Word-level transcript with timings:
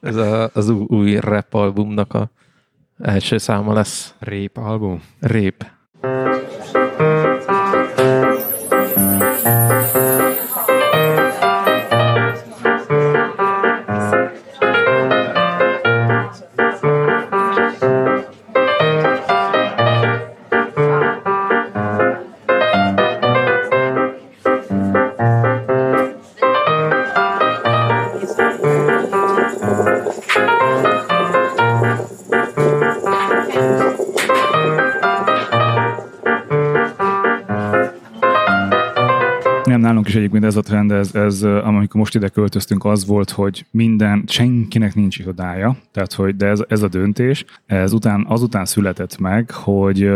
Ez 0.00 0.16
a, 0.16 0.50
az 0.52 0.68
új, 0.68 1.16
rap 1.16 1.54
albumnak 1.54 2.14
a 2.14 2.30
első 2.98 3.38
száma 3.38 3.72
lesz. 3.72 4.14
Rép 4.18 4.56
album? 4.56 5.02
Rép. 5.20 5.66
Nem, 6.00 6.37
ez 40.48 40.56
a 40.56 40.60
trend, 40.60 40.92
ez, 40.92 41.14
ez 41.14 41.42
amikor 41.42 42.00
most 42.00 42.14
ide 42.14 42.28
költöztünk, 42.28 42.84
az 42.84 43.06
volt, 43.06 43.30
hogy 43.30 43.66
minden, 43.70 44.24
senkinek 44.26 44.94
nincs 44.94 45.18
irodája, 45.18 45.76
tehát 45.92 46.12
hogy, 46.12 46.36
de 46.36 46.46
ez, 46.46 46.60
ez 46.68 46.82
a 46.82 46.88
döntés, 46.88 47.44
ez 47.66 47.92
után, 47.92 48.24
azután 48.28 48.64
született 48.64 49.18
meg, 49.18 49.50
hogy 49.50 50.10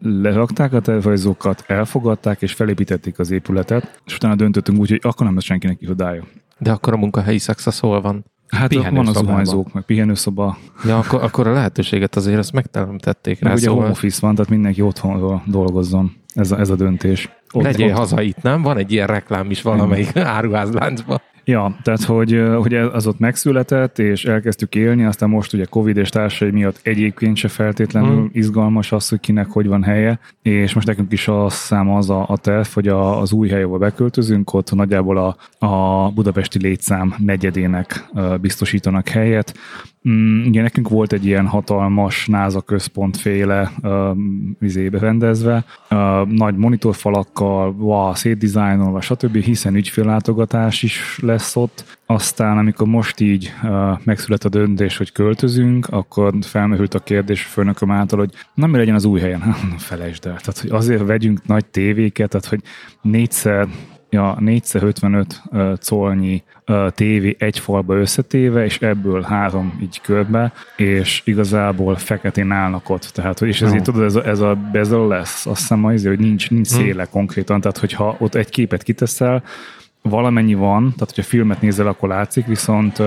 lerakták 0.00 0.72
a 0.72 0.80
tervrajzokat, 0.80 1.64
elfogadták 1.66 2.42
és 2.42 2.52
felépítették 2.52 3.18
az 3.18 3.30
épületet, 3.30 4.00
és 4.06 4.14
utána 4.14 4.34
döntöttünk 4.34 4.78
úgy, 4.78 4.88
hogy 4.88 5.00
akkor 5.02 5.26
nem 5.26 5.34
lesz 5.34 5.44
senkinek 5.44 5.80
irodája. 5.80 6.24
De 6.58 6.72
akkor 6.72 6.92
a 6.92 6.96
munkahelyi 6.96 7.38
szex 7.38 7.66
az 7.66 7.78
hol 7.78 8.00
van? 8.00 8.24
Hát 8.48 8.74
van 8.74 9.06
az 9.06 9.16
zuhanyzók, 9.16 9.72
meg 9.72 9.82
pihenőszoba, 9.82 10.58
Ja, 10.84 10.98
akkor, 10.98 11.22
akkor 11.22 11.46
a 11.46 11.52
lehetőséget 11.52 12.16
azért 12.16 12.38
azt 12.38 12.52
megteremtették 12.52 13.40
rá. 13.40 13.48
meg 13.48 13.58
ugye 13.58 13.68
home 13.68 13.80
Szóval 13.80 13.92
office 13.92 14.18
van, 14.20 14.34
tehát 14.34 14.50
mindenki 14.50 14.80
otthonról 14.80 15.42
dolgozzon. 15.46 16.12
Ez 16.34 16.50
a, 16.50 16.58
ez 16.58 16.70
a 16.70 16.74
döntés. 16.74 17.30
Ott- 17.52 17.62
legyél 17.62 17.90
ott- 17.90 17.96
haza 17.96 18.22
itt, 18.22 18.42
nem? 18.42 18.62
Van 18.62 18.76
egy 18.76 18.92
ilyen 18.92 19.06
reklám 19.06 19.50
is 19.50 19.62
valamelyik 19.62 20.16
áruházláncban. 20.36 21.20
Ja, 21.46 21.76
tehát 21.82 22.04
hogy, 22.04 22.42
hogy 22.56 22.74
az 22.74 23.06
ott 23.06 23.18
megszületett, 23.18 23.98
és 23.98 24.24
elkezdtük 24.24 24.74
élni, 24.74 25.04
aztán 25.04 25.28
most 25.28 25.52
ugye 25.52 25.64
Covid 25.64 25.96
és 25.96 26.08
társai 26.08 26.50
miatt 26.50 26.80
egyébként 26.82 27.36
se 27.36 27.48
feltétlenül 27.48 28.20
mm. 28.20 28.26
izgalmas 28.32 28.92
az, 28.92 29.08
hogy 29.08 29.20
kinek 29.20 29.46
hogy 29.46 29.66
van 29.66 29.82
helye, 29.82 30.18
és 30.42 30.74
most 30.74 30.86
nekünk 30.86 31.12
is 31.12 31.28
a 31.28 31.48
szám 31.48 31.90
az 31.90 32.10
a, 32.10 32.24
a 32.28 32.36
terv, 32.36 32.66
hogy 32.66 32.88
a, 32.88 33.20
az 33.20 33.32
új 33.32 33.48
hely, 33.48 33.62
ahol 33.62 33.78
beköltözünk, 33.78 34.54
ott 34.54 34.74
nagyjából 34.74 35.16
a, 35.16 35.66
a 35.66 36.10
budapesti 36.10 36.58
létszám 36.58 37.14
negyedének 37.18 38.04
biztosítanak 38.40 39.08
helyet. 39.08 39.54
Mm, 40.08 40.46
ugye 40.46 40.62
nekünk 40.62 40.88
volt 40.88 41.12
egy 41.12 41.26
ilyen 41.26 41.46
hatalmas 41.46 42.26
NASA 42.26 42.60
központféle 42.60 43.72
uh, 43.82 44.16
vizébe 44.58 44.98
rendezve, 44.98 45.64
uh, 45.90 46.26
nagy 46.28 46.56
monitorfalakkal, 46.56 47.70
wow, 47.78 48.14
szétdizájnolva, 48.14 49.00
stb., 49.00 49.36
hiszen 49.36 49.74
ügyféllátogatás 49.74 50.82
is 50.82 51.18
lesz 51.22 51.56
ott. 51.56 51.98
Aztán, 52.06 52.58
amikor 52.58 52.86
most 52.86 53.20
így 53.20 53.52
uh, 53.62 53.98
megszületett 54.04 54.54
a 54.54 54.58
döntés, 54.58 54.96
hogy 54.96 55.12
költözünk, 55.12 55.86
akkor 55.86 56.34
felmerült 56.40 56.94
a 56.94 56.98
kérdés 56.98 57.42
főnököm 57.42 57.90
által, 57.90 58.18
hogy 58.18 58.30
na 58.54 58.66
mi 58.66 58.76
legyen 58.76 58.94
az 58.94 59.04
új 59.04 59.20
helyen? 59.20 59.40
Felejtsd 59.78 60.26
el. 60.26 60.36
Tehát, 60.36 60.58
hogy 60.60 60.70
azért 60.70 61.06
vegyünk 61.06 61.46
nagy 61.46 61.64
tévéket, 61.64 62.30
tehát, 62.30 62.46
hogy 62.46 62.60
négyszer 63.02 63.68
ja, 64.14 64.36
4x55 64.40 65.24
uh, 65.50 65.72
colnyi 65.88 66.42
tévé 66.88 67.36
egy 67.38 67.58
falba 67.58 67.94
összetéve, 67.94 68.64
és 68.64 68.78
ebből 68.78 69.22
három 69.22 69.78
így 69.82 70.00
körbe, 70.00 70.52
és 70.76 71.22
igazából 71.24 71.96
feketén 71.96 72.50
állnak 72.50 72.90
ott. 72.90 73.02
Tehát, 73.02 73.42
és 73.42 73.62
ezért 73.62 73.84
tudod, 73.84 74.02
ez 74.02 74.14
a, 74.14 74.26
ez 74.26 74.40
a 74.40 74.54
bezel 74.72 75.06
lesz, 75.06 75.46
azt 75.46 75.60
hiszem, 75.60 75.84
az, 75.84 76.06
hogy 76.06 76.18
nincs, 76.18 76.50
nincs 76.50 76.66
széle 76.66 77.04
konkrétan, 77.04 77.60
tehát 77.60 77.78
hogyha 77.78 78.16
ott 78.18 78.34
egy 78.34 78.48
képet 78.48 78.82
kiteszel, 78.82 79.42
valamennyi 80.02 80.54
van, 80.54 80.82
tehát 80.82 81.14
hogyha 81.14 81.22
filmet 81.22 81.60
nézel, 81.60 81.86
akkor 81.86 82.08
látszik, 82.08 82.46
viszont 82.46 83.02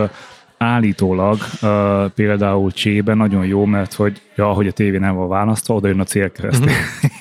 állítólag 0.57 1.37
uh, 1.61 2.11
például 2.15 2.71
csébe 2.71 3.13
nagyon 3.13 3.45
jó, 3.45 3.65
mert 3.65 3.93
hogy 3.93 4.21
ja, 4.35 4.47
hogy 4.47 4.67
a 4.67 4.71
tévé 4.71 4.97
nem 4.97 5.15
van 5.15 5.27
választva, 5.27 5.73
oda 5.73 5.87
jön 5.87 5.99
a 5.99 6.03
célkereszt. 6.03 6.65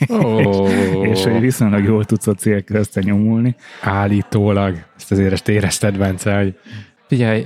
Oh. 0.09 1.09
és 1.09 1.25
hogy 1.25 1.41
viszonylag 1.41 1.85
jól 1.85 2.05
tudsz 2.05 2.27
a 2.27 2.35
célkereszten 2.35 3.03
nyomulni. 3.07 3.55
Állítólag. 3.83 4.75
Ezt 4.97 5.13
azért 5.13 5.33
ezt 5.33 5.49
érezted, 5.49 5.99
Bence, 5.99 6.39
hogy 6.39 6.55
Figyelj, 7.07 7.45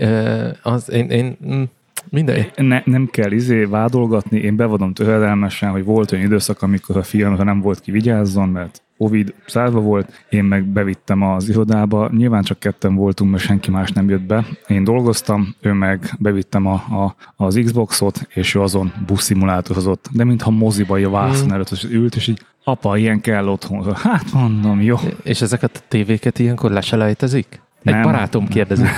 az 0.63 0.91
én, 0.91 1.11
én 1.11 1.37
mm, 1.47 1.63
minden, 2.11 2.47
Ne, 2.57 2.83
nem 2.85 3.07
kell 3.07 3.33
izé 3.33 3.65
vádolgatni, 3.65 4.39
én 4.39 4.57
bevadom 4.57 4.93
töredelmesen, 4.93 5.71
hogy 5.71 5.85
volt 5.85 6.13
olyan 6.13 6.25
időszak, 6.25 6.63
amikor 6.63 6.97
a 6.97 7.03
filmre 7.03 7.45
nem 7.45 7.61
volt 7.61 7.81
ki 7.81 7.91
vigyázzon, 7.91 8.49
mert 8.49 8.83
Ovid 9.03 9.35
szárva 9.47 9.81
volt, 9.81 10.25
én 10.29 10.45
meg 10.45 10.65
bevittem 10.65 11.23
az 11.23 11.49
irodába, 11.49 12.11
nyilván 12.13 12.43
csak 12.43 12.59
ketten 12.59 12.95
voltunk, 12.95 13.31
mert 13.31 13.43
senki 13.43 13.71
más 13.71 13.91
nem 13.91 14.09
jött 14.09 14.23
be. 14.23 14.47
Én 14.67 14.85
dolgoztam, 14.85 15.55
ő 15.61 15.73
meg 15.73 16.15
bevittem 16.19 16.67
a, 16.67 16.73
a, 16.73 17.15
az 17.37 17.61
Xboxot, 17.65 18.27
és 18.35 18.55
ő 18.55 18.61
azon 18.61 18.93
buszszimulátorozott, 19.07 20.09
de 20.13 20.25
mintha 20.25 20.51
moziba 20.51 20.97
a 20.97 21.11
vászon 21.11 21.53
előtt 21.53 21.71
és 21.71 21.85
ült, 21.85 22.17
és 22.17 22.27
így 22.27 22.41
apa, 22.65 22.97
ilyen 22.97 23.21
kell 23.21 23.49
otthon. 23.49 23.95
Hát 23.95 24.33
mondom, 24.33 24.81
jó. 24.81 24.97
és 25.23 25.41
ezeket 25.41 25.77
a 25.77 25.87
tévéket 25.89 26.39
ilyenkor 26.39 26.71
leselejtezik? 26.71 27.61
Egy 27.83 27.93
Nem. 27.93 28.03
barátom 28.03 28.49
kérdezi. 28.49 28.85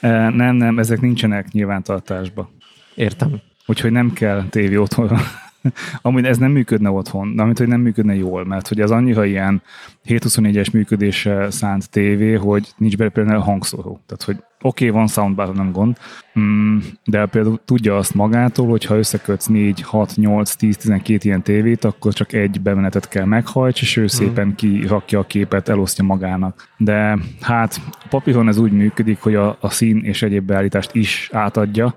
Eh, 0.00 0.30
nem, 0.30 0.54
nem, 0.56 0.78
ezek 0.78 1.00
nincsenek 1.00 1.52
nyilvántartásba. 1.52 2.50
Értem. 2.94 3.40
Úgyhogy 3.66 3.90
nem 3.90 4.12
kell 4.12 4.44
tévé 4.50 4.76
otthonra. 4.76 5.18
Amúgy 6.02 6.24
ez 6.24 6.38
nem 6.38 6.50
működne 6.50 6.90
otthon, 6.90 7.36
de 7.36 7.42
amit, 7.42 7.58
hogy 7.58 7.68
nem 7.68 7.80
működne 7.80 8.14
jól, 8.14 8.44
mert 8.44 8.68
hogy 8.68 8.80
az 8.80 8.90
annyira 8.90 9.24
ilyen 9.24 9.62
724-es 10.04 10.72
működése 10.72 11.50
szánt 11.50 11.90
tévé, 11.90 12.32
hogy 12.32 12.68
nincs 12.76 12.96
bele 12.96 13.10
például 13.10 13.40
hangszóró. 13.40 14.00
Tehát, 14.06 14.22
hogy 14.22 14.36
oké, 14.62 14.88
okay, 14.88 14.98
van 14.98 15.08
soundbar, 15.08 15.54
nem 15.54 15.72
gond, 15.72 15.98
mm, 16.38 16.78
de 17.04 17.26
például 17.26 17.60
tudja 17.64 17.96
azt 17.96 18.14
magától, 18.14 18.66
hogy 18.66 18.84
ha 18.84 18.96
összekötsz 18.96 19.46
4, 19.46 19.82
6, 19.82 20.12
8, 20.16 20.54
10, 20.54 20.76
12 20.76 21.18
ilyen 21.22 21.42
tévét, 21.42 21.84
akkor 21.84 22.12
csak 22.12 22.32
egy 22.32 22.60
bemenetet 22.60 23.08
kell 23.08 23.24
meghajts, 23.24 23.82
és 23.82 23.96
ő 23.96 24.06
szépen 24.06 24.54
kirakja 24.54 25.18
a 25.18 25.26
képet, 25.26 25.68
elosztja 25.68 26.04
magának. 26.04 26.68
De 26.76 27.18
hát 27.40 27.80
a 27.90 28.06
papíron 28.08 28.48
ez 28.48 28.58
úgy 28.58 28.72
működik, 28.72 29.20
hogy 29.20 29.34
a, 29.34 29.56
a 29.60 29.70
szín 29.70 29.98
és 30.04 30.22
egyéb 30.22 30.46
beállítást 30.46 30.94
is 30.94 31.30
átadja, 31.32 31.94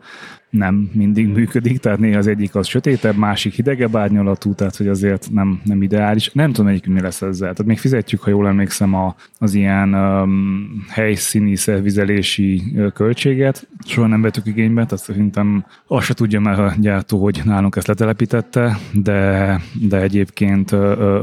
nem 0.52 0.90
mindig 0.94 1.28
működik, 1.28 1.80
tehát 1.80 2.00
néha 2.00 2.18
az 2.18 2.28
egyik 2.28 2.56
az 2.56 2.68
sötétebb, 2.68 3.16
másik 3.16 3.54
hidegebb 3.54 3.96
árnyalatú, 3.96 4.54
tehát 4.54 4.76
hogy 4.76 4.88
azért 4.88 5.30
nem, 5.32 5.62
nem 5.64 5.82
ideális. 5.82 6.30
Nem 6.34 6.52
tudom, 6.52 6.66
melyikünk 6.66 6.96
mi 6.96 7.02
lesz 7.02 7.22
ezzel. 7.22 7.52
Tehát 7.52 7.66
még 7.66 7.78
fizetjük, 7.78 8.22
ha 8.22 8.30
jól 8.30 8.48
emlékszem, 8.48 8.94
a, 8.94 9.16
az 9.40 9.54
ilyen 9.54 9.94
um, 9.94 10.86
helyszíni 10.90 11.56
szervizelési 11.56 12.64
költséget. 12.94 13.68
Soha 13.86 14.08
nem 14.08 14.22
vettük 14.22 14.46
igénybe, 14.46 14.86
tehát 14.86 15.04
szerintem 15.04 15.66
azt 15.88 16.06
se 16.06 16.14
tudja 16.14 16.40
már 16.40 16.60
a 16.60 16.74
gyártó, 16.80 17.24
hogy 17.24 17.42
nálunk 17.46 17.76
ezt 17.76 17.88
letelepítette, 17.88 18.78
de, 18.92 19.62
de 19.74 20.02
egyébként 20.02 20.70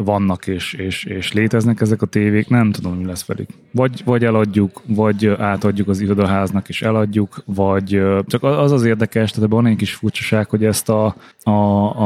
vannak 0.05 0.47
és, 0.47 0.73
és, 0.73 1.05
és 1.05 1.33
léteznek 1.33 1.81
ezek 1.81 2.03
a 2.03 2.07
tévék, 2.07 2.49
nem 2.49 2.73
tudom, 2.73 2.97
mi 2.97 3.05
lesz 3.05 3.27
velük. 3.27 3.49
Vagy, 3.71 4.03
vagy 4.05 4.25
eladjuk, 4.25 4.83
vagy 4.87 5.27
átadjuk 5.27 5.89
az 5.89 6.01
irodaháznak 6.01 6.69
és 6.69 6.83
eladjuk, 6.83 7.43
vagy 7.45 8.03
csak 8.27 8.43
az 8.43 8.73
az 8.73 8.85
érdekes, 8.85 9.18
tehát 9.27 9.37
ebben 9.37 9.49
van 9.49 9.67
egy 9.67 9.77
kis 9.77 9.95
furcsaság, 9.95 10.49
hogy 10.49 10.65
ezt 10.65 10.89
a, 10.89 11.15
a, 11.43 11.51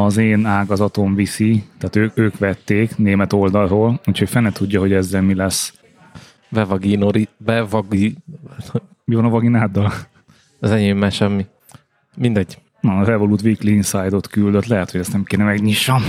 az 0.05 0.17
én 0.17 0.47
ágazatom 0.47 1.15
viszi, 1.15 1.65
tehát 1.78 1.97
ők, 1.97 2.19
ők 2.19 2.39
vették 2.39 2.97
német 2.97 3.33
oldalról, 3.33 4.00
úgyhogy 4.06 4.29
fene 4.29 4.53
tudja, 4.53 4.81
hogy 4.81 4.93
ezzel 4.93 5.23
mi 5.23 5.35
lesz. 5.35 5.75
Bevaginori, 6.49 7.29
bevagi, 7.37 8.17
Mi 9.05 9.14
van 9.14 9.25
a 9.25 9.29
vagináddal? 9.29 9.93
az 10.61 10.70
enyémmel 10.70 11.11
semmi. 11.11 11.47
Mindegy. 12.17 12.59
Na, 12.81 12.99
a 12.99 13.05
Revolut 13.05 13.43
Weekly 13.43 13.70
Inside-ot 13.70 14.26
küldött, 14.26 14.67
lehet, 14.67 14.91
hogy 14.91 15.00
ezt 15.00 15.12
nem 15.12 15.25
kéne 15.25 15.44
megnyissam. 15.44 16.03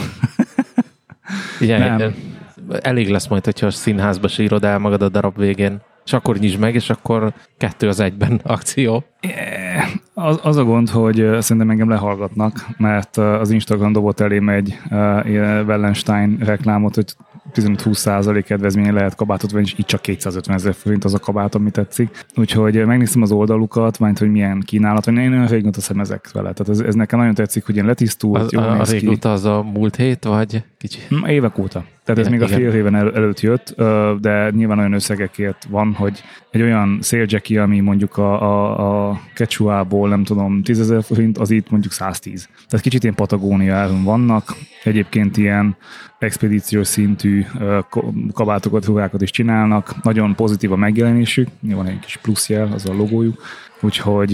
Figyelj, 1.58 1.90
Nem. 1.98 2.16
elég 2.82 3.10
lesz 3.10 3.28
majd, 3.28 3.46
hogyha 3.46 3.66
a 3.66 3.72
színházba 3.72 4.28
sírod 4.28 4.64
el 4.64 4.78
magad 4.80 5.02
a 5.02 5.10
darab 5.10 5.38
végén. 5.38 5.82
És 6.06 6.14
akkor 6.14 6.38
nyisd 6.38 6.60
meg, 6.60 6.76
és 6.76 6.90
akkor 6.90 7.34
kettő 7.58 7.88
az 7.88 8.00
egyben 8.00 8.40
akció. 8.44 9.04
Az, 10.14 10.40
az 10.44 10.58
a 10.58 10.64
gond, 10.64 10.90
hogy 10.90 11.16
szerintem 11.40 11.70
engem 11.70 11.90
lehallgatnak, 11.90 12.68
mert 12.78 13.18
az 13.18 13.50
Instagram 13.50 13.92
dobott 13.92 14.20
elém 14.20 14.50
egy 14.50 14.78
uh, 14.90 14.98
Wallenstein 15.68 16.38
reklámot, 16.40 16.96
hogy 16.96 17.16
15-20% 17.54 18.44
kedvezménye 18.46 18.92
lehet 18.92 19.16
kabátot 19.16 19.52
venni, 19.52 19.66
és 19.66 19.76
így 19.80 19.86
csak 19.86 20.02
250 20.02 20.56
ezer 20.56 20.74
forint 20.74 21.04
az 21.04 21.14
a 21.14 21.20
kabát, 21.20 21.56
ami 21.56 21.72
tetszik. 21.72 22.26
Úgyhogy 22.36 22.86
megnéztem 22.86 23.22
az 23.22 23.32
oldalukat, 23.32 24.00
majd 24.00 24.18
hogy 24.18 24.32
milyen 24.32 24.60
kínálat, 24.66 25.06
vagy 25.06 25.16
én 25.16 25.30
nagyon 25.30 25.48
régóta 25.48 25.82
szem 25.82 26.00
ezek 26.00 26.32
vele. 26.32 26.54
Tehát 26.54 26.70
ez, 26.70 26.80
ez, 26.80 26.96
nekem 26.96 27.20
nagyon 27.20 27.34
tetszik, 27.34 27.66
hogy 27.66 27.76
ilyen 27.76 27.88
letisztult, 27.88 28.42
Az, 28.42 28.52
jól 28.52 28.64
a, 28.64 28.72
a 28.72 28.76
néz 28.76 28.90
ki. 28.90 29.18
az 29.22 29.46
a 29.46 29.64
múlt 29.74 29.96
hét, 29.96 30.24
vagy 30.24 30.64
kicsi? 30.78 31.00
Évek 31.28 31.58
óta. 31.58 31.84
Tehát 32.04 32.22
ez 32.22 32.28
Igen, 32.28 32.40
még 32.40 32.42
a 32.42 32.48
fél 32.48 32.74
éven 32.74 32.96
el, 32.96 33.16
előtt 33.16 33.40
jött, 33.40 33.76
de 34.20 34.50
nyilván 34.50 34.80
olyan 34.80 34.94
összegekért 34.94 35.66
van, 35.70 35.94
hogy 35.94 36.24
egy 36.52 36.62
olyan 36.62 36.98
széljacky, 37.02 37.58
ami 37.58 37.80
mondjuk 37.80 38.18
a, 38.18 38.42
a, 38.42 39.10
a 39.10 39.20
Quechua-ból, 39.36 40.10
nem 40.10 40.24
tudom, 40.24 40.64
10 40.64 40.80
ezer 40.80 41.04
forint, 41.04 41.38
az 41.38 41.52
itt 41.52 41.70
mondjuk 41.70 41.94
110. 41.94 42.50
Tehát 42.68 42.86
kicsit 42.86 43.04
ilyen 43.04 43.16
Patagónia 43.16 43.76
áron 43.76 44.04
vannak. 44.04 44.56
Egyébként 44.84 45.38
ilyen 45.38 45.76
expedíciós 46.20 46.88
szintű 46.88 47.46
kabátokat, 48.34 48.86
ruhákat 48.86 49.22
is 49.22 49.32
csinálnak. 49.32 50.04
Nagyon 50.04 50.36
pozitív 50.36 50.72
a 50.72 50.76
megjelenésük. 50.76 51.48
Van 51.60 51.88
egy 51.88 52.00
kis 52.00 52.18
pluszjel, 52.18 52.70
az 52.74 52.90
a 52.90 52.94
logójuk. 52.94 53.42
Úgyhogy, 53.82 54.32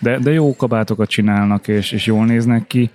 de, 0.00 0.18
de 0.18 0.32
jó 0.32 0.56
kabátokat 0.56 1.08
csinálnak, 1.08 1.68
és, 1.68 1.92
és 1.92 2.06
jól 2.06 2.24
néznek 2.24 2.66
ki. 2.66 2.90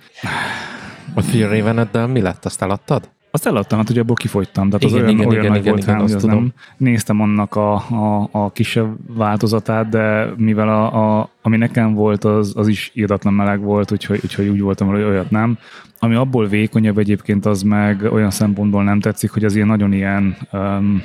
A 1.14 1.20
Fear 1.20 1.50
Raveneddel 1.50 2.06
mi 2.06 2.20
lett? 2.20 2.44
Azt 2.44 2.62
eladtad? 2.62 3.10
Azt 3.34 3.46
eladtam, 3.46 3.78
hát 3.78 3.90
ugye 3.90 4.00
abból 4.00 4.14
kifogytam, 4.14 4.70
tehát 4.70 4.84
az 4.84 4.90
Igen, 4.90 5.04
olyan, 5.04 5.14
igen, 5.14 5.28
olyan 5.28 5.40
igen, 5.40 5.50
nagy 5.50 5.60
igen, 5.60 5.72
volt 5.72 5.82
igen, 5.82 5.94
rám, 5.94 6.04
hogy 6.04 6.14
azt 6.14 6.24
az 6.24 6.30
tudom. 6.30 6.42
nem. 6.42 6.52
Néztem 6.76 7.20
annak 7.20 7.56
a, 7.56 7.74
a, 7.74 8.28
a 8.30 8.50
kisebb 8.52 9.16
változatát, 9.16 9.88
de 9.88 10.32
mivel 10.36 10.68
a, 10.68 11.18
a, 11.20 11.30
ami 11.42 11.56
nekem 11.56 11.94
volt, 11.94 12.24
az, 12.24 12.52
az 12.56 12.68
is 12.68 12.90
írdatlan 12.94 13.34
meleg 13.34 13.60
volt, 13.60 13.92
úgyhogy, 13.92 14.20
úgyhogy 14.22 14.48
úgy 14.48 14.60
voltam, 14.60 14.88
hogy 14.88 15.02
olyat 15.02 15.30
nem. 15.30 15.58
Ami 15.98 16.14
abból 16.14 16.46
vékonyabb 16.46 16.98
egyébként, 16.98 17.46
az 17.46 17.62
meg 17.62 18.02
olyan 18.12 18.30
szempontból 18.30 18.84
nem 18.84 19.00
tetszik, 19.00 19.30
hogy 19.30 19.44
az 19.44 19.54
ilyen 19.54 19.66
nagyon 19.66 19.92
ilyen, 19.92 20.36
um, 20.52 21.02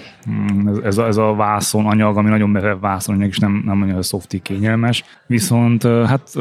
ez, 0.67 0.77
ez, 0.83 0.97
a, 0.97 1.05
ez 1.05 1.17
a 1.17 1.33
vászon 1.33 1.85
anyag, 1.85 2.17
ami 2.17 2.29
nagyon 2.29 2.49
merev 2.49 2.79
vászon 2.79 3.15
anyag, 3.15 3.29
és 3.29 3.37
nem, 3.37 3.61
nem 3.65 3.81
olyan 3.81 4.01
softi 4.01 4.39
kényelmes. 4.39 5.03
Viszont 5.27 5.83
hát 5.83 6.33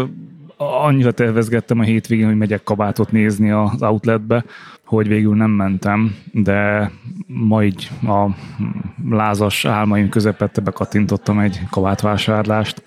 annyira 0.56 1.12
tervezgettem 1.12 1.78
a 1.78 1.82
hétvégén, 1.82 2.26
hogy 2.26 2.36
megyek 2.36 2.62
kabátot 2.62 3.12
nézni 3.12 3.50
az 3.50 3.82
outletbe, 3.82 4.44
hogy 4.84 5.08
végül 5.08 5.34
nem 5.34 5.50
mentem, 5.50 6.16
de 6.32 6.90
ma 7.26 7.64
így 7.64 7.90
a 8.02 8.26
lázas 9.10 9.64
álmaim 9.64 10.08
közepette 10.08 10.60
bekattintottam 10.60 11.38
egy 11.38 11.60
kabátvásárlást, 11.70 12.82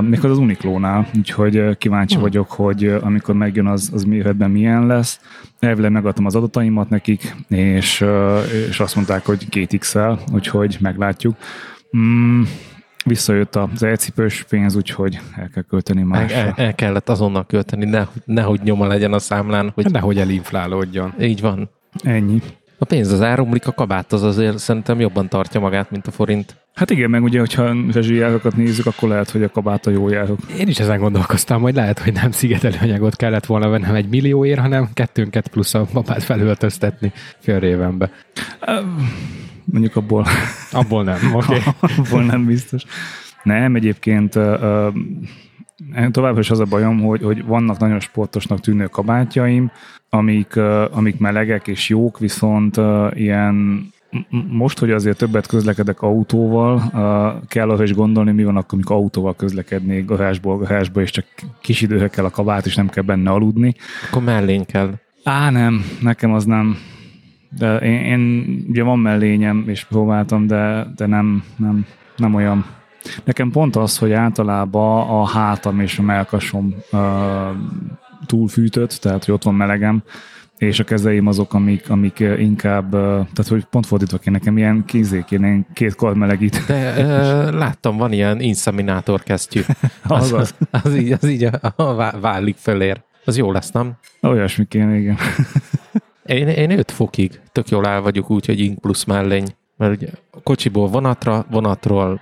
méghozzá 0.00 0.32
az 0.32 0.38
Uniklónál, 0.38 1.06
úgyhogy 1.16 1.78
kíváncsi 1.78 2.14
Hmm. 2.14 2.22
vagyok, 2.22 2.50
hogy 2.50 2.84
amikor 2.86 3.34
megjön 3.34 3.66
az, 3.66 3.90
az 3.94 4.04
méretben 4.04 4.50
milyen 4.50 4.86
lesz. 4.86 5.20
Elvileg 5.58 5.90
megadtam 5.90 6.26
az 6.26 6.34
adataimat 6.34 6.88
nekik, 6.88 7.34
és, 7.48 8.04
és 8.68 8.80
azt 8.80 8.94
mondták, 8.94 9.26
hogy 9.26 9.46
2XL, 9.50 10.18
úgyhogy 10.32 10.76
meglátjuk. 10.80 11.36
Mm, 11.96 12.42
visszajött 13.08 13.56
az 13.56 13.82
elcipős 13.82 14.44
pénz, 14.48 14.76
úgyhogy 14.76 15.18
el 15.36 15.48
kell 15.54 15.62
költeni 15.62 16.00
El, 16.00 16.06
másra. 16.06 16.36
el, 16.38 16.52
el 16.56 16.74
kellett 16.74 17.08
azonnal 17.08 17.46
költeni, 17.46 17.84
ne, 17.84 18.06
nehogy 18.24 18.60
nyoma 18.62 18.86
legyen 18.86 19.12
a 19.12 19.18
számlán, 19.18 19.70
hogy 19.74 19.84
Hát 19.84 19.92
nehogy 19.92 20.18
elinflálódjon. 20.18 21.14
így 21.20 21.40
van. 21.40 21.70
Ennyi. 22.02 22.42
A 22.80 22.84
pénz 22.84 23.12
az 23.12 23.22
áramlik, 23.22 23.66
a 23.66 23.72
kabát 23.72 24.12
az 24.12 24.22
azért 24.22 24.58
szerintem 24.58 25.00
jobban 25.00 25.28
tartja 25.28 25.60
magát, 25.60 25.90
mint 25.90 26.06
a 26.06 26.10
forint. 26.10 26.56
Hát 26.74 26.90
igen, 26.90 27.10
meg 27.10 27.22
ugye, 27.22 27.38
hogyha 27.38 27.74
rezsijárokat 27.92 28.56
nézzük, 28.56 28.86
akkor 28.86 29.08
lehet, 29.08 29.30
hogy 29.30 29.42
a 29.42 29.48
kabát 29.48 29.86
a 29.86 29.90
jó 29.90 30.08
járok. 30.08 30.38
Én 30.58 30.68
is 30.68 30.78
ezen 30.78 30.98
gondolkoztam, 30.98 31.62
hogy 31.62 31.74
lehet, 31.74 31.98
hogy 31.98 32.12
nem 32.12 32.30
szigetelő 32.30 32.76
anyagot 32.82 33.16
kellett 33.16 33.46
volna 33.46 33.68
vennem 33.68 33.94
egy 33.94 34.08
millióért, 34.08 34.60
hanem 34.60 34.88
kettőnket 34.94 35.48
plusz 35.48 35.74
a 35.74 35.86
babát 35.92 36.22
felöltöztetni 36.22 37.12
fél 37.38 37.62
évenbe. 37.62 38.10
Mondjuk 39.72 39.96
abból, 39.96 40.26
Abból 40.72 41.04
nem, 41.04 41.18
oké. 41.34 41.56
Okay. 41.56 41.92
abból 41.96 42.24
nem 42.24 42.44
biztos. 42.44 42.82
Nem, 43.42 43.74
egyébként 43.74 44.34
ö, 44.34 44.88
továbbra 46.10 46.40
is 46.40 46.50
az 46.50 46.60
a 46.60 46.64
bajom, 46.64 47.00
hogy, 47.00 47.22
hogy 47.22 47.44
vannak 47.44 47.78
nagyon 47.78 48.00
sportosnak 48.00 48.60
tűnő 48.60 48.86
kabátjaim, 48.86 49.70
amik, 50.10 50.56
amik 50.90 51.18
melegek 51.18 51.66
és 51.66 51.88
jók, 51.88 52.18
viszont 52.18 52.80
ilyen 53.14 53.86
most, 54.48 54.78
hogy 54.78 54.90
azért 54.90 55.18
többet 55.18 55.46
közlekedek 55.46 56.02
autóval, 56.02 56.90
ö, 56.94 57.28
kell 57.48 57.70
arra 57.70 57.82
is 57.82 57.94
gondolni, 57.94 58.32
mi 58.32 58.44
van 58.44 58.56
akkor, 58.56 58.74
amikor 58.74 58.96
autóval 58.96 59.34
közlekednék 59.36 60.04
garázsból 60.04 60.56
garázsba, 60.56 61.00
és 61.00 61.10
csak 61.10 61.24
kis 61.60 61.80
időre 61.80 62.08
kell 62.08 62.24
a 62.24 62.30
kabát, 62.30 62.66
és 62.66 62.74
nem 62.74 62.88
kell 62.88 63.02
benne 63.02 63.30
aludni. 63.30 63.74
Akkor 64.08 64.22
mellény 64.22 64.66
kell. 64.66 64.92
Á, 65.24 65.50
nem, 65.50 65.84
nekem 66.00 66.32
az 66.32 66.44
nem. 66.44 66.76
De 67.58 67.76
én, 67.76 68.00
én 68.00 68.64
ugye 68.68 68.82
van 68.82 68.98
mellényem, 68.98 69.64
és 69.66 69.84
próbáltam, 69.84 70.46
de, 70.46 70.86
de 70.96 71.06
nem, 71.06 71.44
nem, 71.56 71.86
nem 72.16 72.34
olyan. 72.34 72.66
Nekem 73.24 73.50
pont 73.50 73.76
az, 73.76 73.98
hogy 73.98 74.12
általában 74.12 75.08
a 75.08 75.26
hátam 75.26 75.80
és 75.80 75.98
a 75.98 76.02
melkasom 76.02 76.74
uh, 76.92 77.00
túlfűtött, 78.26 78.90
tehát 78.90 79.24
hogy 79.24 79.34
ott 79.34 79.42
van 79.42 79.54
melegem, 79.54 80.02
és 80.58 80.78
a 80.80 80.84
kezeim 80.84 81.26
azok, 81.26 81.54
amik, 81.54 81.90
amik 81.90 82.18
inkább, 82.18 82.90
tehát 82.90 83.46
hogy 83.48 83.64
pont 83.64 83.86
fordítva 83.86 84.18
kéne, 84.18 84.38
nekem 84.38 84.58
ilyen 84.58 84.84
kézé 84.86 85.24
kéne, 85.26 85.46
ilyen 85.46 85.66
két 85.72 85.94
kar 85.94 86.14
melegít. 86.14 86.64
De 86.66 86.94
ö, 86.96 87.58
láttam, 87.58 87.96
van 87.96 88.12
ilyen 88.12 88.40
inszeminátor 88.40 89.22
kesztyű. 89.22 89.60
Az 90.02 90.32
az. 90.32 90.54
az 90.70 90.96
így, 90.96 91.12
az 91.12 91.28
így 91.28 91.44
a, 91.44 91.72
a 91.76 91.94
vá- 91.94 92.20
vállik 92.20 92.56
fölér. 92.56 93.00
Az 93.24 93.36
jó 93.36 93.52
lesz, 93.52 93.70
nem? 93.70 93.92
Olyasmi 94.22 94.66
kéne, 94.66 94.96
igen. 94.96 95.16
Én, 96.28 96.48
én 96.48 96.70
5 96.70 96.90
fokig 96.90 97.40
tök 97.52 97.68
jól 97.68 97.86
el 97.86 98.00
vagyok 98.00 98.30
úgy, 98.30 98.46
hogy 98.46 98.60
ink 98.60 98.78
plusz 98.78 99.04
mellény. 99.04 99.46
Mert 99.76 99.96
ugye 99.96 100.08
kocsiból 100.42 100.88
vonatra, 100.88 101.46
vonatról 101.50 102.20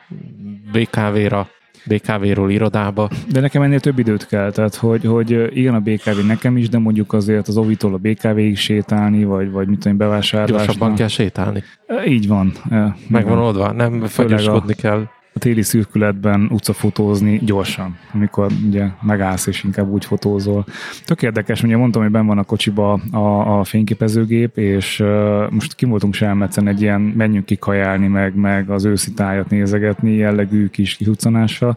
BKV-ra, 0.72 1.48
BKV-ról 1.86 2.50
irodába. 2.50 3.10
De 3.32 3.40
nekem 3.40 3.62
ennél 3.62 3.80
több 3.80 3.98
időt 3.98 4.26
kell, 4.26 4.50
tehát 4.50 4.74
hogy, 4.74 5.04
hogy 5.04 5.56
igen 5.56 5.74
a 5.74 5.80
BKV 5.80 6.26
nekem 6.26 6.56
is, 6.56 6.68
de 6.68 6.78
mondjuk 6.78 7.12
azért 7.12 7.48
az 7.48 7.56
Ovitól 7.56 7.94
a 7.94 7.96
BKV-ig 7.96 8.56
sétálni, 8.56 9.24
vagy, 9.24 9.50
vagy 9.50 9.68
mit 9.68 9.78
tudom, 9.78 9.96
bevásárlásra. 9.96 10.56
Gyorsabban 10.56 10.94
kell 10.94 11.08
sétálni. 11.08 11.62
Így 12.06 12.28
van. 12.28 12.52
Meg 12.70 12.94
van 13.08 13.20
igen. 13.22 13.38
oldva, 13.38 13.72
nem 13.72 14.00
fagyoskodni 14.06 14.74
kell. 14.74 15.08
A 15.36 15.38
téli 15.38 15.62
szürkületben 15.62 16.48
utcafotózni 16.52 17.40
gyorsan, 17.44 17.98
amikor 18.12 18.52
ugye 18.66 18.86
megállsz 19.02 19.46
és 19.46 19.64
inkább 19.64 19.88
úgy 19.88 20.04
fotózol. 20.04 20.64
Tök 21.04 21.22
érdekes, 21.22 21.62
ugye 21.62 21.76
mondtam, 21.76 22.02
hogy 22.02 22.10
benn 22.10 22.26
van 22.26 22.38
a 22.38 22.42
kocsiba 22.42 22.92
a, 23.10 23.58
a 23.58 23.64
fényképezőgép, 23.64 24.56
és 24.56 25.00
uh, 25.00 25.50
most 25.50 25.74
kim 25.74 25.88
voltunk 25.88 26.14
Selmecen 26.14 26.68
egy 26.68 26.80
ilyen 26.80 27.00
menjünk 27.00 27.44
ki 27.44 27.56
kajálni, 27.56 28.06
meg, 28.06 28.34
meg 28.34 28.70
az 28.70 28.84
őszi 28.84 29.12
tájat 29.12 29.50
nézegetni, 29.50 30.12
jellegű 30.12 30.68
kis 30.68 30.96
kihuccanásra, 30.96 31.76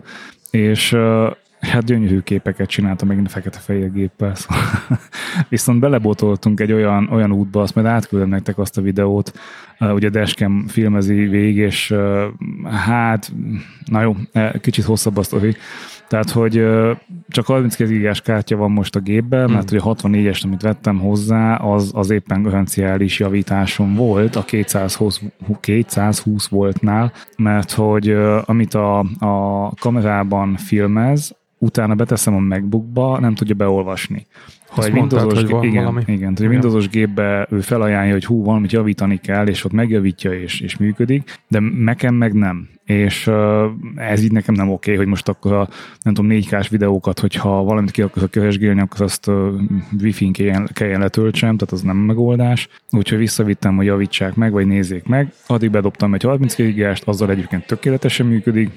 és 0.51 0.91
uh, 0.91 1.31
Hát 1.59 1.83
gyönyörű 1.83 2.19
képeket 2.19 2.69
csináltam 2.69 3.23
a 3.25 3.29
fekete-fehér 3.29 3.91
géppel. 3.91 4.35
Szóval. 4.35 4.63
Viszont 5.49 5.79
belebotoltunk 5.79 6.59
egy 6.59 6.71
olyan, 6.71 7.09
olyan 7.11 7.31
útba, 7.31 7.61
azt 7.61 7.75
majd 7.75 7.87
átküldöm 7.87 8.29
nektek 8.29 8.57
azt 8.57 8.77
a 8.77 8.81
videót, 8.81 9.39
uh, 9.79 9.93
ugye 9.93 10.09
Dashcam 10.09 10.67
filmezi 10.67 11.13
végig, 11.13 11.57
és 11.57 11.91
uh, 11.91 12.23
hát, 12.65 13.31
na 13.85 14.01
jó, 14.01 14.15
eh, 14.31 14.51
kicsit 14.61 14.85
hosszabb 14.85 15.17
a 15.17 15.23
sztori. 15.23 15.55
Tehát, 16.07 16.29
hogy 16.29 16.59
uh, 16.59 16.97
csak 17.27 17.45
32 17.45 17.91
gigás 17.91 18.21
kártya 18.21 18.55
van 18.55 18.71
most 18.71 18.95
a 18.95 18.99
gépben, 18.99 19.45
hmm. 19.45 19.53
mert 19.53 19.71
ugye 19.71 19.81
64-est, 19.83 20.43
amit 20.43 20.61
vettem 20.61 20.99
hozzá, 20.99 21.55
az, 21.55 21.91
az 21.93 22.09
éppen 22.09 22.41
garanciális 22.41 23.19
javításon 23.19 23.95
volt 23.95 24.35
a 24.35 24.43
220, 24.43 25.21
220 25.59 26.47
voltnál, 26.47 27.11
mert 27.37 27.71
hogy 27.71 28.09
uh, 28.09 28.49
amit 28.49 28.73
a, 28.73 28.99
a 29.19 29.69
kamerában 29.79 30.55
filmez, 30.55 31.37
utána 31.59 31.95
beteszem 31.95 32.35
a 32.35 32.39
MacBookba, 32.39 33.19
nem 33.19 33.35
tudja 33.35 33.55
beolvasni. 33.55 34.25
Ha 34.69 34.83
egy 34.83 34.93
mondtad, 34.93 35.19
Windowsos, 35.19 35.43
hogy 35.43 35.51
van 35.51 35.63
igen, 35.63 35.83
valami? 35.83 36.03
igen, 36.07 36.31
egy 36.31 36.39
Igen. 36.39 36.51
Windowsos 36.51 36.89
gépbe 36.89 37.47
ő 37.49 37.59
felajánlja, 37.59 38.13
hogy 38.13 38.25
hú, 38.25 38.43
valamit 38.43 38.71
javítani 38.71 39.17
kell, 39.17 39.47
és 39.47 39.65
ott 39.65 39.71
megjavítja, 39.71 40.33
és, 40.33 40.59
és 40.59 40.77
működik, 40.77 41.39
de 41.47 41.59
nekem 41.59 42.15
meg 42.15 42.33
nem. 42.33 42.69
És 42.85 43.27
uh, 43.27 43.63
ez 43.95 44.23
így 44.23 44.31
nekem 44.31 44.55
nem 44.55 44.69
oké, 44.69 44.95
hogy 44.95 45.07
most 45.07 45.27
akkor 45.27 45.53
a, 45.53 45.69
nem 46.01 46.13
tudom, 46.13 46.31
4K-s 46.33 46.69
videókat, 46.69 47.19
hogyha 47.19 47.63
valamit 47.63 47.91
ki 47.91 48.01
akarok 48.01 48.31
keresgélni, 48.31 48.81
akkor 48.81 49.01
azt 49.01 49.27
uh, 49.27 49.53
Wi-Fi-n 50.01 50.31
kelljen, 50.31 50.69
kelljen 50.73 50.99
letöltsem, 50.99 51.57
tehát 51.57 51.73
az 51.73 51.81
nem 51.81 51.97
megoldás. 51.97 52.67
Úgyhogy 52.91 53.17
visszavittem, 53.17 53.75
hogy 53.75 53.85
javítsák 53.85 54.35
meg, 54.35 54.51
vagy 54.51 54.67
nézzék 54.67 55.03
meg. 55.03 55.33
Addig 55.47 55.71
bedobtam 55.71 56.13
egy 56.13 56.23
32 56.23 56.69
gigást, 56.69 57.07
azzal 57.07 57.29
egyébként 57.29 57.65
tökéletesen 57.65 58.25
működik, 58.25 58.69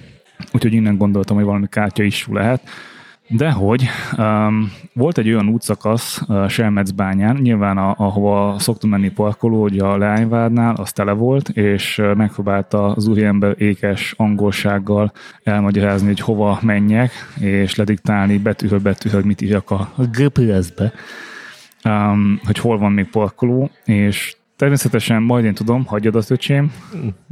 úgyhogy 0.52 0.72
innen 0.72 0.96
gondoltam, 0.96 1.37
hogy 1.37 1.44
valami 1.44 1.66
kártya 1.68 2.02
is 2.02 2.26
lehet. 2.30 2.62
De 3.28 3.50
hogy 3.50 3.88
um, 4.18 4.72
volt 4.92 5.18
egy 5.18 5.28
olyan 5.28 5.49
útszakasz 5.49 6.20
uh, 6.28 6.49
Selmecbányán, 6.49 7.37
nyilván 7.37 7.78
a, 7.78 7.94
ahova 7.99 8.58
szoktam 8.58 8.90
menni 8.90 9.11
parkoló, 9.11 9.61
hogy 9.61 9.78
a 9.78 9.96
Leányvárnál, 9.96 10.75
az 10.75 10.92
tele 10.92 11.12
volt, 11.12 11.49
és 11.49 11.99
uh, 11.99 12.14
megpróbálta 12.14 12.87
az 12.87 13.06
úriember 13.06 13.54
ékes 13.58 14.14
angolsággal 14.16 15.12
elmagyarázni, 15.42 16.06
hogy 16.06 16.20
hova 16.20 16.58
menjek, 16.62 17.11
és 17.40 17.75
lediktálni 17.75 18.38
betűről 18.38 18.80
betűről, 18.80 19.22
mit 19.25 19.40
írjak 19.40 19.70
a 19.70 19.92
GPS-be, 19.96 20.92
um, 21.84 22.40
hogy 22.44 22.58
hol 22.58 22.78
van 22.78 22.92
még 22.92 23.08
parkoló, 23.11 23.70
és 23.84 24.37
természetesen 24.62 25.23
majd 25.23 25.45
én 25.45 25.54
tudom, 25.54 25.85
hagyjad 25.85 26.14
azt, 26.16 26.31
öcsém. 26.31 26.73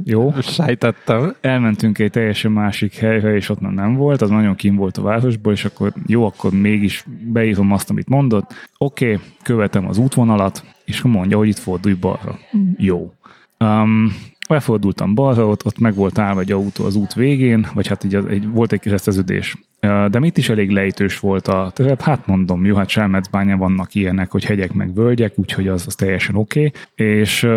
Jó. 0.03 0.33
Sejtettem. 0.41 1.35
Elmentünk 1.41 1.99
egy 1.99 2.11
teljesen 2.11 2.51
másik 2.51 2.95
helyre, 2.95 3.35
és 3.35 3.49
ott 3.49 3.59
már 3.59 3.71
nem 3.71 3.95
volt, 3.95 4.21
az 4.21 4.29
nagyon 4.29 4.55
kim 4.55 4.75
volt 4.75 4.97
a 4.97 5.01
városból, 5.01 5.53
és 5.53 5.65
akkor 5.65 5.93
jó, 6.05 6.25
akkor 6.25 6.51
mégis 6.51 7.05
beírom 7.23 7.71
azt, 7.71 7.89
amit 7.89 8.09
mondott. 8.09 8.53
Oké, 8.77 9.13
okay, 9.13 9.25
követem 9.43 9.87
az 9.87 9.97
útvonalat, 9.97 10.63
és 10.85 11.01
mondja, 11.01 11.37
hogy 11.37 11.47
itt 11.47 11.57
fordulj 11.57 11.95
balra. 11.95 12.39
Jó. 12.77 13.13
Um, 13.59 14.15
elfordultam 14.47 15.15
balra, 15.15 15.47
ott, 15.47 15.65
ott 15.65 15.79
meg 15.79 15.95
volt 15.95 16.17
állva 16.17 16.39
egy 16.39 16.51
autó 16.51 16.85
az 16.85 16.95
út 16.95 17.13
végén, 17.13 17.67
vagy 17.73 17.87
hát 17.87 18.03
így 18.03 18.15
egy, 18.15 18.51
volt 18.51 18.71
egy 18.71 18.79
kereszteződés. 18.79 19.55
De 19.81 20.19
mit 20.19 20.37
is 20.37 20.49
elég 20.49 20.69
lejtős 20.69 21.19
volt 21.19 21.47
a 21.47 21.71
terep, 21.75 22.01
hát 22.01 22.27
mondom, 22.27 22.65
jó, 22.65 22.75
hát 22.75 22.89
Selmecbányán 22.89 23.57
vannak 23.57 23.95
ilyenek, 23.95 24.31
hogy 24.31 24.45
hegyek 24.45 24.73
meg 24.73 24.93
völgyek, 24.93 25.33
úgyhogy 25.35 25.67
az, 25.67 25.83
az 25.87 25.95
teljesen 25.95 26.35
oké. 26.35 26.65
Okay. 26.65 27.07
És 27.07 27.47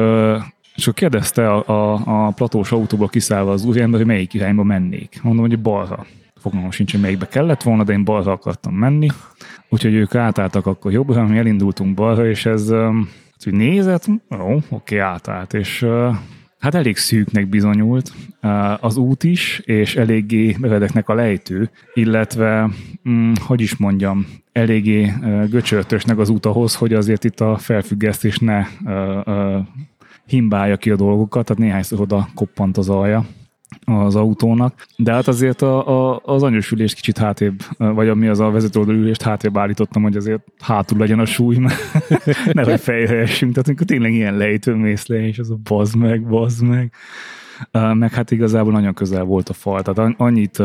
és 0.74 0.82
akkor 0.82 0.94
kérdezte 0.94 1.52
a, 1.52 1.64
a, 1.66 2.26
a 2.26 2.30
platós 2.30 2.72
autóból 2.72 3.08
kiszállva 3.08 3.52
az 3.52 3.64
úriember, 3.64 3.98
hogy 3.98 4.08
melyik 4.08 4.34
irányba 4.34 4.62
mennék. 4.62 5.20
Mondom, 5.22 5.46
hogy 5.46 5.58
balra. 5.58 6.06
Fogalmam 6.36 6.70
sincs, 6.70 6.92
hogy 6.92 7.00
melyikbe 7.00 7.26
kellett 7.26 7.62
volna, 7.62 7.84
de 7.84 7.92
én 7.92 8.04
balra 8.04 8.32
akartam 8.32 8.74
menni. 8.74 9.08
Úgyhogy 9.68 9.94
ők 9.94 10.14
átálltak 10.14 10.66
akkor 10.66 10.92
jobbra, 10.92 11.26
mi 11.26 11.38
elindultunk 11.38 11.94
balra, 11.94 12.28
és 12.28 12.46
ez 12.46 12.68
hogy 13.44 13.52
nézett, 13.52 14.06
jó, 14.30 14.58
oké, 14.68 14.98
átállt, 14.98 15.54
és 15.54 15.86
hát 16.64 16.74
elég 16.74 16.96
szűknek 16.96 17.48
bizonyult 17.48 18.12
az 18.80 18.96
út 18.96 19.24
is, 19.24 19.58
és 19.58 19.96
eléggé 19.96 20.56
meredeknek 20.58 21.08
a 21.08 21.14
lejtő, 21.14 21.70
illetve, 21.94 22.70
hm, 23.02 23.32
hogy 23.40 23.60
is 23.60 23.76
mondjam, 23.76 24.26
eléggé 24.52 25.12
göcsörtösnek 25.50 26.18
az 26.18 26.28
út 26.28 26.46
ahhoz, 26.46 26.74
hogy 26.74 26.94
azért 26.94 27.24
itt 27.24 27.40
a 27.40 27.56
felfüggesztés 27.56 28.38
ne 28.38 28.66
himbálja 30.26 30.76
ki 30.76 30.90
a 30.90 30.96
dolgokat, 30.96 31.46
tehát 31.46 31.62
néhányszor 31.62 32.00
oda 32.00 32.28
koppant 32.34 32.76
az 32.76 32.88
alja 32.88 33.26
az 33.84 34.16
autónak, 34.16 34.86
de 34.96 35.12
hát 35.12 35.28
azért 35.28 35.62
a, 35.62 36.12
a, 36.12 36.20
az 36.24 36.42
anyosülést 36.42 36.94
kicsit 36.94 37.18
hátrébb, 37.18 37.60
vagy 37.76 38.08
ami 38.08 38.26
az 38.26 38.40
a 38.40 38.50
vezetőoldalülést 38.50 39.22
hátrébb 39.22 39.58
állítottam, 39.58 40.02
hogy 40.02 40.16
azért 40.16 40.42
hátul 40.60 40.98
legyen 40.98 41.18
a 41.18 41.24
súly, 41.24 41.56
mert 41.56 41.76
nehogy 42.52 42.80
fejre 42.80 43.24
tehát 43.24 43.66
amikor 43.66 43.86
tényleg 43.86 44.12
ilyen 44.12 44.36
lejtő 44.36 44.74
mész 44.74 45.06
le, 45.06 45.26
és 45.26 45.38
az 45.38 45.50
a 45.50 45.58
bazd 45.68 45.96
meg, 45.96 46.26
bazd 46.26 46.62
meg, 46.62 46.92
meg 47.94 48.12
hát 48.12 48.30
igazából 48.30 48.72
nagyon 48.72 48.94
közel 48.94 49.24
volt 49.24 49.48
a 49.48 49.52
fal, 49.52 49.82
tehát 49.82 50.14
annyit 50.16 50.62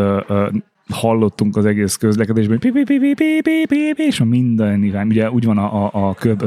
hallottunk 0.89 1.57
az 1.57 1.65
egész 1.65 1.95
közlekedésben, 1.95 2.59
hogy 2.61 2.71
pi, 2.71 2.83
pi, 3.13 3.41
pi, 3.67 4.03
és 4.03 4.19
a 4.19 4.25
minden 4.25 4.83
irány, 4.83 5.07
ugye 5.07 5.31
úgy 5.31 5.45
van 5.45 5.57
a, 5.57 5.85
a, 5.85 6.09
a 6.09 6.13
körbe 6.13 6.45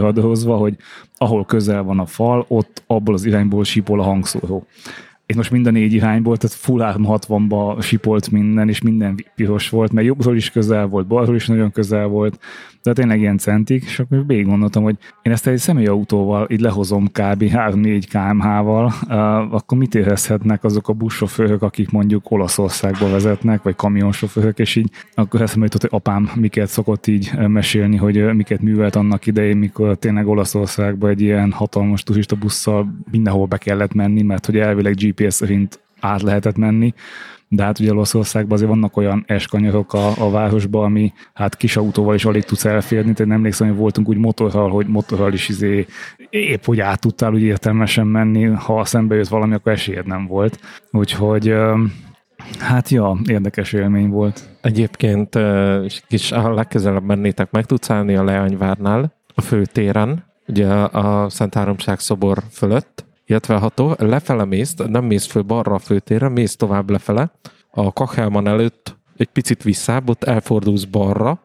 hogy 0.55 0.77
ahol 1.17 1.45
közel 1.45 1.83
van 1.83 1.99
a 1.99 2.07
fal, 2.07 2.45
ott 2.49 2.83
abból 2.87 3.15
az 3.15 3.25
irányból 3.25 3.65
sípol 3.65 4.01
a 4.01 4.03
hangszóró 4.03 4.67
itt 5.33 5.39
most 5.39 5.51
mind 5.51 5.67
a 5.67 5.71
négy 5.71 5.93
irányból, 5.93 6.37
tehát 6.37 6.57
full 6.57 6.95
360-ba 6.97 7.83
sipolt 7.83 8.31
minden, 8.31 8.69
és 8.69 8.81
minden 8.81 9.25
piros 9.35 9.69
volt, 9.69 9.93
mert 9.93 10.07
jobbról 10.07 10.37
is 10.37 10.51
közel 10.51 10.87
volt, 10.87 11.07
balról 11.07 11.35
is 11.35 11.47
nagyon 11.47 11.71
közel 11.71 12.07
volt, 12.07 12.39
de 12.83 12.93
tényleg 12.93 13.21
ilyen 13.21 13.39
centik, 13.39 13.85
és 13.85 13.99
akkor 13.99 14.27
végig 14.27 14.47
gondoltam, 14.47 14.83
hogy 14.83 14.97
én 15.23 15.33
ezt 15.33 15.47
egy 15.47 15.59
személyautóval 15.59 16.47
így 16.51 16.61
lehozom 16.61 17.07
kb. 17.07 17.43
3-4 17.43 18.03
kmh-val, 18.11 18.93
akkor 19.51 19.79
mit 19.79 19.95
érezhetnek 19.95 20.65
azok 20.65 20.89
a 20.89 20.93
buszsofőrök, 20.93 21.63
akik 21.63 21.91
mondjuk 21.91 22.31
Olaszországba 22.31 23.11
vezetnek, 23.11 23.63
vagy 23.63 23.77
kamionsofőrök, 23.77 24.59
és 24.59 24.77
így 24.77 24.91
akkor 25.15 25.41
eszembe 25.41 25.65
jutott, 25.65 25.81
hogy 25.81 26.01
apám 26.01 26.31
miket 26.35 26.69
szokott 26.69 27.07
így 27.07 27.31
mesélni, 27.47 27.97
hogy 27.97 28.35
miket 28.35 28.61
művelt 28.61 28.97
annak 28.97 29.27
idején, 29.27 29.57
mikor 29.57 29.97
tényleg 29.97 30.29
Olaszországba 30.29 31.09
egy 31.09 31.21
ilyen 31.21 31.53
hatalmas 31.53 32.03
turista 32.03 32.37
busszal 32.37 32.95
mindenhol 33.11 33.47
be 33.47 33.57
kellett 33.57 33.95
menni, 33.95 34.23
mert 34.23 34.47
hogy 34.47 34.57
elvileg 34.57 34.95
GPS 34.95 35.22
szerint 35.31 35.81
át 36.01 36.23
lehetett 36.23 36.57
menni, 36.57 36.95
de 37.49 37.63
hát 37.63 37.79
ugye 37.79 37.93
Olaszországban 37.93 38.53
azért 38.53 38.71
vannak 38.71 38.97
olyan 38.97 39.25
eskanyarok 39.27 39.93
a, 39.93 40.13
a 40.19 40.31
városban, 40.31 40.85
ami 40.85 41.13
hát 41.35 41.57
kis 41.57 41.77
autóval 41.77 42.15
is 42.15 42.25
alig 42.25 42.45
tudsz 42.45 42.65
elférni, 42.65 43.13
tehát 43.13 43.33
emlékszem, 43.33 43.69
hogy 43.69 43.77
voltunk 43.77 44.09
úgy 44.09 44.17
motorral, 44.17 44.71
hogy 44.71 44.87
motorral 44.87 45.33
is 45.33 45.49
izé 45.49 45.87
épp 46.31 46.65
hogy 46.65 46.81
át 46.81 47.01
tudtál 47.01 47.33
úgy 47.33 47.43
értelmesen 47.43 48.07
menni, 48.07 48.45
ha 48.45 48.85
szembe 48.85 49.15
jött 49.15 49.29
valami, 49.29 49.55
akkor 49.55 49.73
esélyed 49.73 50.07
nem 50.07 50.27
volt. 50.27 50.59
Úgyhogy 50.91 51.55
Hát 52.59 52.89
ja, 52.89 53.17
érdekes 53.27 53.73
élmény 53.73 54.09
volt. 54.09 54.49
Egyébként 54.61 55.39
kis, 56.09 56.31
ha 56.31 56.55
legközelebb 56.55 57.05
mennétek, 57.05 57.51
meg 57.51 57.65
tudsz 57.65 57.91
állni 57.91 58.15
a 58.15 58.25
Leányvárnál, 58.25 59.13
a 59.35 59.41
főtéren, 59.41 60.25
ugye 60.47 60.69
a 60.73 61.29
Szent 61.29 61.55
Háromság 61.55 61.99
szobor 61.99 62.39
fölött, 62.51 63.05
illetve 63.33 63.57
ha 63.57 63.69
to- 63.69 64.01
lefele 64.01 64.45
mész, 64.45 64.75
nem 64.75 65.05
mész 65.05 65.27
föl 65.27 65.43
balra 65.43 65.75
a 65.75 65.79
főtérre, 65.79 66.29
mész 66.29 66.57
tovább 66.57 66.91
lefele, 66.91 67.31
a 67.71 67.93
Kachelman 67.93 68.47
előtt 68.47 68.97
egy 69.17 69.29
picit 69.29 69.63
visszább, 69.63 70.09
ott 70.09 70.25
elfordulsz 70.25 70.85
balra, 70.85 71.41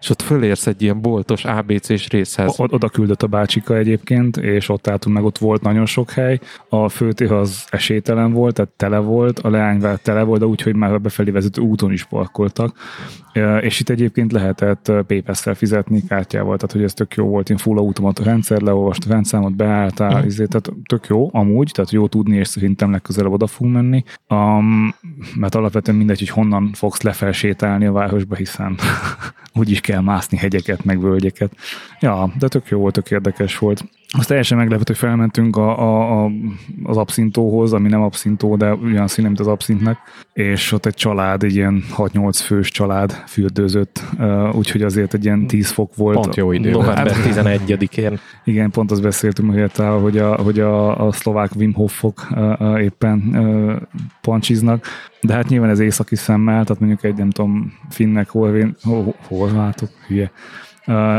és 0.00 0.10
ott 0.10 0.22
fölérsz 0.22 0.66
egy 0.66 0.82
ilyen 0.82 1.00
boltos 1.00 1.44
ABC-s 1.44 2.08
részhez. 2.08 2.60
O- 2.60 2.72
oda 2.72 2.88
küldött 2.88 3.22
a 3.22 3.26
bácsika 3.26 3.76
egyébként, 3.76 4.36
és 4.36 4.68
ott 4.68 4.88
álltunk 4.88 5.16
meg, 5.16 5.24
ott 5.24 5.38
volt 5.38 5.62
nagyon 5.62 5.86
sok 5.86 6.10
hely. 6.10 6.40
A 6.68 6.88
főtér 6.88 7.32
az 7.32 7.64
esélytelen 7.70 8.32
volt, 8.32 8.54
tehát 8.54 8.70
tele 8.76 8.98
volt, 8.98 9.38
a 9.38 9.50
leányvár 9.50 9.98
tele 9.98 10.22
volt, 10.22 10.40
de 10.40 10.46
úgyhogy 10.46 10.74
már 10.74 10.92
a 10.92 10.98
befelé 10.98 11.30
vezető 11.30 11.60
úton 11.60 11.92
is 11.92 12.04
parkoltak. 12.04 12.76
És 13.60 13.80
itt 13.80 13.88
egyébként 13.88 14.32
lehetett 14.32 14.92
PayPass-szel 15.06 15.54
fizetni 15.54 16.02
kártyával, 16.08 16.56
tehát 16.56 16.72
hogy 16.72 16.82
ez 16.82 16.94
tök 16.94 17.14
jó 17.14 17.26
volt, 17.26 17.50
én 17.50 17.56
full 17.56 17.78
automat 17.78 18.18
rendszer, 18.18 18.60
leolvast 18.60 19.04
a 19.06 19.08
rendszámot, 19.08 19.56
beálltál, 19.56 20.22
mm. 20.22 20.26
izé, 20.26 20.46
tehát 20.46 20.72
tök 20.86 21.06
jó 21.06 21.28
amúgy, 21.32 21.70
tehát 21.74 21.90
jó 21.90 22.06
tudni, 22.06 22.36
és 22.36 22.48
szerintem 22.48 22.90
legközelebb 22.90 23.32
oda 23.32 23.46
fogunk 23.46 23.74
menni, 23.74 24.04
um, 24.28 24.94
mert 25.34 25.54
alapvetően 25.54 25.96
mindegy, 25.96 26.18
hogy 26.18 26.28
honnan 26.28 26.70
fogsz 26.74 27.02
lefelsétálni 27.02 27.86
a 27.86 27.92
városba, 27.92 28.34
hiszen 28.34 28.78
úgyis 29.60 29.80
kell 29.80 30.00
mászni 30.00 30.36
hegyeket, 30.36 30.84
meg 30.84 31.00
völgyeket. 31.00 31.52
Ja, 32.00 32.32
de 32.38 32.48
tök 32.48 32.68
jó 32.68 32.78
volt, 32.78 32.94
tök 32.94 33.10
érdekes 33.10 33.58
volt. 33.58 33.84
Azt 34.18 34.28
teljesen 34.28 34.58
meglepett, 34.58 34.86
hogy 34.86 34.96
felmentünk 34.96 35.56
a, 35.56 35.78
a, 35.78 36.24
a, 36.24 36.30
az 36.82 36.96
abszintóhoz, 36.96 37.72
ami 37.72 37.88
nem 37.88 38.02
abszintó, 38.02 38.56
de 38.56 38.74
olyan 38.74 39.08
színe, 39.08 39.26
mint 39.26 39.40
az 39.40 39.46
abszintnek, 39.46 39.98
és 40.32 40.72
ott 40.72 40.86
egy 40.86 40.94
család, 40.94 41.42
egy 41.42 41.54
ilyen 41.54 41.84
6-8 41.96 42.40
fős 42.44 42.70
család 42.70 43.12
fürdőzött, 43.26 44.02
úgyhogy 44.52 44.82
azért 44.82 45.14
egy 45.14 45.24
ilyen 45.24 45.46
10 45.46 45.70
fok 45.70 45.96
volt. 45.96 46.20
Pont 46.20 46.36
jó 46.36 46.52
idő. 46.52 46.70
November 46.70 47.16
11-én. 47.26 48.18
Igen, 48.44 48.70
pont 48.70 48.90
azt 48.90 49.02
beszéltünk, 49.02 49.50
hogy, 49.50 49.70
a, 49.76 49.98
hogy, 49.98 50.18
a, 50.18 50.36
hogy 50.42 50.60
a, 50.60 51.06
a 51.06 51.12
szlovák 51.12 51.50
Wim 51.56 51.72
Hofok 51.72 52.28
éppen 52.78 53.36
pancsiznak, 54.20 54.86
de 55.20 55.34
hát 55.34 55.48
nyilván 55.48 55.70
ez 55.70 55.78
északi 55.78 56.16
szemmel, 56.16 56.64
tehát 56.64 56.80
mondjuk 56.80 57.04
egy, 57.04 57.14
nem 57.14 57.30
tudom, 57.30 57.72
finnek, 57.90 58.28
horvén, 58.28 58.76
horvátok, 59.28 59.90
hülye, 60.06 60.30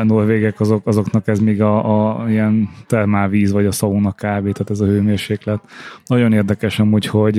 norvégek, 0.03 0.60
azok, 0.60 0.88
azoknak 0.88 1.27
ez 1.27 1.39
még 1.39 1.62
a, 1.62 2.22
a 2.22 2.29
ilyen 2.29 2.70
termálvíz, 2.88 3.51
vagy 3.51 3.65
a 3.65 3.72
szauna 3.72 4.12
kávé, 4.12 4.51
tehát 4.51 4.70
ez 4.70 4.79
a 4.79 4.86
hőmérséklet. 4.86 5.60
Nagyon 6.05 6.34
érdekes 6.34 6.79
amúgy, 6.79 7.05
hogy 7.05 7.34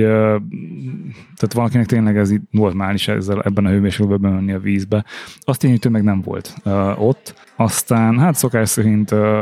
tehát 1.37 1.53
valakinek 1.55 1.87
tényleg 1.87 2.17
ez 2.17 2.33
normális 2.51 3.09
ezzel, 3.09 3.43
ebben 3.43 3.67
a 3.67 3.71
hőmérsékletben 3.71 4.33
menni 4.33 4.53
a 4.53 4.59
vízbe. 4.59 5.05
Azt 5.41 5.61
tényleg, 5.61 5.91
meg 5.91 6.03
nem 6.03 6.21
volt 6.21 6.55
ott. 6.97 7.35
Aztán 7.57 8.19
hát 8.19 8.35
szokás 8.35 8.69
szerint 8.69 9.11
uh, 9.11 9.39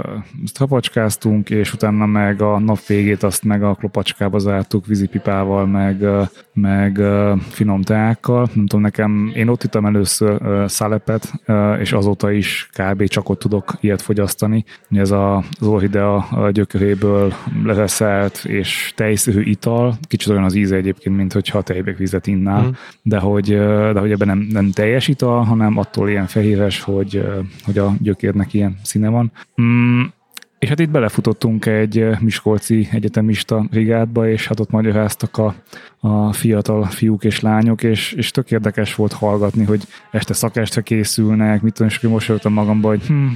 trapacskáztunk, 0.52 1.50
és 1.50 1.72
utána 1.72 2.06
meg 2.06 2.42
a 2.42 2.58
nap 2.58 2.86
végét 2.86 3.22
azt 3.22 3.44
meg 3.44 3.62
a 3.62 3.74
klopacskába 3.74 4.38
zártuk 4.38 4.86
vízipipával, 4.86 5.66
meg, 5.66 6.00
uh, 6.00 6.28
meg 6.52 6.96
uh, 6.98 7.40
finom 7.40 7.82
teákkal. 7.82 8.48
Nem 8.52 8.66
tudom, 8.66 8.80
nekem, 8.80 9.32
én 9.34 9.48
ott 9.48 9.64
ittam 9.64 9.86
először 9.86 10.42
uh, 10.42 10.66
szalepet, 10.66 11.32
uh, 11.46 11.76
és 11.80 11.92
azóta 11.92 12.30
is 12.30 12.68
kb. 12.72 13.04
csak 13.08 13.28
ott 13.28 13.38
tudok 13.38 13.74
ilyet 13.80 14.02
fogyasztani. 14.02 14.64
Ez 14.90 15.10
a, 15.10 15.36
az 15.36 15.66
orhidea 15.66 16.28
gyökeréből 16.52 17.32
leveszelt 17.64 18.44
és 18.44 18.92
tejszőhű 18.96 19.42
ital, 19.42 19.94
kicsit 20.02 20.30
olyan 20.30 20.44
az 20.44 20.54
íze 20.54 20.76
egyébként, 20.76 21.16
mint 21.16 21.32
hogyha 21.32 21.62
tejbek 21.62 21.96
vizet 21.96 22.26
innál, 22.26 22.66
mm. 22.66 22.70
de, 23.02 23.18
hogy, 23.18 23.48
de 23.92 23.98
hogy 23.98 24.10
ebben 24.10 24.26
nem, 24.26 24.46
nem 24.50 24.70
teljes 24.70 25.08
ital, 25.08 25.42
hanem 25.42 25.78
attól 25.78 26.08
ilyen 26.08 26.26
fehéres, 26.26 26.80
hogy, 26.80 27.24
hogy 27.64 27.78
a 27.78 27.94
gyökérnek 28.02 28.52
ilyen 28.52 28.78
színe 28.82 29.08
van. 29.08 29.32
Mm, 29.62 30.02
és 30.58 30.68
hát 30.68 30.80
itt 30.80 30.90
belefutottunk 30.90 31.66
egy 31.66 32.06
Miskolci 32.20 32.88
egyetemista 32.92 33.66
brigádba, 33.70 34.28
és 34.28 34.46
hát 34.46 34.60
ott 34.60 34.70
magyaráztak 34.70 35.38
a, 35.38 35.54
a 36.00 36.32
fiatal 36.32 36.84
fiúk 36.84 37.24
és 37.24 37.40
lányok, 37.40 37.82
és, 37.82 38.12
és 38.12 38.30
tök 38.30 38.50
érdekes 38.50 38.94
volt 38.94 39.12
hallgatni, 39.12 39.64
hogy 39.64 39.82
este 40.10 40.34
szakestre 40.34 40.80
készülnek, 40.80 41.62
mit 41.62 41.72
tudom, 41.72 41.88
és 41.88 42.00
mosolyogtam 42.00 42.52
magamba, 42.52 42.88
hogy 42.88 43.06
hm, 43.06 43.26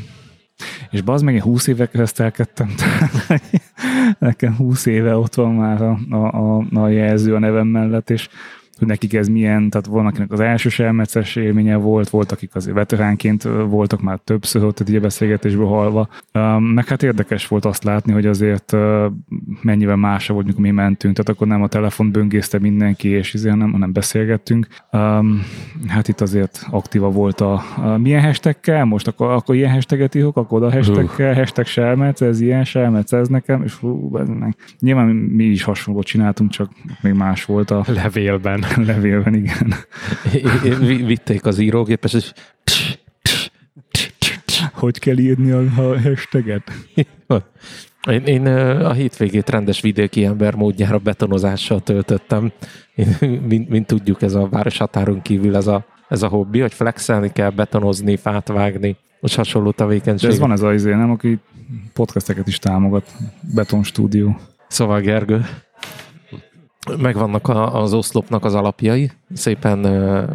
és 0.90 1.02
bazd 1.02 1.24
meg, 1.24 1.34
én 1.34 1.42
20 1.42 1.66
éve 1.66 1.86
keresztelkedtem, 1.86 2.74
nekem 4.18 4.56
20 4.56 4.86
éve 4.86 5.16
ott 5.16 5.34
van 5.34 5.54
már 5.54 5.82
a, 5.82 5.98
a, 6.10 6.16
a, 6.16 6.64
a 6.72 6.88
jelző 6.88 7.34
a 7.34 7.38
nevem 7.38 7.66
mellett, 7.66 8.10
és 8.10 8.28
hogy 8.78 8.88
nekik 8.88 9.14
ez 9.14 9.28
milyen, 9.28 9.70
tehát 9.70 9.86
van 9.86 10.06
akinek 10.06 10.32
az 10.32 10.40
első 10.40 10.68
selmeces 10.68 11.36
élménye 11.36 11.76
volt, 11.76 12.10
volt 12.10 12.32
akik 12.32 12.54
azért 12.54 12.76
veteránként 12.76 13.42
voltak 13.68 14.02
már 14.02 14.18
többször 14.24 14.64
ott 14.64 14.80
egy 14.80 15.00
beszélgetésből 15.00 15.66
halva. 15.66 16.08
Meg 16.58 16.86
hát 16.86 17.02
érdekes 17.02 17.48
volt 17.48 17.64
azt 17.64 17.84
látni, 17.84 18.12
hogy 18.12 18.26
azért 18.26 18.76
mennyivel 19.62 19.96
másra 19.96 20.34
volt, 20.34 20.46
mikor 20.46 20.60
mi 20.60 20.70
mentünk, 20.70 21.14
tehát 21.14 21.30
akkor 21.30 21.46
nem 21.46 21.62
a 21.62 21.68
telefon 21.68 22.10
böngészte 22.10 22.58
mindenki, 22.58 23.08
és 23.08 23.34
izé, 23.34 23.50
nem, 23.50 23.72
hanem 23.72 23.92
beszélgettünk. 23.92 24.66
Hát 25.86 26.08
itt 26.08 26.20
azért 26.20 26.66
aktíva 26.70 27.10
volt 27.10 27.40
a, 27.40 27.62
a 27.76 27.96
milyen 27.96 28.22
hashtagkel, 28.22 28.84
most 28.84 29.06
akkor, 29.06 29.30
akkor 29.30 29.54
ilyen 29.54 29.72
hashtaget 29.72 30.14
írok, 30.14 30.36
akkor 30.36 30.62
oda 30.62 30.72
hashtagkel, 30.72 31.30
uh. 31.30 31.36
hashtag 31.36 31.66
selmec, 31.66 32.20
ez 32.20 32.40
ilyen 32.40 32.64
selmec, 32.64 33.12
ez 33.12 33.28
nekem, 33.28 33.62
és 33.62 33.74
hú, 33.74 34.18
nyilván 34.80 35.06
mi 35.08 35.44
is 35.44 35.62
hasonlót 35.62 36.06
csináltunk, 36.06 36.50
csak 36.50 36.70
még 37.02 37.12
más 37.12 37.44
volt 37.44 37.70
a 37.70 37.84
levélben. 37.86 38.64
Levélben, 38.76 39.34
igen. 39.34 39.74
Vitték 41.06 41.44
az 41.44 41.58
írógépes, 41.58 42.12
és 42.12 42.32
hogy 44.72 44.98
kell 44.98 45.18
írni 45.18 45.50
a 45.50 45.70
hashtaget? 46.00 46.62
Én, 48.10 48.22
én 48.24 48.46
a 48.46 48.92
hétvégét 48.92 49.50
rendes 49.50 49.80
vidéki 49.80 50.24
ember 50.24 50.54
módjára 50.54 50.98
betonozással 50.98 51.80
töltöttem. 51.80 52.52
Én, 52.94 53.16
mint, 53.48 53.68
mint 53.68 53.86
tudjuk, 53.86 54.22
ez 54.22 54.34
a 54.34 54.48
város 54.48 54.78
határon 54.78 55.22
kívül 55.22 55.56
ez 55.56 55.66
a, 55.66 55.84
ez 56.08 56.22
a 56.22 56.28
hobbi, 56.28 56.60
hogy 56.60 56.74
flexelni 56.74 57.32
kell, 57.32 57.50
betonozni, 57.50 58.16
fát 58.16 58.48
vágni, 58.48 58.96
és 59.20 59.34
hasonló 59.34 59.70
tevékenység. 59.70 60.28
De 60.28 60.34
ez 60.34 60.40
van 60.40 60.52
ez 60.52 60.62
az 60.62 60.74
izé, 60.74 60.94
nem? 60.94 61.10
Aki 61.10 61.38
podcasteket 61.92 62.46
is 62.46 62.58
támogat. 62.58 63.10
Beton 63.54 63.82
stúdió. 63.82 64.36
Szóval 64.68 65.00
Gergő, 65.00 65.46
megvannak 66.98 67.48
a, 67.48 67.82
az 67.82 67.92
oszlopnak 67.92 68.44
az 68.44 68.54
alapjai, 68.54 69.10
szépen 69.34 69.82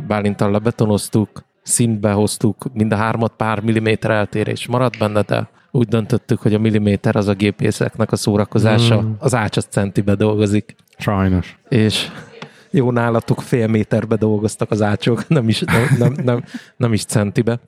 Bálintal 0.08 0.52
lebetonoztuk, 0.52 1.44
szintbe 1.64 2.12
hoztuk, 2.12 2.66
mind 2.74 2.92
a 2.92 2.96
hármat 2.96 3.34
pár 3.38 3.60
milliméter 3.60 4.12
eltérés 4.12 4.68
maradt 4.68 4.98
benne, 4.98 5.22
de 5.22 5.50
úgy 5.72 5.88
döntöttük, 5.88 6.42
hogy 6.42 6.54
a 6.54 6.60
milliméter 6.60 7.16
az 7.16 7.28
a 7.28 7.34
gépészeknek 7.34 8.12
a 8.12 8.16
szórakozása, 8.16 9.02
mm. 9.02 9.12
az 9.20 9.36
ács 9.36 9.58
az 9.58 9.66
centibe 9.70 10.16
dolgozik. 10.16 10.76
Sajnos. 10.98 11.58
És 11.70 12.08
jó 12.72 12.92
nálatok 12.92 13.42
fél 13.42 13.68
méterbe 13.68 14.16
dolgoztak 14.16 14.72
az 14.72 14.82
ácsok, 14.82 15.28
nem 15.38 15.48
is, 15.48 15.60
nem, 15.60 15.88
nem, 15.98 16.16
nem, 16.24 16.44
nem 16.78 16.94
is 16.94 17.04
centibe. 17.04 17.60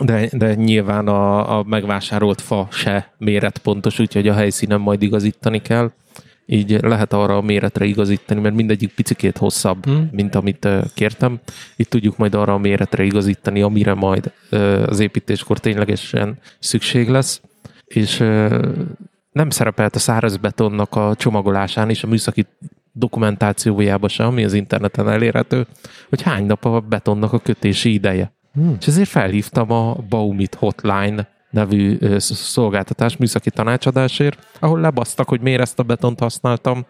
De, 0.00 0.28
de 0.32 0.54
nyilván 0.54 1.08
a, 1.08 1.58
a 1.58 1.62
megvásárolt 1.62 2.40
fa 2.40 2.68
se 2.70 3.12
méretpontos, 3.18 3.98
úgyhogy 3.98 4.28
a 4.28 4.34
helyszínen 4.34 4.80
majd 4.80 5.02
igazítani 5.02 5.62
kell 5.62 5.90
így 6.50 6.80
lehet 6.82 7.12
arra 7.12 7.36
a 7.36 7.40
méretre 7.40 7.84
igazítani, 7.84 8.40
mert 8.40 8.54
mindegyik 8.54 8.94
picikét 8.94 9.38
hosszabb, 9.38 9.84
hmm. 9.84 10.08
mint 10.12 10.34
amit 10.34 10.68
kértem. 10.94 11.40
Itt 11.76 11.90
tudjuk 11.90 12.16
majd 12.16 12.34
arra 12.34 12.54
a 12.54 12.58
méretre 12.58 13.04
igazítani, 13.04 13.62
amire 13.62 13.94
majd 13.94 14.32
az 14.86 15.00
építéskor 15.00 15.58
ténylegesen 15.58 16.38
szükség 16.58 17.08
lesz. 17.08 17.40
És 17.84 18.18
nem 19.32 19.50
szerepelt 19.50 19.94
a 19.94 19.98
száraz 19.98 20.36
betonnak 20.36 20.94
a 20.94 21.14
csomagolásán 21.14 21.90
és 21.90 22.02
a 22.02 22.06
műszaki 22.06 22.46
dokumentációjában 22.92 24.08
sem, 24.08 24.26
ami 24.26 24.44
az 24.44 24.52
interneten 24.52 25.08
elérhető, 25.08 25.66
hogy 26.08 26.22
hány 26.22 26.46
nap 26.46 26.64
a 26.64 26.80
betonnak 26.80 27.32
a 27.32 27.38
kötési 27.38 27.92
ideje. 27.92 28.32
Hmm. 28.52 28.76
És 28.80 28.86
ezért 28.86 29.08
felhívtam 29.08 29.72
a 29.72 29.96
Baumit 30.08 30.54
hotline 30.54 31.28
nevű 31.50 31.98
szolgáltatás 32.18 33.16
műszaki 33.16 33.50
tanácsadásért, 33.50 34.46
ahol 34.60 34.80
lebasztak, 34.80 35.28
hogy 35.28 35.40
miért 35.40 35.60
ezt 35.60 35.78
a 35.78 35.82
betont 35.82 36.20
használtam. 36.20 36.86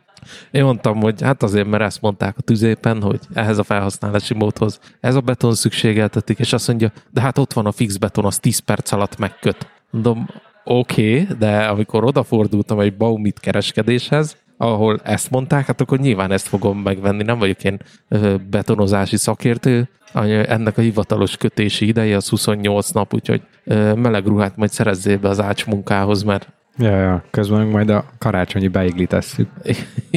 Én 0.50 0.64
mondtam, 0.64 1.00
hogy 1.00 1.22
hát 1.22 1.42
azért, 1.42 1.66
mert 1.66 1.82
ezt 1.82 2.00
mondták 2.00 2.34
a 2.38 2.42
tüzépen, 2.42 3.02
hogy 3.02 3.20
ehhez 3.34 3.58
a 3.58 3.62
felhasználási 3.62 4.34
módhoz 4.34 4.80
ez 5.00 5.14
a 5.14 5.20
beton 5.20 5.54
szükségeltetik, 5.54 6.38
és 6.38 6.52
azt 6.52 6.68
mondja, 6.68 6.92
de 7.10 7.20
hát 7.20 7.38
ott 7.38 7.52
van 7.52 7.66
a 7.66 7.72
fix 7.72 7.96
beton, 7.96 8.24
az 8.24 8.38
10 8.38 8.58
perc 8.58 8.92
alatt 8.92 9.18
megköt. 9.18 9.66
Mondom, 9.90 10.28
oké, 10.64 11.20
okay, 11.20 11.36
de 11.38 11.66
amikor 11.66 12.04
odafordultam 12.04 12.80
egy 12.80 12.96
Baumit 12.96 13.40
kereskedéshez, 13.40 14.36
ahol 14.58 15.00
ezt 15.04 15.30
mondták, 15.30 15.66
hát 15.66 15.80
akkor 15.80 15.98
nyilván 15.98 16.30
ezt 16.30 16.48
fogom 16.48 16.78
megvenni, 16.78 17.22
nem 17.22 17.38
vagyok 17.38 17.64
én 17.64 17.78
betonozási 18.50 19.16
szakértő, 19.16 19.88
ennek 20.46 20.78
a 20.78 20.80
hivatalos 20.80 21.36
kötési 21.36 21.86
ideje 21.86 22.16
az 22.16 22.28
28 22.28 22.90
nap, 22.90 23.14
úgyhogy 23.14 23.42
meleg 23.94 24.26
ruhát 24.26 24.56
majd 24.56 24.70
szerezzél 24.70 25.18
be 25.18 25.28
az 25.28 25.40
ács 25.40 25.66
munkához, 25.66 26.22
mert 26.22 26.48
Ja, 26.80 26.96
ja, 26.96 27.24
közben 27.30 27.66
majd 27.66 27.90
a 27.90 28.04
karácsonyi 28.18 28.68
beigli 28.68 29.06
tesszük. 29.06 29.48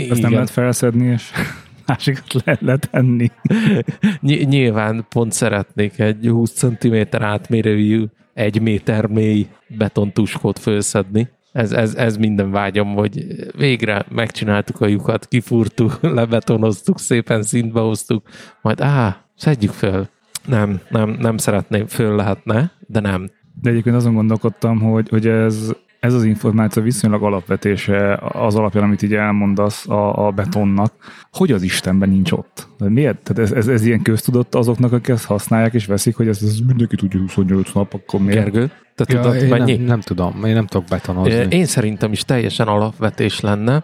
Azt 0.09 0.21
nem 0.21 0.31
lehet 0.31 0.49
felszedni, 0.49 1.05
és 1.05 1.31
másikat 1.85 2.33
lehet 2.45 2.61
letenni. 2.61 3.31
Ny- 4.21 4.47
nyilván 4.47 5.05
pont 5.09 5.31
szeretnék 5.31 5.99
egy 5.99 6.27
20 6.27 6.51
cm 6.51 6.95
átmérőjű, 7.11 8.05
egy 8.33 8.61
méter 8.61 9.05
mély 9.05 9.47
betontuskót 9.67 10.59
felszedni. 10.59 11.29
Ez, 11.51 11.71
ez, 11.71 11.95
ez 11.95 12.17
minden 12.17 12.51
vágyam, 12.51 12.93
hogy 12.93 13.25
végre 13.57 14.05
megcsináltuk 14.09 14.81
a 14.81 14.85
lyukat, 14.85 15.27
kifúrtuk, 15.27 15.99
lebetonoztuk, 16.19 16.99
szépen 16.99 17.43
szintbe 17.43 17.79
hoztuk, 17.79 18.27
majd 18.61 18.81
á, 18.81 19.25
szedjük 19.35 19.71
föl. 19.71 20.07
Nem, 20.45 20.81
nem, 20.89 21.09
nem 21.19 21.37
szeretném, 21.37 21.85
föl 21.87 22.15
lehetne, 22.15 22.71
de 22.87 22.99
nem. 22.99 23.29
De 23.61 23.69
egyébként 23.69 23.95
azon 23.95 24.13
gondolkodtam, 24.13 24.79
hogy, 24.79 25.09
hogy 25.09 25.27
ez, 25.27 25.75
ez 26.01 26.13
az 26.13 26.23
információ 26.23 26.83
viszonylag 26.83 27.23
alapvetése 27.23 28.19
az 28.21 28.55
alapján, 28.55 28.83
amit 28.83 29.01
így 29.01 29.13
elmondasz 29.13 29.87
a, 29.87 30.27
a 30.27 30.31
betonnak, 30.31 30.93
hogy 31.31 31.51
az 31.51 31.61
Istenben 31.61 32.09
nincs 32.09 32.31
ott. 32.31 32.67
De 32.77 32.89
miért? 32.89 33.17
Tehát 33.23 33.51
ez, 33.51 33.57
ez, 33.57 33.67
ez 33.67 33.85
ilyen 33.85 34.01
köztudott 34.01 34.55
azoknak, 34.55 34.91
akik 34.91 35.07
ezt 35.07 35.25
használják 35.25 35.73
és 35.73 35.85
veszik, 35.85 36.15
hogy 36.15 36.27
ez, 36.27 36.43
ez 36.43 36.57
mindenki 36.67 36.95
tudja 36.95 37.19
28 37.19 37.71
nap, 37.71 37.93
akkor 37.93 38.19
miért? 38.19 38.51
Gergő, 38.51 38.71
te 38.95 39.05
ja, 39.07 39.19
tudod, 39.19 39.35
én 39.35 39.47
mennyi? 39.47 39.75
Nem, 39.75 39.85
nem 39.85 40.01
tudom, 40.01 40.45
én 40.45 40.53
nem 40.53 40.65
tudok 40.65 40.87
betonozni. 40.87 41.55
Én 41.55 41.65
szerintem 41.65 42.11
is 42.11 42.23
teljesen 42.23 42.67
alapvetés 42.67 43.39
lenne. 43.39 43.83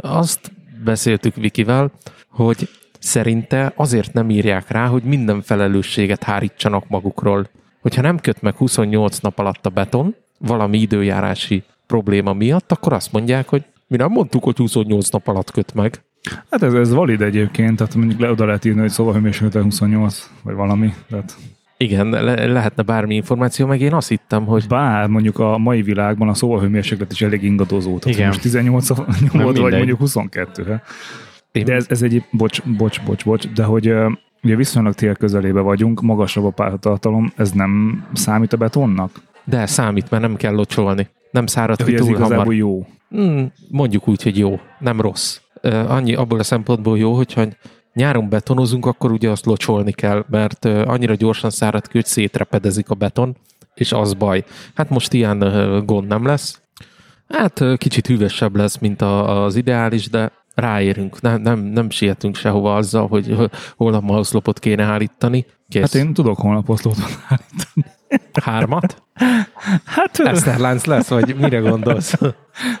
Azt 0.00 0.52
beszéltük 0.84 1.34
Vikivel, 1.34 1.90
hogy 2.28 2.68
szerinte 2.98 3.72
azért 3.76 4.12
nem 4.12 4.30
írják 4.30 4.70
rá, 4.70 4.86
hogy 4.86 5.02
minden 5.02 5.42
felelősséget 5.42 6.22
hárítsanak 6.22 6.88
magukról. 6.88 7.48
Hogyha 7.80 8.02
nem 8.02 8.18
köt 8.18 8.42
meg 8.42 8.54
28 8.54 9.18
nap 9.18 9.38
alatt 9.38 9.66
a 9.66 9.70
beton, 9.70 10.14
valami 10.38 10.78
időjárási 10.78 11.62
probléma 11.86 12.32
miatt, 12.32 12.72
akkor 12.72 12.92
azt 12.92 13.12
mondják, 13.12 13.48
hogy 13.48 13.64
mi 13.86 13.96
nem 13.96 14.10
mondtuk, 14.10 14.44
hogy 14.44 14.56
28 14.56 15.08
nap 15.08 15.28
alatt 15.28 15.50
köt 15.50 15.74
meg. 15.74 16.02
Hát 16.50 16.62
ez, 16.62 16.74
ez 16.74 16.92
valid 16.92 17.20
egyébként, 17.22 17.76
tehát 17.76 17.94
mondjuk 17.94 18.20
le 18.20 18.30
oda 18.30 18.44
lehet 18.44 18.64
írni, 18.64 18.80
hogy 18.80 18.90
szóval 18.90 19.14
hőmérséklete 19.14 19.62
28, 19.62 20.30
vagy 20.42 20.54
valami. 20.54 20.94
Tehát 21.10 21.36
igen, 21.78 22.08
le- 22.08 22.46
lehetne 22.46 22.82
bármi 22.82 23.14
információ, 23.14 23.66
meg 23.66 23.80
én 23.80 23.92
azt 23.92 24.08
hittem, 24.08 24.44
hogy... 24.44 24.66
Bár 24.68 25.08
mondjuk 25.08 25.38
a 25.38 25.58
mai 25.58 25.82
világban 25.82 26.28
a 26.28 26.34
szóvalhőmérséklet 26.34 27.12
is 27.12 27.22
elég 27.22 27.42
ingadozó. 27.42 27.98
Tehát 27.98 28.16
Igen. 28.16 28.28
most 28.28 28.40
18 28.40 28.88
nyomod, 29.32 29.58
vagy 29.58 29.72
mondjuk 29.72 29.98
22. 29.98 30.64
He? 30.64 30.82
De 31.64 31.74
ez, 31.74 31.86
ez 31.88 32.02
egy, 32.02 32.24
bocs, 32.30 32.62
bocs, 32.62 33.02
bocs, 33.02 33.24
bocs, 33.24 33.48
de 33.48 33.64
hogy 33.64 33.94
ugye 34.42 34.56
viszonylag 34.56 34.94
tél 34.94 35.14
közelébe 35.14 35.60
vagyunk, 35.60 36.00
magasabb 36.00 36.44
a 36.44 36.50
pártartalom, 36.50 37.32
ez 37.36 37.50
nem 37.52 38.04
számít 38.12 38.52
a 38.52 38.56
betonnak? 38.56 39.10
De 39.46 39.66
számít, 39.66 40.10
mert 40.10 40.22
nem 40.22 40.36
kell 40.36 40.54
locsolni. 40.54 41.08
Nem 41.30 41.46
szárad 41.46 41.84
ki 41.84 41.94
túl 41.94 42.16
hamar. 42.18 42.54
jó. 42.54 42.86
Mm, 43.16 43.44
mondjuk 43.70 44.08
úgy, 44.08 44.22
hogy 44.22 44.38
jó, 44.38 44.60
nem 44.78 45.00
rossz. 45.00 45.38
Uh, 45.62 45.90
annyi 45.90 46.14
abból 46.14 46.38
a 46.38 46.42
szempontból 46.42 46.98
jó, 46.98 47.14
hogyha 47.14 47.44
nyáron 47.94 48.28
betonozunk, 48.28 48.86
akkor 48.86 49.12
ugye 49.12 49.30
azt 49.30 49.46
locsolni 49.46 49.92
kell, 49.92 50.24
mert 50.30 50.64
uh, 50.64 50.82
annyira 50.86 51.14
gyorsan 51.14 51.50
szárad 51.50 51.86
ki, 51.86 51.92
hogy 51.92 52.06
szétrepedezik 52.06 52.90
a 52.90 52.94
beton, 52.94 53.36
és 53.74 53.92
az 53.92 54.14
baj. 54.14 54.44
Hát 54.74 54.90
most 54.90 55.12
ilyen 55.12 55.42
uh, 55.42 55.84
gond 55.84 56.06
nem 56.06 56.26
lesz. 56.26 56.60
Hát 57.28 57.62
kicsit 57.76 58.06
hűvösebb 58.06 58.56
lesz, 58.56 58.78
mint 58.78 59.02
a, 59.02 59.44
az 59.44 59.56
ideális, 59.56 60.08
de 60.10 60.32
ráérünk, 60.54 61.20
nem, 61.20 61.40
nem, 61.40 61.58
nem 61.58 61.90
sietünk 61.90 62.36
sehova 62.36 62.74
azzal, 62.74 63.08
hogy 63.08 63.36
holnap 63.76 64.02
ma 64.02 64.18
oszlopot 64.18 64.58
kéne 64.58 64.84
állítani. 64.84 65.46
Kész. 65.68 65.82
Hát 65.82 65.94
én 65.94 66.12
tudok 66.12 66.38
holnap 66.38 66.68
oszlopot 66.68 67.18
állítani. 67.28 67.95
Hármat? 68.42 69.02
Hát... 69.84 70.18
Eszterlánc 70.18 70.84
lesz, 70.84 71.08
vagy 71.08 71.36
mire 71.36 71.58
gondolsz? 71.58 72.18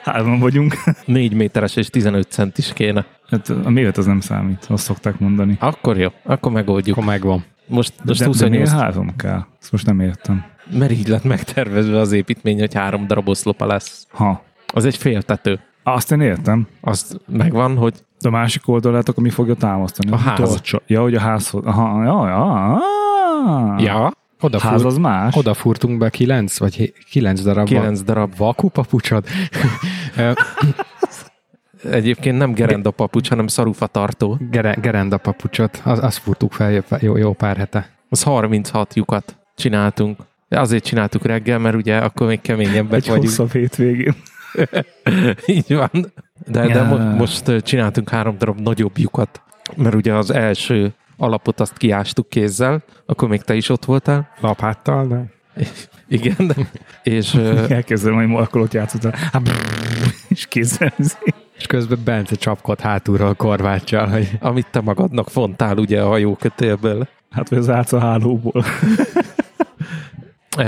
Hárman 0.02 0.38
vagyunk. 0.38 0.74
Négy 1.04 1.34
méteres 1.34 1.76
és 1.76 1.88
15 1.88 2.30
centis 2.30 2.72
kéne. 2.72 3.04
Hát 3.30 3.48
a 3.48 3.70
méret 3.70 3.96
az 3.96 4.06
nem 4.06 4.20
számít, 4.20 4.66
azt 4.68 4.84
szokták 4.84 5.18
mondani. 5.18 5.56
Akkor 5.60 5.98
jó, 5.98 6.08
akkor 6.24 6.52
megoldjuk. 6.52 6.96
Akkor 6.96 7.08
megvan. 7.08 7.44
Most, 7.66 7.92
most 8.04 8.18
de, 8.18 8.26
28... 8.26 8.70
de 8.70 8.76
három 8.76 9.16
kell? 9.16 9.44
Ezt 9.60 9.72
most 9.72 9.86
nem 9.86 10.00
értem. 10.00 10.44
Mert 10.70 10.90
így 10.90 11.08
lett 11.08 11.24
megtervezve 11.24 11.98
az 11.98 12.12
építmény, 12.12 12.58
hogy 12.58 12.74
három 12.74 13.06
darab 13.06 13.28
oszlopa 13.28 13.66
lesz. 13.66 14.06
Ha. 14.10 14.42
Az 14.66 14.84
egy 14.84 14.96
féltető. 14.96 15.60
Azt 15.82 16.12
én 16.12 16.20
értem. 16.20 16.66
Azt 16.80 17.20
megvan, 17.26 17.76
hogy... 17.76 17.94
De 18.20 18.28
a 18.28 18.30
másik 18.30 18.68
oldalát 18.68 19.08
akkor 19.08 19.22
mi 19.22 19.30
fogja 19.30 19.54
támasztani? 19.54 20.12
A 20.12 20.16
ház. 20.16 20.38
Torcsa. 20.38 20.82
Ja, 20.86 21.02
hogy 21.02 21.14
a 21.14 21.20
házhoz. 21.20 21.64
Aha, 21.64 22.04
ja, 22.04 22.28
ja. 22.28 22.78
Ja. 23.78 24.12
Oda 24.40 24.60
Ház 24.60 24.84
az 24.84 24.96
más. 24.98 25.36
Oda 25.36 25.54
furtunk 25.54 25.98
be 25.98 26.10
kilenc, 26.10 26.58
vagy 26.58 26.92
kilenc 27.10 27.42
darab. 27.42 27.66
Kilenc 27.66 28.02
darab. 28.02 28.36
Vakupapucsod. 28.36 29.26
Egyébként 31.90 32.38
nem 32.38 32.52
gerenda 32.52 32.90
papucs, 32.90 33.28
hanem 33.28 33.46
szarufa 33.46 33.86
tartó. 33.86 34.38
Gere, 34.50 34.76
gerenda 34.80 35.16
papucsot, 35.16 35.80
az, 35.84 35.98
azt 36.02 36.18
furtuk 36.18 36.52
fel 36.52 36.82
jó, 37.00 37.16
jó, 37.16 37.32
pár 37.32 37.56
hete. 37.56 37.90
Az 38.08 38.22
36 38.22 38.94
lyukat 38.94 39.36
csináltunk. 39.56 40.20
Azért 40.48 40.84
csináltuk 40.84 41.24
reggel, 41.24 41.58
mert 41.58 41.74
ugye 41.76 41.96
akkor 41.96 42.26
még 42.26 42.40
keményebbek 42.40 43.00
Egy 43.00 43.06
vagyunk. 43.06 43.24
hosszabb 43.26 43.52
hétvégén. 43.52 44.14
Így 45.46 45.74
van. 45.74 46.12
De, 46.46 46.66
de 46.66 46.82
mo- 46.82 47.16
most 47.18 47.62
csináltunk 47.62 48.08
három 48.08 48.38
darab 48.38 48.60
nagyobb 48.60 48.98
lyukat, 48.98 49.40
mert 49.76 49.94
ugye 49.94 50.14
az 50.14 50.30
első 50.30 50.92
alapot 51.16 51.60
azt 51.60 51.76
kiástuk 51.76 52.28
kézzel, 52.28 52.82
akkor 53.06 53.28
még 53.28 53.42
te 53.42 53.54
is 53.54 53.68
ott 53.68 53.84
voltál. 53.84 54.28
Lapáttal, 54.40 55.06
de... 55.06 55.34
Igen. 56.08 56.56
És 57.02 57.34
ö, 57.34 57.64
Elkezdem 57.68 58.12
majd 58.12 58.28
markolót 58.28 58.74
játszottam. 58.74 59.12
Hát, 59.12 59.42
brrr, 59.42 60.12
és 60.28 60.46
kézzel. 60.46 60.92
És 61.56 61.66
közben 61.66 61.98
Bence 62.04 62.34
csapkod 62.34 62.80
hátulról 62.80 63.34
korváccsal, 63.34 64.06
hogy 64.06 64.30
amit 64.40 64.66
te 64.70 64.80
magadnak 64.80 65.30
fontál 65.30 65.76
ugye 65.76 66.02
a 66.02 66.06
hajókötélből. 66.08 67.08
Hát, 67.30 67.48
vagy 67.48 67.58
az 67.58 67.68
álc 67.68 67.92
a 67.92 68.00
hálóból. 68.00 68.64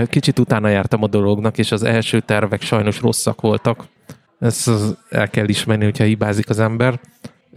Kicsit 0.06 0.38
utána 0.38 0.68
jártam 0.68 1.02
a 1.02 1.06
dolognak, 1.06 1.58
és 1.58 1.72
az 1.72 1.82
első 1.82 2.20
tervek 2.20 2.62
sajnos 2.62 3.00
rosszak 3.00 3.40
voltak. 3.40 3.84
Ezt 4.38 4.70
el 5.10 5.28
kell 5.30 5.48
ismerni, 5.48 5.84
hogyha 5.84 6.04
hibázik 6.04 6.48
az 6.48 6.58
ember. 6.58 7.00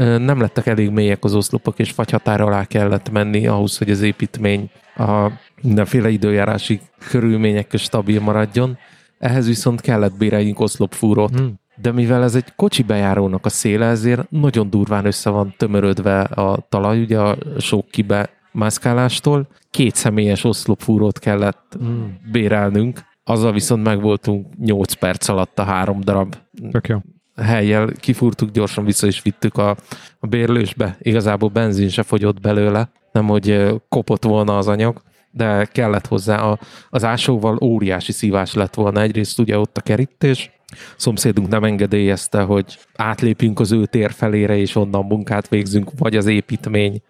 Nem 0.01 0.39
lettek 0.39 0.67
elég 0.67 0.89
mélyek 0.89 1.23
az 1.23 1.35
oszlopok, 1.35 1.79
és 1.79 1.91
fagyhatár 1.91 2.41
alá 2.41 2.65
kellett 2.65 3.09
menni 3.09 3.47
ahhoz, 3.47 3.77
hogy 3.77 3.89
az 3.89 4.01
építmény 4.01 4.69
a 4.95 5.31
mindenféle 5.61 6.09
időjárási 6.09 6.79
körülmények 7.09 7.67
közt 7.67 7.83
stabil 7.83 8.21
maradjon. 8.21 8.77
Ehhez 9.19 9.47
viszont 9.47 9.81
kellett 9.81 10.17
béreljünk 10.17 10.59
oszlopfúrót. 10.59 11.35
Hmm. 11.39 11.59
De 11.75 11.91
mivel 11.91 12.23
ez 12.23 12.35
egy 12.35 12.55
kocsi 12.55 12.83
bejárónak 12.83 13.45
a 13.45 13.49
széle, 13.49 13.85
ezért 13.85 14.29
nagyon 14.29 14.69
durván 14.69 15.05
össze 15.05 15.29
van 15.29 15.53
tömörödve 15.57 16.21
a 16.21 16.65
talaj, 16.69 17.01
ugye 17.01 17.19
a 17.19 17.37
sok 17.57 17.87
kibe 17.87 18.29
mászkálástól. 18.51 19.47
Két 19.69 19.95
személyes 19.95 20.43
oszlopfúrót 20.43 21.19
kellett 21.19 21.77
Hmm. 21.79 22.19
bérelnünk, 22.31 22.99
azzal 23.23 23.51
viszont 23.51 23.83
meg 23.83 24.01
voltunk 24.01 24.47
8 24.57 24.93
perc 24.93 25.27
alatt 25.27 25.59
a 25.59 25.63
három 25.63 25.99
darab 25.99 26.35
tök 26.71 26.87
jó. 26.87 26.97
Helyjel, 27.35 27.91
kifúrtuk, 27.99 28.51
gyorsan 28.51 28.85
vissza 28.85 29.07
is 29.07 29.21
vittük 29.21 29.57
a, 29.57 29.75
a 30.19 30.27
bérlősbe. 30.27 30.97
Igazából 30.99 31.49
benzin 31.49 31.89
se 31.89 32.03
fogyott 32.03 32.39
belőle, 32.39 32.91
nem 33.11 33.27
hogy 33.27 33.73
kopott 33.89 34.23
volna 34.23 34.57
az 34.57 34.67
anyag, 34.67 35.01
de 35.31 35.65
kellett 35.65 36.07
hozzá. 36.07 36.41
A, 36.41 36.59
az 36.89 37.03
ásóval 37.03 37.57
óriási 37.61 38.11
szívás 38.11 38.53
lett 38.53 38.73
volna. 38.73 39.01
Egyrészt 39.01 39.39
ugye 39.39 39.57
ott 39.57 39.77
a 39.77 39.81
kerítés, 39.81 40.51
szomszédunk 40.97 41.47
nem 41.47 41.63
engedélyezte, 41.63 42.41
hogy 42.41 42.77
átlépjünk 42.95 43.59
az 43.59 43.71
ő 43.71 43.85
tér 43.85 44.11
felére, 44.11 44.57
és 44.57 44.75
onnan 44.75 45.05
munkát 45.05 45.47
végzünk, 45.47 45.89
vagy 45.97 46.15
az 46.15 46.25
építmény 46.25 47.01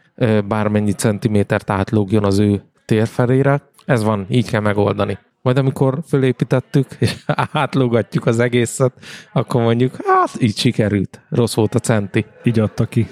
bármennyi 0.47 0.91
centimétert 0.91 1.69
átlógjon 1.69 2.23
az 2.23 2.39
ő 2.39 2.63
tér 2.85 3.07
felére. 3.07 3.61
Ez 3.85 4.03
van, 4.03 4.25
így 4.29 4.49
kell 4.49 4.61
megoldani. 4.61 5.17
Majd 5.41 5.57
amikor 5.57 5.99
fölépítettük, 6.07 6.87
és 6.99 7.15
átlógatjuk 7.51 8.25
az 8.25 8.39
egészet, 8.39 8.93
akkor 9.33 9.61
mondjuk, 9.61 9.95
hát 10.05 10.41
így 10.41 10.57
sikerült. 10.57 11.21
Rossz 11.29 11.55
volt 11.55 11.75
a 11.75 11.79
centi. 11.79 12.25
Így 12.43 12.59
adta 12.59 12.85
ki. 12.85 13.07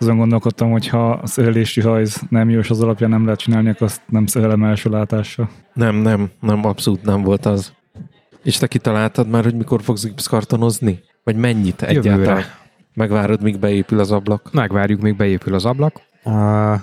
Azon 0.00 0.16
gondolkodtam, 0.16 0.70
hogy 0.70 0.88
ha 0.88 1.10
a 1.10 1.26
szerelési 1.26 1.80
hajz 1.80 2.22
nem 2.28 2.50
jó, 2.50 2.58
és 2.58 2.70
az 2.70 2.80
alapján 2.80 3.10
nem 3.10 3.24
lehet 3.24 3.40
csinálni, 3.40 3.68
akkor 3.68 3.86
azt 3.86 4.02
nem 4.06 4.26
szerelem 4.26 4.64
első 4.64 4.90
látásra. 4.90 5.50
Nem, 5.72 5.96
nem, 5.96 6.30
nem, 6.40 6.64
abszolút 6.64 7.02
nem 7.02 7.22
volt 7.22 7.46
az. 7.46 7.72
És 8.42 8.56
te 8.56 8.66
kitaláltad 8.66 9.28
már, 9.28 9.44
hogy 9.44 9.56
mikor 9.56 9.82
fogsz 9.82 10.04
gipszkartonozni? 10.04 11.00
Vagy 11.24 11.36
mennyit 11.36 11.82
egyáltalán? 11.82 12.18
Jövőre. 12.18 12.44
Megvárod, 12.94 13.42
míg 13.42 13.58
beépül 13.58 13.98
az 13.98 14.10
ablak? 14.10 14.52
Megvárjuk, 14.52 15.00
még 15.00 15.16
beépül 15.16 15.54
az 15.54 15.64
ablak. 15.64 16.00
Uh, 16.24 16.80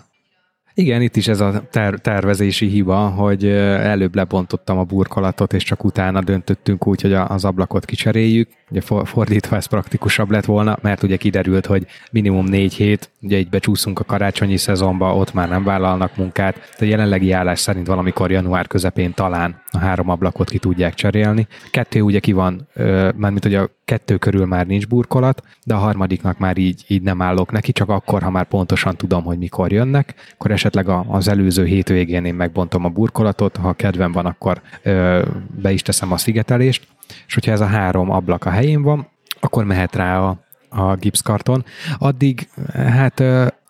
igen, 0.80 1.02
itt 1.02 1.16
is 1.16 1.28
ez 1.28 1.40
a 1.40 1.64
ter- 1.72 2.02
tervezési 2.02 2.68
hiba, 2.68 3.08
hogy 3.08 3.46
előbb 3.46 4.16
lebontottam 4.16 4.78
a 4.78 4.84
burkolatot, 4.84 5.54
és 5.54 5.64
csak 5.64 5.84
utána 5.84 6.22
döntöttünk 6.22 6.88
úgy, 6.88 7.02
hogy 7.02 7.14
az 7.14 7.46
ablakot 7.46 7.86
kicseréljük. 7.86 8.50
Ugye 8.70 8.82
for- 8.82 9.08
fordítva 9.08 9.56
ez 9.56 9.66
praktikusabb 9.66 10.32
lett 10.32 10.46
volna, 10.46 10.78
mert 10.82 11.04
ugye 11.04 11.18
kiderült, 11.18 11.66
hogy 11.66 11.86
minimum 12.12 12.46
négy 12.46 12.74
hét, 12.74 13.12
ugye 13.22 13.38
így 13.38 13.50
becsúszunk 13.50 14.00
a 14.00 14.04
karácsonyi 14.04 14.58
szezonba, 14.58 15.16
ott 15.16 15.34
már 15.34 15.50
nem 15.50 15.64
vállalnak 15.64 16.16
munkát. 16.16 16.76
De 16.80 16.86
jelenlegi 16.86 17.32
állás 17.32 17.60
szerint 17.60 17.88
valamikor 17.88 18.32
január 18.32 18.68
közepén 18.68 19.14
talán 19.14 19.62
a 19.72 19.78
három 19.78 20.10
ablakot 20.10 20.50
ki 20.50 20.58
tudják 20.58 20.94
cserélni. 20.94 21.48
Kettő 21.72 22.02
ugye 22.02 22.20
ki 22.20 22.32
van, 22.32 22.68
mármint 23.16 23.44
hogy 23.44 23.56
a 23.56 23.70
kettő 23.86 24.18
körül 24.18 24.46
már 24.46 24.66
nincs 24.66 24.88
burkolat, 24.88 25.44
de 25.66 25.74
a 25.74 25.78
harmadiknak 25.78 26.38
már 26.38 26.58
így, 26.58 26.84
így 26.88 27.02
nem 27.02 27.22
állok 27.22 27.52
neki, 27.52 27.72
csak 27.72 27.90
akkor, 27.90 28.22
ha 28.22 28.30
már 28.30 28.46
pontosan 28.46 28.96
tudom, 28.96 29.24
hogy 29.24 29.38
mikor 29.38 29.72
jönnek, 29.72 30.14
akkor 30.34 30.52
esetleg 30.52 30.90
a, 30.90 31.06
az 31.08 31.28
előző 31.28 31.66
hétvégén 31.66 32.26
én 32.26 32.34
megbontom 32.34 32.86
a 32.86 32.90
burkolatot, 32.90 33.58
ha 33.58 33.74
kedvem 33.74 34.12
van, 34.12 34.26
akkor 34.26 34.62
ö, 34.84 35.26
be 35.62 35.72
is 35.72 35.82
teszem 35.82 36.12
a 36.12 36.18
szigetelést, 36.18 36.88
és 37.28 37.34
hogyha 37.34 37.52
ez 37.52 37.62
a 37.62 37.66
három 37.66 38.10
ablak 38.10 38.46
a 38.46 38.50
helyén 38.50 38.82
van, 38.82 39.08
akkor 39.40 39.64
mehet 39.64 39.96
rá 39.96 40.20
a, 40.20 40.40
a 40.70 40.96
gipszkarton. 40.96 41.66
Addig 41.98 42.50
hát 42.74 43.20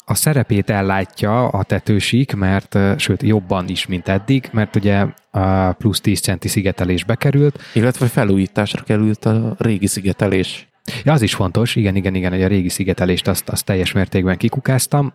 a 0.05 0.15
szerepét 0.15 0.69
ellátja 0.69 1.47
a 1.47 1.63
tetősík, 1.63 2.35
mert 2.35 2.77
sőt 2.97 3.23
jobban 3.23 3.67
is, 3.67 3.85
mint 3.85 4.07
eddig, 4.07 4.49
mert 4.51 4.75
ugye 4.75 5.05
a 5.31 5.71
plusz 5.71 6.01
10 6.01 6.19
centi 6.19 6.47
szigetelés 6.47 7.03
bekerült, 7.03 7.61
Illetve 7.73 8.07
felújításra 8.07 8.83
került 8.83 9.25
a 9.25 9.55
régi 9.57 9.87
szigetelés. 9.87 10.68
Ja, 11.03 11.13
az 11.13 11.21
is 11.21 11.33
fontos, 11.33 11.75
igen, 11.75 11.95
igen, 11.95 12.15
igen, 12.15 12.31
hogy 12.31 12.43
a 12.43 12.47
régi 12.47 12.69
szigetelést 12.69 13.27
azt, 13.27 13.49
azt 13.49 13.65
teljes 13.65 13.91
mértékben 13.91 14.37
kikukáztam, 14.37 15.13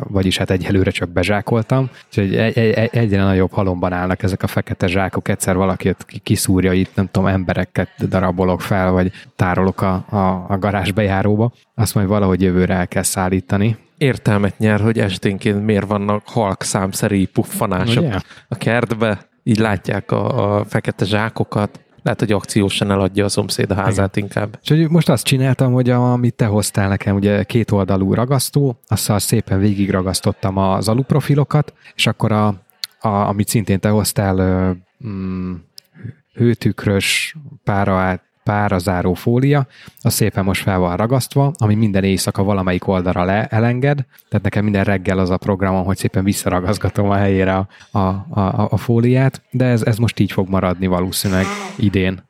vagyis 0.00 0.36
hát 0.38 0.50
egyelőre 0.50 0.90
csak 0.90 1.08
bezsákoltam, 1.08 1.90
úgyhogy 2.06 2.36
egy, 2.36 2.58
egy, 2.58 2.88
egyre 2.92 3.22
nagyobb 3.22 3.52
halomban 3.52 3.92
állnak 3.92 4.22
ezek 4.22 4.42
a 4.42 4.46
fekete 4.46 4.86
zsákok, 4.86 5.28
egyszer 5.28 5.56
valaki 5.56 5.94
ki- 5.98 6.18
kiszúrja, 6.18 6.72
itt 6.72 6.94
nem 6.94 7.08
tudom, 7.10 7.28
embereket 7.28 8.08
darabolok 8.08 8.60
fel, 8.60 8.90
vagy 8.90 9.12
tárolok 9.36 9.80
a, 9.80 10.04
a, 10.08 10.44
a 10.48 10.58
garázsbejáróba, 10.58 11.52
azt 11.74 11.94
majd 11.94 12.06
valahogy 12.06 12.42
jövőre 12.42 12.74
el 12.74 12.88
kell 12.88 13.02
szállítani. 13.02 13.76
Értelmet 13.98 14.58
nyer, 14.58 14.80
hogy 14.80 14.98
esténként 14.98 15.64
miért 15.64 15.86
vannak 15.86 16.22
halk 16.28 16.62
számszerű 16.62 17.26
puffanások 17.26 18.04
Ugye? 18.04 18.18
a 18.48 18.56
kertbe, 18.56 19.18
így 19.42 19.58
látják 19.58 20.10
a, 20.10 20.58
a 20.58 20.64
fekete 20.64 21.04
zsákokat. 21.04 21.80
Lehet, 22.06 22.20
hogy 22.20 22.32
akciósan 22.32 22.90
eladja 22.90 23.24
a 23.24 23.28
szomszéd 23.28 23.70
a 23.70 23.74
házát 23.74 24.16
inkább. 24.16 24.58
És 24.62 24.68
hogy 24.68 24.90
most 24.90 25.08
azt 25.08 25.24
csináltam, 25.24 25.72
hogy 25.72 25.90
amit 25.90 26.34
te 26.34 26.46
hoztál 26.46 26.88
nekem, 26.88 27.14
ugye 27.16 27.42
két 27.42 27.70
oldalú 27.70 28.14
ragasztó, 28.14 28.78
azzal 28.86 29.18
szépen 29.18 29.58
végig 29.58 29.90
ragasztottam 29.90 30.56
az 30.56 30.88
aluprofilokat, 30.88 31.72
és 31.94 32.06
akkor 32.06 32.32
a, 32.32 32.46
a, 33.00 33.08
amit 33.08 33.48
szintén 33.48 33.80
te 33.80 33.88
hoztál, 33.88 34.76
mm, 35.06 35.54
hőtükrös 36.34 37.36
pára 37.64 37.98
át 37.98 38.22
párazáró 38.46 39.14
fólia, 39.14 39.66
az 40.00 40.14
szépen 40.14 40.44
most 40.44 40.62
fel 40.62 40.78
van 40.78 40.96
ragasztva, 40.96 41.52
ami 41.58 41.74
minden 41.74 42.04
éjszaka 42.04 42.42
valamelyik 42.42 42.88
oldalra 42.88 43.24
le, 43.24 43.46
elenged, 43.46 44.04
tehát 44.28 44.44
nekem 44.44 44.64
minden 44.64 44.84
reggel 44.84 45.18
az 45.18 45.30
a 45.30 45.36
programom, 45.36 45.84
hogy 45.84 45.96
szépen 45.96 46.24
visszaragazgatom 46.24 47.10
a 47.10 47.14
helyére 47.16 47.54
a, 47.54 47.68
a, 47.90 47.98
a, 48.30 48.68
a 48.70 48.76
fóliát, 48.76 49.42
de 49.50 49.64
ez, 49.64 49.82
ez 49.82 49.96
most 49.96 50.18
így 50.18 50.32
fog 50.32 50.48
maradni 50.48 50.86
valószínűleg 50.86 51.46
idén, 51.76 52.22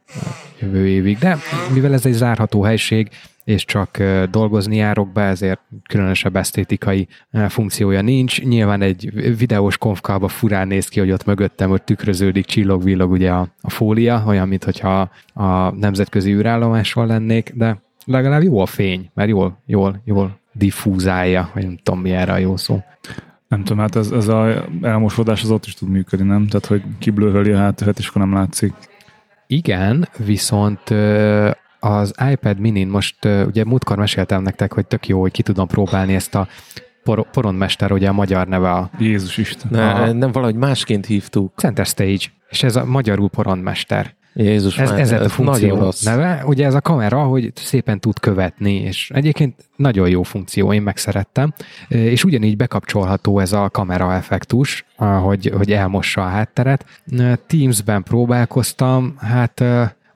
jövő 0.61 0.88
évig. 0.88 1.18
De 1.18 1.38
mivel 1.72 1.92
ez 1.92 2.07
egy 2.07 2.12
zárható 2.12 2.62
helység, 2.62 3.09
és 3.47 3.65
csak 3.65 4.03
dolgozni 4.31 4.77
járok 4.77 5.13
be, 5.13 5.23
ezért 5.23 5.61
különösebb 5.89 6.37
esztétikai 6.37 7.09
funkciója 7.49 8.01
nincs. 8.01 8.43
Nyilván 8.43 8.83
egy 8.83 9.11
videós 9.39 9.79
konfkálba 9.79 10.29
furán 10.29 10.67
néz 10.67 10.89
ki, 10.89 11.01
hogy 11.01 11.11
ott 11.11 11.25
mögöttem 11.25 11.69
hogy 11.69 11.83
tükröződik, 11.83 12.45
csillog-villog 12.45 13.11
ugye 13.11 13.31
a, 13.31 13.49
a 13.61 13.71
fólia, 13.71 14.23
olyan, 14.27 14.49
mintha 14.49 15.11
a 15.35 15.71
nemzetközi 15.71 16.33
űrállomáson 16.33 17.07
lennék, 17.07 17.53
de 17.55 17.83
legalább 18.05 18.43
jó 18.43 18.61
a 18.61 18.67
fény, 18.67 19.11
mert 19.15 19.29
jól, 19.29 19.63
jól, 19.67 20.03
jól 20.05 20.41
diffúzálja, 20.53 21.51
vagy 21.55 21.65
nem 21.65 21.79
tudom 21.83 22.01
mi 22.01 22.11
erre 22.11 22.33
a 22.33 22.39
jó 22.39 22.57
szó. 22.57 22.83
Nem 23.49 23.65
tudom, 23.65 23.79
hát 23.79 23.97
ez, 23.97 24.11
ez 24.11 24.29
a 24.29 24.67
elmosódás 24.83 25.43
az 25.43 25.51
ott 25.51 25.67
is 25.67 25.75
tud 25.75 25.89
működni, 25.89 26.27
nem? 26.27 26.47
Tehát, 26.47 26.67
hogy 26.67 26.83
kiblőhöli 26.99 27.53
a 27.53 27.59
hátteret, 27.59 27.99
és 27.99 28.09
akkor 28.09 28.23
nem 28.23 28.35
látszik. 28.35 28.73
Igen, 29.47 30.09
viszont 30.25 30.91
az 31.87 32.14
iPad 32.31 32.59
minin 32.59 32.88
most, 32.88 33.25
ugye 33.46 33.64
múltkor 33.64 33.96
meséltem 33.96 34.42
nektek, 34.42 34.72
hogy 34.72 34.87
tök 34.87 35.09
jó, 35.09 35.20
hogy 35.20 35.33
ki 35.33 35.42
tudom 35.42 35.66
próbálni 35.66 36.14
ezt 36.14 36.35
a 36.35 36.49
por- 37.05 37.27
porondmester, 37.31 37.92
ugye 37.92 38.09
a 38.09 38.12
magyar 38.12 38.46
neve 38.46 38.70
a 38.70 38.90
Jézus 38.99 39.37
Isten. 39.37 39.68
Ne, 39.70 39.88
Aha. 39.88 40.12
nem 40.12 40.33
valahogy 40.33 40.57
másként 40.57 41.07
hívtuk. 41.07 41.53
Center 41.57 41.87
Stage, 41.87 42.25
és 42.49 42.62
ez 42.62 42.77
a 42.77 42.85
magyarul 42.85 43.29
porondmester. 43.29 44.14
Jézus 44.38 44.79
Ez, 44.79 44.90
már, 44.90 45.01
ez 45.01 45.11
lett 45.11 45.25
a 45.25 45.29
funkció 45.29 45.92
neve. 46.03 46.42
Ugye 46.46 46.66
ez 46.66 46.75
a 46.75 46.81
kamera, 46.81 47.22
hogy 47.22 47.53
szépen 47.55 48.01
tud 48.01 48.20
követni, 48.20 48.75
és 48.75 49.11
egyébként 49.14 49.68
nagyon 49.77 50.09
jó 50.09 50.22
funkció, 50.22 50.72
én 50.72 50.83
megszerettem. 50.83 51.53
És 51.88 52.25
ugyanígy 52.25 52.57
bekapcsolható 52.57 53.38
ez 53.38 53.53
a 53.53 53.68
kamera 53.70 54.14
effektus, 54.14 54.85
hogy, 54.96 55.53
hogy 55.57 55.72
elmossa 55.72 56.22
a 56.22 56.29
hátteret. 56.29 56.85
Teams-ben 57.46 58.03
próbálkoztam, 58.03 59.14
hát 59.18 59.64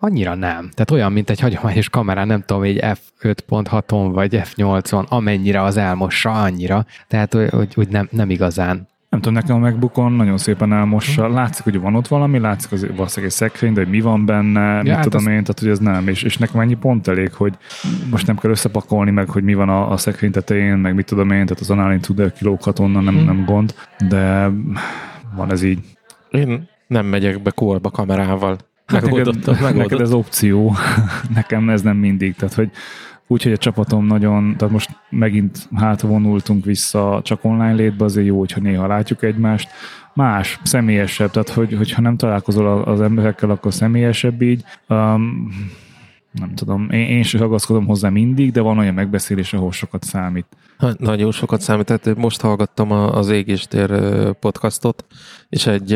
annyira 0.00 0.34
nem. 0.34 0.70
Tehát 0.74 0.90
olyan, 0.90 1.12
mint 1.12 1.30
egy 1.30 1.40
hagyományos 1.40 1.88
kamerán, 1.88 2.26
nem 2.26 2.42
tudom, 2.46 2.62
egy 2.62 2.78
F5.6-on 2.82 4.10
vagy 4.12 4.40
F8-on, 4.44 5.08
amennyire 5.08 5.62
az 5.62 5.76
elmossa, 5.76 6.30
annyira. 6.42 6.86
Tehát, 7.08 7.34
hogy, 7.34 7.74
hogy 7.74 7.88
nem, 7.88 8.08
nem 8.10 8.30
igazán 8.30 8.88
nem 9.10 9.20
tudom, 9.20 9.34
nekem 9.34 9.56
a 9.56 9.58
MacBookon 9.58 10.12
nagyon 10.12 10.38
szépen 10.38 10.72
elmossa. 10.72 11.28
Látszik, 11.28 11.64
hogy 11.64 11.80
van 11.80 11.94
ott 11.94 12.08
valami, 12.08 12.38
látszik 12.38 12.72
az 12.72 12.80
valószínűleg 12.80 13.30
egy 13.30 13.38
szekrény, 13.38 13.72
de 13.72 13.80
hogy 13.80 13.90
mi 13.90 14.00
van 14.00 14.26
benne, 14.26 14.60
ja, 14.60 14.82
mit 14.82 14.92
hát 14.92 15.02
tudom 15.02 15.26
az... 15.26 15.32
én, 15.32 15.42
tehát 15.42 15.58
hogy 15.58 15.68
ez 15.68 15.78
nem. 15.78 16.08
És, 16.08 16.22
és 16.22 16.38
nekem 16.38 16.60
ennyi 16.60 16.74
pont 16.74 17.08
elég, 17.08 17.32
hogy 17.32 17.54
most 18.10 18.26
nem 18.26 18.36
kell 18.36 18.50
összepakolni 18.50 19.10
meg, 19.10 19.28
hogy 19.28 19.42
mi 19.42 19.54
van 19.54 19.68
a, 19.68 19.90
a 19.90 19.96
szekrény 19.96 20.30
tetején, 20.30 20.76
meg 20.76 20.94
mit 20.94 21.06
tudom 21.06 21.30
én, 21.30 21.44
tehát 21.44 21.60
az 21.60 21.70
análin 21.70 22.00
tud 22.00 22.32
kilóghat 22.32 22.78
onnan, 22.78 23.04
nem, 23.04 23.14
hmm. 23.14 23.24
nem 23.24 23.44
gond, 23.44 23.74
de 24.08 24.50
van 25.36 25.50
ez 25.50 25.62
így. 25.62 25.78
Én 26.30 26.68
nem 26.86 27.06
megyek 27.06 27.42
be 27.42 27.50
kolba 27.50 27.90
kamerával. 27.90 28.58
Hát 28.90 29.10
neked, 29.10 29.74
neked 29.74 30.00
ez 30.00 30.12
opció, 30.12 30.74
nekem 31.34 31.68
ez 31.68 31.82
nem 31.82 31.96
mindig, 31.96 32.34
tehát 32.34 32.54
hogy 32.54 32.70
Úgyhogy 33.32 33.52
a 33.52 33.56
csapatom 33.56 34.06
nagyon, 34.06 34.56
tehát 34.56 34.72
most 34.72 34.90
megint 35.10 35.68
hátvonultunk 35.76 36.64
vissza 36.64 37.20
csak 37.24 37.44
online 37.44 37.72
létbe, 37.72 38.04
azért 38.04 38.26
jó, 38.26 38.38
hogyha 38.38 38.60
néha 38.60 38.86
látjuk 38.86 39.22
egymást. 39.22 39.68
Más, 40.14 40.58
személyesebb, 40.62 41.30
tehát 41.30 41.48
hogy, 41.48 41.74
hogyha 41.76 42.00
nem 42.00 42.16
találkozol 42.16 42.82
az 42.82 43.00
emberekkel, 43.00 43.50
akkor 43.50 43.74
személyesebb 43.74 44.42
így. 44.42 44.64
Um, 44.88 45.48
nem 46.32 46.54
tudom, 46.54 46.90
én, 46.90 47.06
én 47.06 47.22
sem 47.22 47.40
ragaszkodom 47.40 47.86
hozzá 47.86 48.08
mindig, 48.08 48.52
de 48.52 48.60
van 48.60 48.78
olyan 48.78 48.94
megbeszélés, 48.94 49.52
ahol 49.52 49.72
sokat 49.72 50.04
számít. 50.04 50.46
Nagyon 50.98 51.32
sokat 51.32 51.60
számít. 51.60 51.84
Tehát 51.84 52.16
most 52.16 52.40
hallgattam 52.40 52.90
az 52.90 53.28
Égéstér 53.28 53.90
podcastot, 54.32 55.04
és 55.48 55.66
egy 55.66 55.86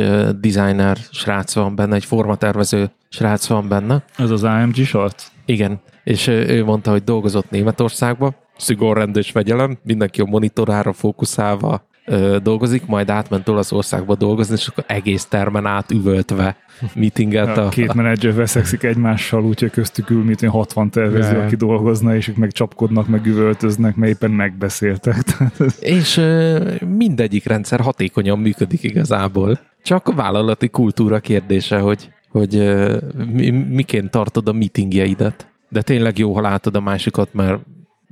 designer 0.40 0.96
srác 1.10 1.54
van 1.54 1.74
benne, 1.74 1.94
egy 1.94 2.04
formatervező 2.04 2.90
srác 3.08 3.46
van 3.46 3.68
benne. 3.68 4.04
Ez 4.16 4.30
az 4.30 4.44
AMG 4.44 4.74
short? 4.74 5.30
Igen, 5.44 5.80
és 6.04 6.26
ő 6.26 6.64
mondta, 6.64 6.90
hogy 6.90 7.04
dolgozott 7.04 7.50
Németországba, 7.50 8.34
szigorrendős 8.56 9.32
vegyelem, 9.32 9.78
mindenki 9.82 10.20
a 10.20 10.24
monitorára 10.24 10.92
fókuszálva 10.92 11.86
ö, 12.04 12.36
dolgozik, 12.42 12.86
majd 12.86 13.10
átment 13.10 13.48
Olaszországba 13.48 14.14
dolgozni, 14.14 14.54
és 14.54 14.66
akkor 14.66 14.84
egész 14.86 15.24
termen 15.24 15.66
át 15.66 15.90
üvöltve 15.90 16.56
meetingelt. 16.94 17.56
A, 17.56 17.66
a 17.66 17.68
két 17.68 17.94
menedzser 17.94 18.34
veszekszik 18.34 18.82
egymással, 18.82 19.44
úgyhogy 19.44 19.70
köztük 19.70 20.10
ül, 20.10 20.24
mint 20.24 20.46
60 20.46 20.90
tervező, 20.90 21.38
aki 21.38 21.56
dolgozna, 21.56 22.16
és 22.16 22.28
ők 22.28 22.36
meg 22.36 22.52
csapkodnak, 22.52 23.08
meg 23.08 23.26
üvöltöznek, 23.26 23.96
mert 23.96 24.12
éppen 24.12 24.30
megbeszéltek. 24.30 25.36
és 25.80 26.16
ö, 26.16 26.70
mindegyik 26.96 27.46
rendszer 27.46 27.80
hatékonyan 27.80 28.38
működik 28.38 28.82
igazából. 28.82 29.60
Csak 29.82 30.08
a 30.08 30.14
vállalati 30.14 30.68
kultúra 30.68 31.20
kérdése, 31.20 31.78
hogy, 31.78 32.12
hogy 32.28 32.56
ö, 32.56 32.96
mi, 33.32 33.50
miként 33.50 34.10
tartod 34.10 34.48
a 34.48 34.52
meetingjeidet. 34.52 35.48
De 35.68 35.82
tényleg 35.82 36.18
jó, 36.18 36.34
ha 36.34 36.40
látod 36.40 36.76
a 36.76 36.80
másikat, 36.80 37.28
mert 37.32 37.58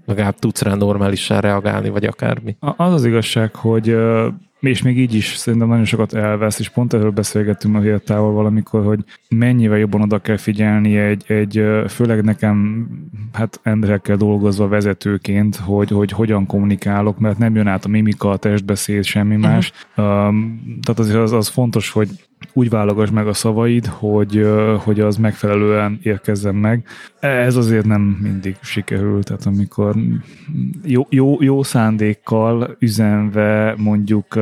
legalább 0.05 0.39
tudsz 0.39 0.63
rá 0.63 0.75
normálisan 0.75 1.41
reagálni, 1.41 1.89
vagy 1.89 2.05
akármi. 2.05 2.57
Az 2.61 2.93
az 2.93 3.05
igazság, 3.05 3.55
hogy 3.55 3.97
és 4.63 4.83
még 4.83 4.99
így 4.99 5.15
is 5.15 5.37
szerintem 5.37 5.69
nagyon 5.69 5.85
sokat 5.85 6.15
elvesz, 6.15 6.59
és 6.59 6.69
pont 6.69 6.93
erről 6.93 7.11
beszélgettünk 7.11 7.77
a 7.77 7.81
Hirtával 7.81 8.33
valamikor, 8.33 8.85
hogy 8.85 9.05
mennyivel 9.29 9.79
jobban 9.79 10.03
oda 10.03 10.19
kell 10.19 10.37
figyelni 10.37 10.99
egy, 10.99 11.25
egy 11.27 11.65
főleg 11.89 12.25
nekem 12.25 12.89
hát 13.33 13.61
emberekkel 13.63 14.17
dolgozva 14.17 14.69
vezetőként, 14.69 15.57
hogy, 15.57 15.91
hogy 15.91 16.11
hogyan 16.11 16.47
kommunikálok, 16.47 17.19
mert 17.19 17.39
nem 17.39 17.55
jön 17.55 17.67
át 17.67 17.85
a 17.85 17.89
mimika, 17.89 18.31
a 18.31 18.37
testbeszéd, 18.37 19.05
semmi 19.05 19.35
uh-huh. 19.35 19.51
más. 19.51 19.73
Um, 19.97 20.63
tehát 20.83 20.99
azért 20.99 21.19
az, 21.19 21.33
az 21.33 21.49
fontos, 21.49 21.91
hogy 21.91 22.09
úgy 22.53 22.69
válogass 22.69 23.11
meg 23.11 23.27
a 23.27 23.33
szavaid, 23.33 23.87
hogy, 23.87 24.47
hogy 24.79 25.01
az 25.01 25.17
megfelelően 25.17 25.99
érkezzen 26.03 26.55
meg. 26.55 26.87
Ez 27.21 27.57
azért 27.57 27.87
nem 27.87 28.01
mindig 28.23 28.57
sikerül, 28.61 29.23
tehát 29.23 29.47
amikor 29.47 29.95
jó, 30.85 31.07
jó, 31.11 31.43
jó 31.43 31.63
szándékkal 31.63 32.77
üzenve 32.79 33.75
mondjuk 33.77 34.35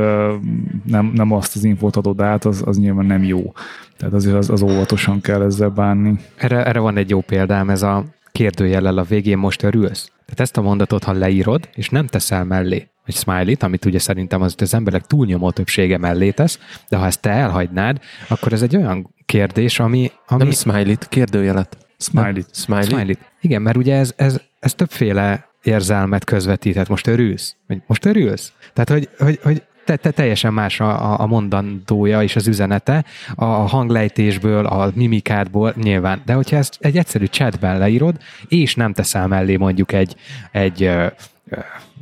nem, 0.85 1.11
nem 1.15 1.33
azt 1.33 1.57
az 1.57 1.65
infót 1.65 1.97
adod 1.97 2.21
át, 2.21 2.45
az, 2.45 2.63
az 2.67 2.79
nyilván 2.79 3.07
nem 3.07 3.25
jó. 3.25 3.53
Tehát 3.97 4.15
azért 4.15 4.37
az, 4.37 4.51
az 4.51 4.63
óvatosan 4.63 5.21
kell 5.21 5.43
ezzel 5.43 5.69
bánni. 5.69 6.15
Erre, 6.37 6.65
erre 6.65 6.79
van 6.79 6.97
egy 6.97 7.11
jó 7.11 7.21
példám, 7.21 7.71
ez 7.71 7.83
a 7.83 8.05
kérdőjellel 8.33 8.99
a 8.99 9.03
végén 9.03 9.39
most 9.39 9.63
örülsz. 9.63 10.11
Tehát 10.25 10.41
ezt 10.41 10.57
a 10.57 10.63
mondatot, 10.63 11.05
ha 11.05 11.13
leírod, 11.13 11.69
és 11.75 11.89
nem 11.89 12.07
teszel 12.07 12.45
mellé, 12.45 12.89
egy 13.07 13.15
smiley-t, 13.15 13.63
amit 13.63 13.85
ugye 13.85 13.99
szerintem 13.99 14.43
az, 14.43 14.55
az 14.59 14.75
emberek 14.75 15.07
túlnyomó 15.07 15.51
többsége 15.51 15.99
mellé 15.99 16.31
tesz, 16.31 16.59
de 16.89 16.97
ha 16.97 17.07
ezt 17.07 17.21
te 17.21 17.31
elhagynád, 17.31 18.01
akkor 18.29 18.53
ez 18.53 18.63
egy 18.63 18.77
olyan 18.77 19.15
kérdés, 19.27 19.81
ami... 19.81 20.11
ami... 20.27 20.43
Nem 20.43 20.51
smiley-t, 20.51 21.09
kérdőjelet. 21.09 21.77
Smiley-t. 21.99 22.55
Smiley? 22.55 22.83
smiley 22.83 23.15
Igen, 23.41 23.63
mert 23.63 23.77
ugye 23.77 23.95
ez, 23.95 24.13
ez, 24.17 24.41
ez 24.61 24.75
többféle 24.75 25.49
érzelmet 25.63 26.25
közvetíthet. 26.25 26.89
Most 26.89 27.07
örülsz? 27.07 27.57
Most 27.87 28.05
örülsz? 28.05 28.53
Tehát, 28.73 28.91
hogy, 28.91 29.09
hogy, 29.19 29.39
hogy 29.43 29.63
te, 29.85 29.97
te 29.97 30.11
teljesen 30.11 30.53
más 30.53 30.81
a, 30.81 31.21
a 31.21 31.27
mondandója 31.27 32.23
és 32.23 32.37
az 32.37 32.47
üzenete 32.47 33.05
a 33.35 33.45
hanglejtésből, 33.45 34.67
a 34.67 34.91
mimikádból 34.95 35.75
nyilván. 35.77 36.23
De 36.25 36.33
hogyha 36.33 36.57
ezt 36.57 36.77
egy 36.81 36.97
egyszerű 36.97 37.25
chatben 37.25 37.79
leírod, 37.79 38.17
és 38.49 38.75
nem 38.75 38.93
teszel 38.93 39.27
mellé 39.27 39.57
mondjuk 39.57 39.93
egy, 39.93 40.17
egy 40.53 40.91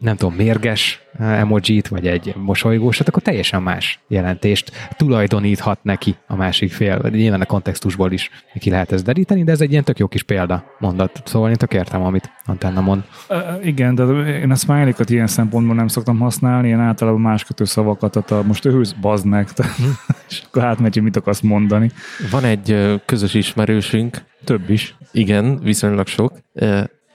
nem 0.01 0.17
tudom, 0.17 0.35
mérges 0.35 1.03
emojit, 1.19 1.89
vagy 1.89 2.07
egy 2.07 2.35
mosolygósat, 2.37 3.09
akkor 3.09 3.23
teljesen 3.23 3.63
más 3.63 4.01
jelentést 4.09 4.73
tulajdoníthat 4.97 5.79
neki 5.83 6.17
a 6.27 6.37
másik 6.37 6.73
fél. 6.73 7.01
Nyilván 7.11 7.41
a 7.41 7.45
kontextusból 7.45 8.13
is 8.13 8.31
ki 8.59 8.71
lehet 8.71 8.93
ezt 8.93 9.05
deríteni, 9.05 9.45
de 9.45 9.53
ez 9.53 9.61
egy 9.61 9.71
ilyen 9.71 9.85
tök 9.85 9.99
jó 9.99 10.07
kis 10.07 10.23
példa 10.23 10.65
mondat. 10.79 11.23
Szóval 11.25 11.51
én 11.51 11.57
tök 11.57 11.75
értem, 11.75 12.03
amit 12.03 12.31
Antenna 12.47 12.81
mond. 12.81 13.03
Uh, 13.29 13.67
igen, 13.67 13.95
de 13.95 14.03
én 14.41 14.51
a 14.51 14.55
smiley 14.55 14.93
ilyen 15.07 15.27
szempontból 15.27 15.75
nem 15.75 15.89
szoktam 15.89 16.19
használni, 16.19 16.69
én 16.69 16.81
általában 16.81 17.21
más 17.21 17.45
kötő 17.45 17.65
szavakat, 17.65 18.13
tehát 18.13 18.31
a, 18.31 18.43
most 18.47 18.65
őhőz, 18.65 18.93
bazd 18.93 19.27
meg, 19.27 19.49
és 20.29 20.43
akkor 20.47 20.65
átmegy, 20.65 20.95
hogy 20.95 21.03
mit 21.03 21.17
akarsz 21.17 21.41
mondani. 21.41 21.91
Van 22.31 22.45
egy 22.45 23.01
közös 23.05 23.35
ismerősünk. 23.35 24.17
Több 24.45 24.71
is. 24.71 24.97
Igen, 25.13 25.59
viszonylag 25.63 26.07
sok 26.07 26.33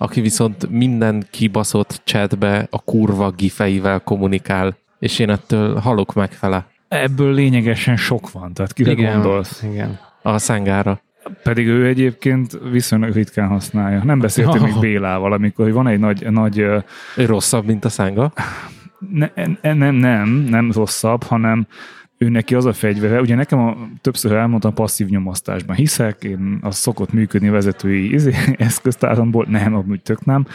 aki 0.04 0.22
viszont 0.22 0.70
minden 0.70 1.28
kibaszott 1.32 2.02
chatbe 2.04 2.68
a 2.70 2.82
kurva 2.84 3.32
gifeivel 3.32 4.00
kommunikál, 4.00 4.78
és 5.00 5.20
én 5.20 5.30
ettől 5.30 5.76
halok 5.76 6.14
megfele. 6.14 6.66
Ebből 6.88 7.34
lényegesen 7.34 7.96
sok 7.98 8.32
van, 8.32 8.54
tehát 8.54 8.74
kire 8.74 8.92
igen, 8.92 9.14
gondolsz? 9.14 9.64
Igen. 9.64 10.00
A 10.22 10.38
szengára. 10.38 11.02
Pedig 11.44 11.68
ő 11.68 11.88
egyébként 11.88 12.60
viszonylag 12.72 13.14
ritkán 13.14 13.48
használja. 13.48 14.04
Nem 14.04 14.20
beszéltünk 14.20 14.64
oh. 14.64 14.70
még 14.70 14.80
Bélával, 14.80 15.34
amikor 15.34 15.72
van 15.72 15.88
egy 15.88 16.00
nagy... 16.00 16.32
nagy 16.32 16.58
ő 16.58 16.84
rosszabb, 17.16 17.66
mint 17.66 17.86
a 17.86 17.90
szánga? 17.90 18.34
Ne, 19.10 19.30
nem, 19.74 19.96
nem, 19.96 20.30
nem 20.30 20.72
rosszabb, 20.72 21.24
hanem 21.24 21.68
ő 22.18 22.30
neki 22.30 22.56
az 22.56 22.66
a 22.66 22.74
fegyvere, 22.74 23.22
ugye 23.22 23.36
nekem 23.36 23.60
a, 23.60 23.78
többször 24.02 24.32
elmondtam 24.32 24.74
passzív 24.74 25.08
nyomasztásban 25.08 25.76
hiszek, 25.76 26.24
én 26.24 26.58
az 26.62 26.76
szokott 26.76 27.14
működni 27.14 27.50
vezetői 27.50 28.14
izé, 28.14 28.34
eszköztáramból, 28.58 29.46
nem, 29.50 29.76
amúgy 29.76 30.02
tök 30.02 30.26
nem, 30.26 30.46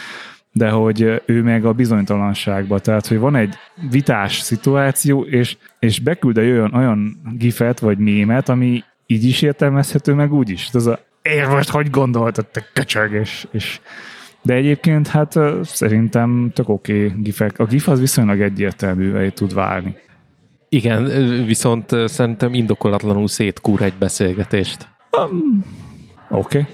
de 0.52 0.70
hogy 0.70 1.22
ő 1.26 1.42
meg 1.42 1.64
a 1.64 1.72
bizonytalanságba, 1.72 2.78
tehát 2.78 3.06
hogy 3.06 3.18
van 3.18 3.36
egy 3.36 3.54
vitás 3.90 4.38
szituáció, 4.38 5.22
és, 5.22 5.56
és 5.78 6.00
beküld 6.00 6.38
egy 6.38 6.50
olyan, 6.50 6.74
olyan 6.74 7.16
gifet 7.36 7.78
vagy 7.80 7.98
mémet, 7.98 8.48
ami 8.48 8.84
így 9.06 9.24
is 9.24 9.42
értelmezhető, 9.42 10.12
meg 10.12 10.32
úgy 10.32 10.50
is. 10.50 10.68
Az 10.72 10.86
a, 10.86 10.98
én 11.22 11.48
most 11.48 11.68
hogy 11.68 11.90
gondoltad, 11.90 12.46
te 12.46 12.66
köcsög, 12.72 13.12
és, 13.12 13.46
és 13.50 13.80
de 14.42 14.54
egyébként 14.54 15.08
hát 15.08 15.38
szerintem 15.62 16.50
tök 16.54 16.68
oké 16.68 17.04
okay 17.04 17.22
gifek. 17.22 17.58
A 17.58 17.64
gif 17.64 17.88
az 17.88 18.00
viszonylag 18.00 18.40
egyértelművé 18.40 19.28
tud 19.28 19.54
válni. 19.54 19.96
Igen, 20.68 21.04
viszont 21.46 21.90
szerintem 22.04 22.54
indokolatlanul 22.54 23.28
szétkúr 23.28 23.82
egy 23.82 23.94
beszélgetést. 23.98 24.88
Um, 25.18 25.64
Oké. 26.30 26.58
Okay. 26.58 26.72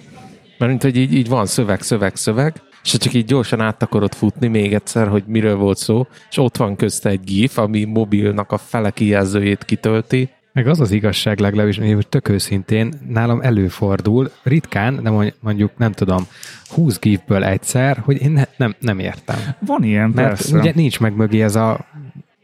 Mert 0.58 0.70
mint, 0.70 0.82
hogy 0.82 0.96
így, 0.96 1.14
így 1.14 1.28
van 1.28 1.46
szöveg, 1.46 1.82
szöveg, 1.82 2.16
szöveg, 2.16 2.62
és 2.84 2.96
csak 2.96 3.14
így 3.14 3.24
gyorsan 3.24 3.60
át 3.60 3.82
akarod 3.82 4.14
futni 4.14 4.46
még 4.46 4.74
egyszer, 4.74 5.08
hogy 5.08 5.24
miről 5.26 5.56
volt 5.56 5.78
szó, 5.78 6.06
és 6.30 6.38
ott 6.38 6.56
van 6.56 6.76
közte 6.76 7.08
egy 7.08 7.24
GIF, 7.24 7.58
ami 7.58 7.84
mobilnak 7.84 8.52
a 8.52 8.58
fele 8.58 8.90
kijelzőjét 8.90 9.64
kitölti. 9.64 10.28
Meg 10.52 10.66
az 10.66 10.80
az 10.80 10.90
igazság 10.90 11.38
legalábbis, 11.38 11.78
hogy 11.78 12.08
tök 12.08 12.28
őszintén 12.28 12.94
nálam 13.08 13.40
előfordul, 13.40 14.30
ritkán, 14.42 15.02
de 15.02 15.32
mondjuk 15.40 15.70
nem 15.76 15.92
tudom, 15.92 16.26
20 16.68 16.98
gifből 16.98 17.44
egyszer, 17.44 17.98
hogy 17.98 18.22
én 18.22 18.30
ne, 18.30 18.44
nem, 18.56 18.74
nem 18.78 18.98
értem. 18.98 19.38
Van 19.66 19.82
ilyen, 19.82 20.10
Mert 20.10 20.28
persze. 20.28 20.58
ugye 20.58 20.72
nincs 20.74 21.00
meg 21.00 21.16
mögé 21.16 21.42
ez 21.42 21.56
a 21.56 21.86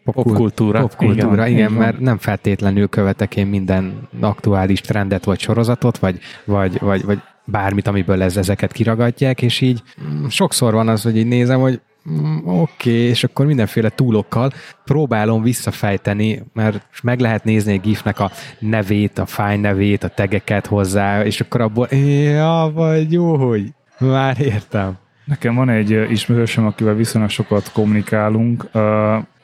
popkultúra. 0.04 0.80
Popkultúra, 0.80 1.46
igen, 1.46 1.58
igen, 1.58 1.72
mert 1.72 1.98
nem 1.98 2.18
feltétlenül 2.18 2.88
követek 2.88 3.36
én 3.36 3.46
minden 3.46 4.08
aktuális 4.20 4.80
trendet 4.80 5.24
vagy 5.24 5.40
sorozatot, 5.40 5.98
vagy, 5.98 6.18
vagy, 6.44 6.78
vagy, 6.78 7.04
vagy 7.04 7.20
bármit, 7.44 7.86
amiből 7.86 8.22
ez, 8.22 8.36
ezeket 8.36 8.72
kiragadják, 8.72 9.42
és 9.42 9.60
így 9.60 9.82
mm, 10.02 10.26
sokszor 10.26 10.72
van 10.72 10.88
az, 10.88 11.02
hogy 11.02 11.16
így 11.16 11.26
nézem, 11.26 11.60
hogy 11.60 11.80
mm, 12.10 12.36
oké, 12.44 12.90
okay, 12.90 12.92
és 12.92 13.24
akkor 13.24 13.46
mindenféle 13.46 13.88
túlokkal 13.88 14.52
próbálom 14.84 15.42
visszafejteni, 15.42 16.42
mert 16.52 16.86
meg 17.02 17.20
lehet 17.20 17.44
nézni 17.44 17.72
egy 17.72 17.80
gifnek 17.80 18.20
a 18.20 18.30
nevét, 18.58 19.18
a 19.18 19.26
fáj 19.26 19.56
nevét, 19.56 20.04
a 20.04 20.08
tegeket 20.08 20.66
hozzá, 20.66 21.24
és 21.24 21.40
akkor 21.40 21.60
abból, 21.60 21.86
ja, 21.90 22.70
vagy 22.74 23.12
jó, 23.12 23.36
hogy 23.36 23.72
már 23.98 24.40
értem. 24.40 24.98
Nekem 25.24 25.54
van 25.54 25.68
egy 25.68 26.10
ismerősöm, 26.10 26.66
akivel 26.66 26.94
viszonylag 26.94 27.30
sokat 27.30 27.72
kommunikálunk. 27.72 28.68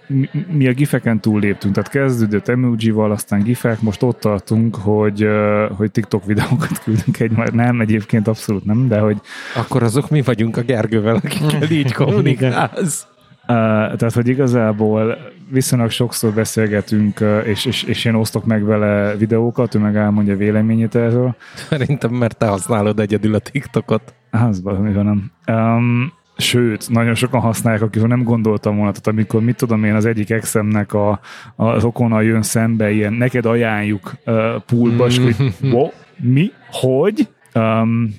Mi, 0.08 0.28
mi 0.52 0.66
a 0.66 0.72
gifeken 0.72 1.20
túl 1.20 1.40
léptünk, 1.40 1.74
tehát 1.74 1.90
kezdődött 1.90 2.48
emoji-val, 2.48 3.10
aztán 3.10 3.42
gifek, 3.42 3.80
most 3.80 4.02
ott 4.02 4.20
tartunk, 4.20 4.76
hogy, 4.76 5.28
hogy 5.76 5.90
TikTok 5.90 6.24
videókat 6.24 6.82
küldünk 6.84 7.20
egymásra. 7.20 7.54
Nem, 7.54 7.80
egyébként 7.80 8.28
abszolút 8.28 8.64
nem, 8.64 8.88
de 8.88 8.98
hogy... 8.98 9.20
Akkor 9.56 9.82
azok 9.82 10.10
mi 10.10 10.22
vagyunk 10.22 10.56
a 10.56 10.62
Gergővel, 10.62 11.14
akikkel 11.14 11.70
így 11.70 11.92
kommunikálsz. 11.92 13.06
Uh, 13.48 13.54
tehát, 13.96 14.12
hogy 14.12 14.28
igazából 14.28 15.18
viszonylag 15.50 15.90
sokszor 15.90 16.32
beszélgetünk, 16.32 17.20
uh, 17.20 17.42
és, 17.44 17.64
és, 17.64 17.82
és 17.82 18.04
én 18.04 18.14
osztok 18.14 18.44
meg 18.44 18.64
vele 18.64 19.16
videókat, 19.16 19.74
ő 19.74 19.78
meg 19.78 19.96
elmondja 19.96 20.36
véleményét 20.36 20.94
erről. 20.94 21.36
Szerintem, 21.54 22.10
mert 22.10 22.36
te 22.38 22.46
használod 22.46 23.00
egyedül 23.00 23.34
a 23.34 23.38
TikTokot. 23.38 24.14
Az 24.30 24.62
valami 24.62 24.92
van 24.92 25.04
nem. 25.04 25.56
Um, 25.56 26.12
sőt, 26.36 26.88
nagyon 26.90 27.14
sokan 27.14 27.40
használják, 27.40 27.82
akikről 27.82 28.08
nem 28.08 28.22
gondoltam 28.22 28.76
volna, 28.76 28.90
tehát 28.90 29.06
amikor, 29.06 29.42
mit 29.42 29.56
tudom 29.56 29.84
én, 29.84 29.94
az 29.94 30.04
egyik 30.04 30.30
exemnek 30.30 30.92
a, 30.92 31.20
a 31.56 31.80
rokona 31.80 32.20
jön 32.20 32.42
szembe, 32.42 32.90
ilyen, 32.90 33.12
neked 33.12 33.46
ajánljuk 33.46 34.14
uh, 34.26 34.62
poolba, 34.66 35.06
és 35.06 35.18
hogy, 35.18 35.36
wow, 35.72 35.88
mi? 36.16 36.50
Hogy? 36.70 37.28
Um, 37.54 38.14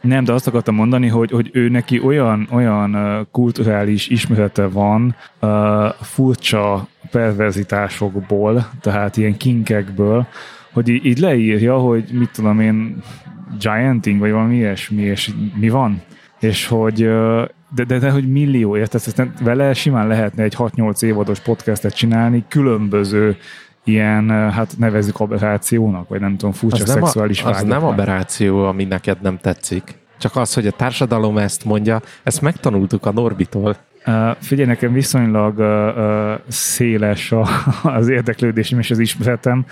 nem, 0.00 0.24
de 0.24 0.32
azt 0.32 0.46
akartam 0.46 0.74
mondani, 0.74 1.06
hogy, 1.06 1.30
hogy 1.30 1.50
ő 1.52 1.68
neki 1.68 2.00
olyan, 2.00 2.48
olyan 2.50 3.26
kulturális 3.30 4.08
ismerete 4.08 4.66
van 4.66 5.16
uh, 5.40 5.88
furcsa 6.00 6.88
perverzitásokból, 7.10 8.70
tehát 8.80 9.16
ilyen 9.16 9.36
kinkekből, 9.36 10.26
hogy 10.72 10.88
így, 10.88 11.04
így 11.04 11.18
leírja, 11.18 11.78
hogy 11.78 12.04
mit 12.12 12.30
tudom 12.30 12.60
én, 12.60 13.02
gianting, 13.58 14.20
vagy 14.20 14.30
valami 14.30 14.56
ilyesmi, 14.56 15.02
és 15.02 15.30
mi 15.54 15.68
van? 15.68 16.02
És 16.40 16.66
hogy 16.66 17.10
de, 17.74 17.84
de, 17.84 17.98
de 17.98 18.10
hogy 18.10 18.32
millió, 18.32 18.76
érted? 18.76 19.00
Ezt 19.06 19.22
vele 19.42 19.74
simán 19.74 20.06
lehetne 20.06 20.42
egy 20.42 20.54
6-8 20.58 21.02
évados 21.02 21.40
podcastet 21.40 21.94
csinálni, 21.94 22.44
különböző 22.48 23.36
ilyen, 23.84 24.30
hát 24.50 24.74
nevezzük 24.78 25.20
aberrációnak, 25.20 26.08
vagy 26.08 26.20
nem 26.20 26.36
tudom, 26.36 26.52
furcsa 26.52 26.82
az 26.82 26.90
szexuális 26.90 27.42
nem 27.42 27.52
a, 27.52 27.56
Az 27.56 27.62
nem 27.62 27.84
aberráció, 27.84 28.64
ami 28.64 28.84
neked 28.84 29.20
nem 29.20 29.38
tetszik. 29.38 29.98
Csak 30.18 30.36
az, 30.36 30.54
hogy 30.54 30.66
a 30.66 30.70
társadalom 30.70 31.38
ezt 31.38 31.64
mondja, 31.64 32.00
ezt 32.22 32.40
megtanultuk 32.40 33.06
a 33.06 33.12
Norbitól. 33.12 33.76
Uh, 34.06 34.30
figyelj, 34.40 34.68
nekem 34.68 34.92
viszonylag 34.92 35.58
uh, 35.58 35.66
uh, 35.96 36.40
széles 36.48 37.32
a, 37.32 37.46
az 37.98 38.08
érdeklődésem 38.08 38.78
és 38.78 38.90
az 38.90 38.98
ismeretem, 38.98 39.64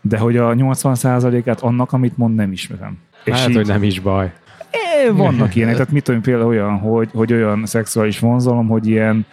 de 0.00 0.18
hogy 0.18 0.36
a 0.36 0.54
80%-át 0.54 1.60
annak, 1.60 1.92
amit 1.92 2.16
mond, 2.16 2.34
nem 2.34 2.52
ismerem. 2.52 2.98
És 3.24 3.34
hát, 3.34 3.48
így, 3.48 3.54
hogy 3.54 3.66
nem 3.66 3.82
is 3.82 4.00
baj. 4.00 4.32
É, 4.74 5.08
vannak 5.08 5.54
ilyenek, 5.54 5.74
tehát 5.74 5.92
mit 5.92 6.02
tudom, 6.02 6.20
például 6.20 6.48
olyan, 6.48 6.78
hogy, 6.78 7.08
hogy 7.12 7.32
olyan 7.32 7.66
szexuális 7.66 8.18
vonzalom, 8.18 8.68
hogy 8.68 8.86
ilyen 8.86 9.26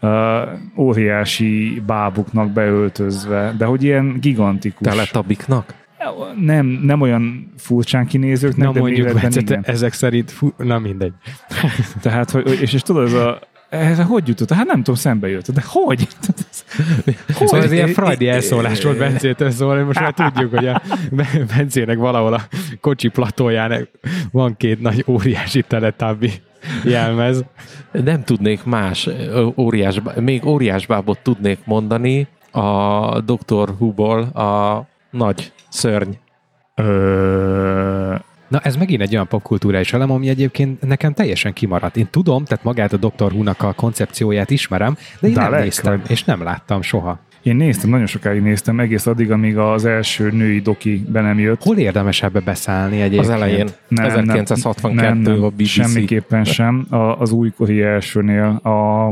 uh, 0.00 0.10
óriási 0.76 1.82
bábuknak 1.86 2.50
beöltözve, 2.50 3.54
de 3.58 3.64
hogy 3.64 3.82
ilyen 3.82 4.16
gigantikus. 4.20 4.88
Teletabiknak? 4.88 5.74
Nem, 6.40 6.66
nem 6.66 7.00
olyan 7.00 7.52
furcsán 7.56 8.06
kinézőknek, 8.06 8.66
Na 8.66 8.72
de 8.72 8.80
mondjuk, 8.80 9.22
igen. 9.36 9.60
ezek 9.62 9.92
szerint, 9.92 10.30
fú, 10.30 10.52
na 10.56 10.78
mindegy. 10.78 11.12
Tehát, 12.00 12.30
hogy, 12.30 12.60
és, 12.60 12.72
és 12.72 12.82
tudod, 12.82 13.06
ez 13.06 13.12
a, 13.12 13.38
ez 13.68 14.00
hogy 14.00 14.28
jutott? 14.28 14.52
Hát 14.52 14.66
nem 14.66 14.76
tudom, 14.76 14.94
szembe 14.94 15.28
jött. 15.28 15.50
De 15.50 15.62
hogy? 15.66 16.08
hogy? 17.34 17.46
Szóval 17.46 17.62
ez 17.62 17.72
ilyen 17.72 17.88
frajdi 17.88 18.28
elszólás 18.28 18.82
volt 18.82 18.98
Bencétől, 18.98 19.50
szóval 19.50 19.84
most 19.84 20.00
már 20.00 20.12
tudjuk, 20.12 20.54
hogy 20.54 20.66
a 20.66 20.82
Bencének 21.56 21.98
valahol 21.98 22.32
a 22.32 22.42
kocsi 22.80 23.08
platóján 23.08 23.88
van 24.32 24.56
két 24.56 24.80
nagy 24.80 25.04
óriási 25.06 25.62
teletabbi 25.62 26.32
jelmez. 26.84 27.44
Nem 27.92 28.24
tudnék 28.24 28.64
más 28.64 29.08
óriás, 29.56 30.00
még 30.20 30.46
óriásbábot 30.46 31.18
tudnék 31.18 31.58
mondani 31.64 32.26
a 32.50 33.20
Dr. 33.20 33.74
Huból 33.78 34.20
a 34.22 34.86
nagy 35.10 35.52
szörny. 35.68 36.10
Ö... 36.74 38.14
Na 38.48 38.60
ez 38.60 38.76
megint 38.76 39.00
egy 39.00 39.14
olyan 39.14 39.28
popkultúrális 39.28 39.92
elem, 39.92 40.10
ami 40.10 40.28
egyébként 40.28 40.86
nekem 40.86 41.12
teljesen 41.12 41.52
kimaradt. 41.52 41.96
Én 41.96 42.08
tudom, 42.10 42.44
tehát 42.44 42.64
magát 42.64 42.92
a 42.92 42.96
Dr. 42.96 43.32
Who-nak 43.32 43.62
a 43.62 43.72
koncepcióját 43.72 44.50
ismerem, 44.50 44.96
de 45.20 45.28
én 45.28 45.34
Dalek, 45.34 45.50
nem 45.50 45.60
néztem, 45.60 46.00
vagy? 46.00 46.10
és 46.10 46.24
nem 46.24 46.42
láttam 46.42 46.82
soha. 46.82 47.18
Én 47.42 47.56
néztem, 47.56 47.90
nagyon 47.90 48.06
sokáig 48.06 48.42
néztem, 48.42 48.80
egész 48.80 49.06
addig, 49.06 49.30
amíg 49.30 49.56
az 49.56 49.84
első 49.84 50.30
női 50.30 50.60
doki 50.60 51.04
be 51.08 51.20
nem 51.20 51.38
jött. 51.38 51.62
Hol 51.62 51.76
érdemes 51.76 52.22
ebbe 52.22 52.40
beszállni 52.40 53.00
egyébként? 53.00 53.24
Az 53.24 53.30
elején, 53.30 53.66
nem, 53.88 54.04
1962 54.04 54.94
nem, 54.94 55.18
nem, 55.18 55.42
a 55.42 55.48
BBC. 55.48 55.66
Semmiképpen 55.66 56.44
sem. 56.44 56.86
A, 56.90 56.96
az 56.96 57.30
újkori 57.30 57.82
elsőnél 57.82 58.46
a 58.46 59.10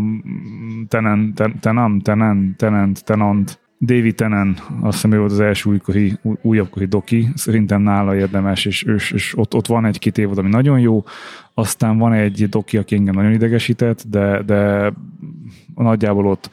Tenant, 0.88 1.35
Tenant, 1.61 2.03
Tenant, 2.03 2.57
Tenant, 2.57 3.05
Tenant, 3.05 3.59
David 3.81 4.15
Tenen, 4.15 4.57
azt 4.81 4.95
hiszem 4.95 5.12
ő 5.12 5.19
volt 5.19 5.31
az 5.31 5.41
első 5.41 5.71
újkori, 5.71 6.19
újabbkori 6.43 6.85
doki, 6.85 7.29
szerintem 7.35 7.83
nála 7.83 8.17
érdemes, 8.17 8.65
és, 8.65 8.83
és, 8.83 9.11
és 9.11 9.39
ott, 9.39 9.55
ott 9.55 9.67
van 9.67 9.85
egy-két 9.85 10.19
évad, 10.19 10.39
ami 10.39 10.49
nagyon 10.49 10.81
jó, 10.81 11.05
aztán 11.55 11.99
van 11.99 12.12
egy 12.12 12.49
doki, 12.49 12.77
aki 12.77 12.95
engem 12.95 13.15
nagyon 13.15 13.33
idegesített, 13.33 14.05
de, 14.11 14.43
de 14.43 14.93
nagyjából 15.75 16.27
ott 16.27 16.51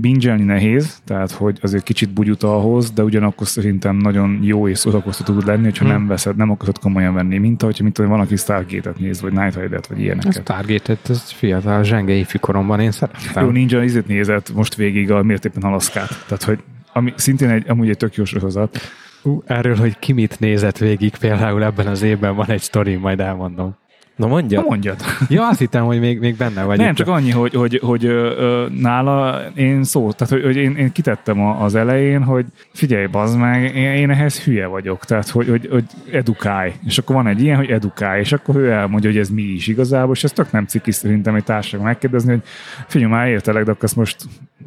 bingelni 0.00 0.42
nehéz, 0.42 1.00
tehát 1.04 1.30
hogy 1.30 1.58
azért 1.62 1.82
kicsit 1.82 2.12
bugyuta 2.12 2.56
ahhoz, 2.56 2.90
de 2.90 3.02
ugyanakkor 3.02 3.46
szerintem 3.46 3.96
nagyon 3.96 4.38
jó 4.42 4.68
és 4.68 4.78
szórakoztató 4.78 5.32
tud 5.32 5.46
lenni, 5.46 5.64
hogyha 5.64 5.84
hmm. 5.84 5.92
nem 5.92 6.06
veszed, 6.06 6.36
nem 6.36 6.50
akarod 6.50 6.78
komolyan 6.78 7.14
venni, 7.14 7.38
mint 7.38 7.62
ahogy 7.62 7.78
mint 7.82 7.94
tudom, 7.94 8.10
valaki 8.10 8.36
Stargate-et 8.36 8.98
néz, 8.98 9.20
vagy 9.20 9.32
Night 9.32 9.54
Rider-et, 9.54 9.86
vagy 9.86 10.00
ilyeneket. 10.00 10.36
A 10.36 10.40
Stargate-et, 10.40 11.10
ez 11.10 11.30
fiatal, 11.30 11.82
zsenge 11.82 12.12
ifjúkoromban 12.12 12.80
én 12.80 12.90
szeretem. 12.90 13.44
Jó, 13.44 13.50
Ninja 13.50 13.82
izét 13.82 14.06
nézett 14.06 14.54
most 14.54 14.74
végig 14.74 15.10
a 15.10 15.22
mértékben 15.22 15.62
halaszkát, 15.62 16.24
tehát 16.26 16.42
hogy 16.42 16.58
ami 16.92 17.12
szintén 17.16 17.48
egy, 17.48 17.68
amúgy 17.68 17.88
egy 17.88 17.96
tök 17.96 18.14
jó 18.14 18.24
sorozat. 18.24 18.78
Uh, 19.22 19.42
erről, 19.46 19.76
hogy 19.76 19.98
ki 19.98 20.12
mit 20.12 20.40
nézett 20.40 20.78
végig 20.78 21.16
például 21.16 21.64
ebben 21.64 21.86
az 21.86 22.02
évben 22.02 22.36
van 22.36 22.50
egy 22.50 22.60
sztori, 22.60 22.96
majd 22.96 23.20
elmondom. 23.20 23.76
Na 24.18 24.26
mondja. 24.26 24.60
Na 24.60 24.66
mondjad. 24.68 24.96
Ja, 25.28 25.48
azt 25.48 25.58
hittem, 25.58 25.84
hogy 25.84 26.00
még, 26.00 26.18
még 26.18 26.36
benne 26.36 26.62
vagy. 26.62 26.78
Nem, 26.78 26.90
itt. 26.90 26.96
csak 26.96 27.08
annyi, 27.08 27.30
hogy, 27.30 27.54
hogy, 27.54 27.80
hogy 27.82 28.04
ö, 28.04 28.66
nála 28.80 29.42
én 29.54 29.84
szó, 29.84 30.12
tehát 30.12 30.32
hogy, 30.32 30.42
hogy 30.42 30.56
én, 30.56 30.76
én 30.76 30.92
kitettem 30.92 31.40
az 31.40 31.74
elején, 31.74 32.22
hogy 32.22 32.46
figyelj, 32.72 33.06
bazd 33.06 33.38
meg, 33.38 33.76
én, 33.76 33.92
én 33.92 34.10
ehhez 34.10 34.42
hülye 34.42 34.66
vagyok, 34.66 35.04
tehát 35.04 35.28
hogy, 35.28 35.48
hogy, 35.48 35.68
hogy 35.70 35.84
edukálj. 36.12 36.72
És 36.86 36.98
akkor 36.98 37.16
van 37.16 37.26
egy 37.26 37.42
ilyen, 37.42 37.56
hogy 37.56 37.70
edukálj, 37.70 38.20
és 38.20 38.32
akkor 38.32 38.56
ő 38.56 38.70
elmondja, 38.70 39.10
hogy 39.10 39.18
ez 39.18 39.28
mi 39.28 39.42
is 39.42 39.66
igazából, 39.66 40.14
és 40.14 40.24
ez 40.24 40.32
tök 40.32 40.52
nem 40.52 40.66
ciki 40.66 40.90
szerintem 40.90 41.34
egy 41.34 41.44
társaság 41.44 41.80
megkérdezni, 41.80 42.30
hogy 42.30 42.42
figyelj, 42.86 43.10
már 43.10 43.28
értelek, 43.28 43.64
de 43.64 43.70
akkor 43.70 43.84
ezt 43.84 43.96
most 43.96 44.16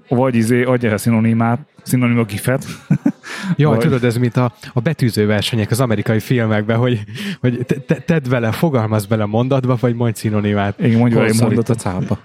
vagy 0.07 0.35
izé, 0.35 0.63
adja 0.63 0.89
el 0.89 0.97
szinonimát, 0.97 1.59
szinonima 1.83 2.23
gifet. 2.23 2.65
Jaj, 3.55 3.75
vagy... 3.75 3.83
tudod, 3.83 4.03
ez 4.03 4.17
mint 4.17 4.37
a, 4.37 4.53
a 4.73 4.79
betűző 4.79 5.25
versenyek 5.25 5.71
az 5.71 5.79
amerikai 5.79 6.19
filmekben, 6.19 6.77
hogy, 6.77 7.03
hogy 7.39 7.65
te, 7.65 7.75
te, 7.75 7.95
tedd 7.95 8.29
vele, 8.29 8.51
fogalmaz 8.51 9.05
bele 9.05 9.25
mondatba, 9.25 9.77
vagy 9.79 9.95
mondj 9.95 10.19
szinonimát. 10.19 10.79
Igen, 10.79 10.99
mondj 10.99 11.15
vele 11.15 11.33
mondat 11.39 11.69
a 11.69 11.75
cápa. 11.75 12.19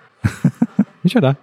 Micsoda? 1.01 1.37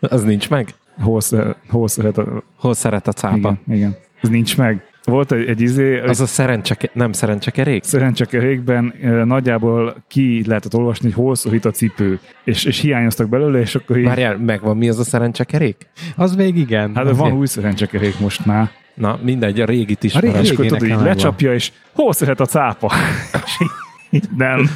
Az 0.00 0.22
nincs 0.22 0.50
meg? 0.50 0.74
Hol, 1.00 1.20
hol, 1.68 1.88
szeret 1.88 2.18
a... 2.18 2.42
hol 2.56 2.74
szeret 2.74 3.08
a 3.08 3.12
cápa? 3.12 3.36
Igen, 3.66 3.76
igen. 3.78 3.96
Ez 4.20 4.28
nincs 4.28 4.56
meg. 4.56 4.82
Volt 5.04 5.32
egy, 5.32 5.48
egy 5.48 5.60
izé... 5.60 6.00
Az 6.00 6.20
a 6.20 6.26
szerencseke, 6.26 6.90
nem 6.92 7.12
szerencsekerék? 7.12 7.82
Szerencsekerékben 7.82 8.94
e, 9.02 9.08
nagyjából 9.24 9.96
ki 10.08 10.44
lehetett 10.46 10.74
olvasni, 10.74 11.10
hogy 11.10 11.24
hol 11.24 11.34
szorít 11.34 11.64
a 11.64 11.70
cipő, 11.70 12.20
és, 12.44 12.64
és 12.64 12.80
hiányoztak 12.80 13.28
belőle, 13.28 13.60
és 13.60 13.74
akkor 13.74 13.96
így... 13.96 14.04
Várjál, 14.04 14.38
megvan 14.38 14.76
mi 14.76 14.88
az 14.88 14.98
a 14.98 15.04
szerencsekerék? 15.04 15.76
Az 16.16 16.34
még 16.34 16.56
igen. 16.56 16.94
Hát 16.94 17.16
van 17.16 17.32
új 17.32 17.46
szerencsekerék 17.46 18.20
most 18.20 18.46
már. 18.46 18.70
Na, 18.94 19.18
mindegy, 19.22 19.60
a 19.60 19.64
régit 19.64 20.02
is. 20.04 20.14
A 20.14 20.20
régi, 20.20 20.38
és 20.38 20.50
tudod, 20.50 20.82
így 20.82 21.00
lecsapja, 21.00 21.54
és 21.54 21.72
hol 21.92 22.12
szeret 22.12 22.40
a 22.40 22.46
cápa? 22.46 22.92
nem. 24.36 24.70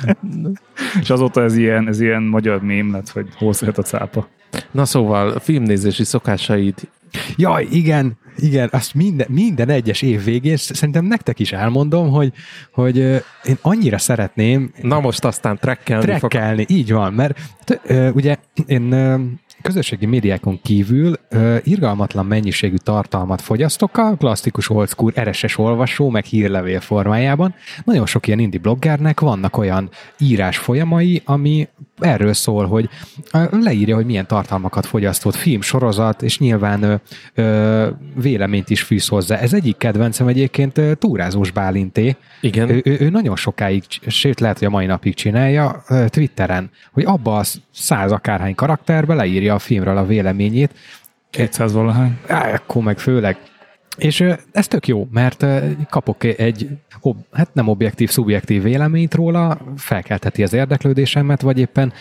és 1.01 1.11
azóta 1.11 1.43
ez 1.43 1.57
ilyen, 1.57 1.89
ez 1.89 2.01
ilyen 2.01 2.23
magyar 2.23 2.63
mém 2.63 2.93
lett, 2.93 3.09
hogy 3.09 3.27
hol 3.39 3.53
szeret 3.53 3.79
a 3.79 3.83
cápa. 3.83 4.29
Na 4.71 4.85
szóval, 4.85 5.39
filmnézési 5.39 6.05
szokásaid. 6.05 6.75
Jaj, 7.37 7.67
igen, 7.71 8.19
igen, 8.37 8.69
azt 8.73 8.95
minden, 8.95 9.27
minden 9.31 9.69
egyes 9.69 10.03
év 10.03 10.25
végén 10.25 10.57
szerintem 10.57 11.05
nektek 11.05 11.39
is 11.39 11.53
elmondom, 11.53 12.11
hogy, 12.11 12.33
hogy 12.73 12.97
én 13.45 13.59
annyira 13.63 13.99
szeretném... 13.99 14.73
Na 14.83 15.01
most 15.01 15.25
aztán 15.25 15.59
trekkelni 15.59 16.05
Trekkelni, 16.05 16.65
fog. 16.65 16.77
így 16.77 16.93
van, 16.93 17.13
mert 17.13 17.39
ugye 18.13 18.37
én 18.67 18.95
közösségi 19.63 20.07
médiákon 20.07 20.61
kívül 20.63 21.15
ö, 21.29 21.57
irgalmatlan 21.63 22.27
mennyiségű 22.27 22.77
tartalmat 22.77 23.41
fogyasztok 23.41 23.97
a 23.97 24.17
klasszikus 24.17 24.71
old 24.71 24.89
school 24.89 25.13
RSS 25.21 25.59
olvasó, 25.59 26.11
meg 26.11 26.25
hírlevél 26.25 26.81
formájában. 26.81 27.55
Nagyon 27.85 28.07
sok 28.07 28.27
ilyen 28.27 28.39
indie 28.39 28.61
bloggernek 28.61 29.21
vannak 29.21 29.57
olyan 29.57 29.91
írás 30.19 30.59
folyamai, 30.59 31.23
ami 31.25 31.69
erről 31.99 32.33
szól, 32.33 32.67
hogy 32.67 32.89
leírja, 33.51 33.95
hogy 33.95 34.07
milyen 34.07 34.27
tartalmakat 34.27 34.87
fogyasztott, 34.87 35.35
film, 35.35 35.61
sorozat, 35.61 36.23
és 36.23 36.39
nyilván 36.39 36.83
ö, 36.83 36.95
ö, 37.35 37.89
véleményt 38.15 38.71
is 38.71 38.83
fűz 38.83 39.09
hozzá. 39.09 39.37
Ez 39.37 39.53
egyik 39.53 39.77
kedvencem 39.77 40.27
egyébként 40.27 40.81
túrázós 40.99 41.51
Bálinté. 41.51 42.17
Igen. 42.41 42.71
Ő, 42.71 42.81
ő, 42.85 42.97
ő 43.01 43.11
nagyon 43.11 43.37
sokáig, 43.37 43.85
sőt 44.07 44.41
lehet, 44.41 44.59
hogy 44.59 44.67
a 44.67 44.71
mai 44.71 44.87
napig 44.87 45.15
csinálja 45.15 45.85
Twitteren, 46.07 46.71
hogy 46.93 47.05
abba 47.05 47.37
a 47.37 47.45
száz 47.73 48.13
akárhány 48.13 48.55
karakterbe 48.55 49.15
leírja 49.15 49.46
a 49.49 49.59
filmről 49.59 49.97
a 49.97 50.07
véleményét. 50.07 50.71
200 51.31 51.73
valahány. 51.73 52.19
Á, 52.27 52.55
akkor 52.55 52.83
meg 52.83 52.99
főleg. 52.99 53.37
És 53.97 54.25
ez 54.53 54.69
tök 54.69 54.87
jó, 54.87 55.09
mert 55.11 55.47
kapok 55.91 56.25
egy, 56.25 56.69
ob, 57.01 57.17
hát 57.33 57.55
nem 57.55 57.69
objektív, 57.69 58.11
szubjektív 58.11 58.63
véleményt 58.63 59.15
róla, 59.15 59.59
felkeltheti 59.77 60.43
az 60.43 60.53
érdeklődésemet, 60.53 61.41
vagy 61.41 61.59
éppen 61.59 61.93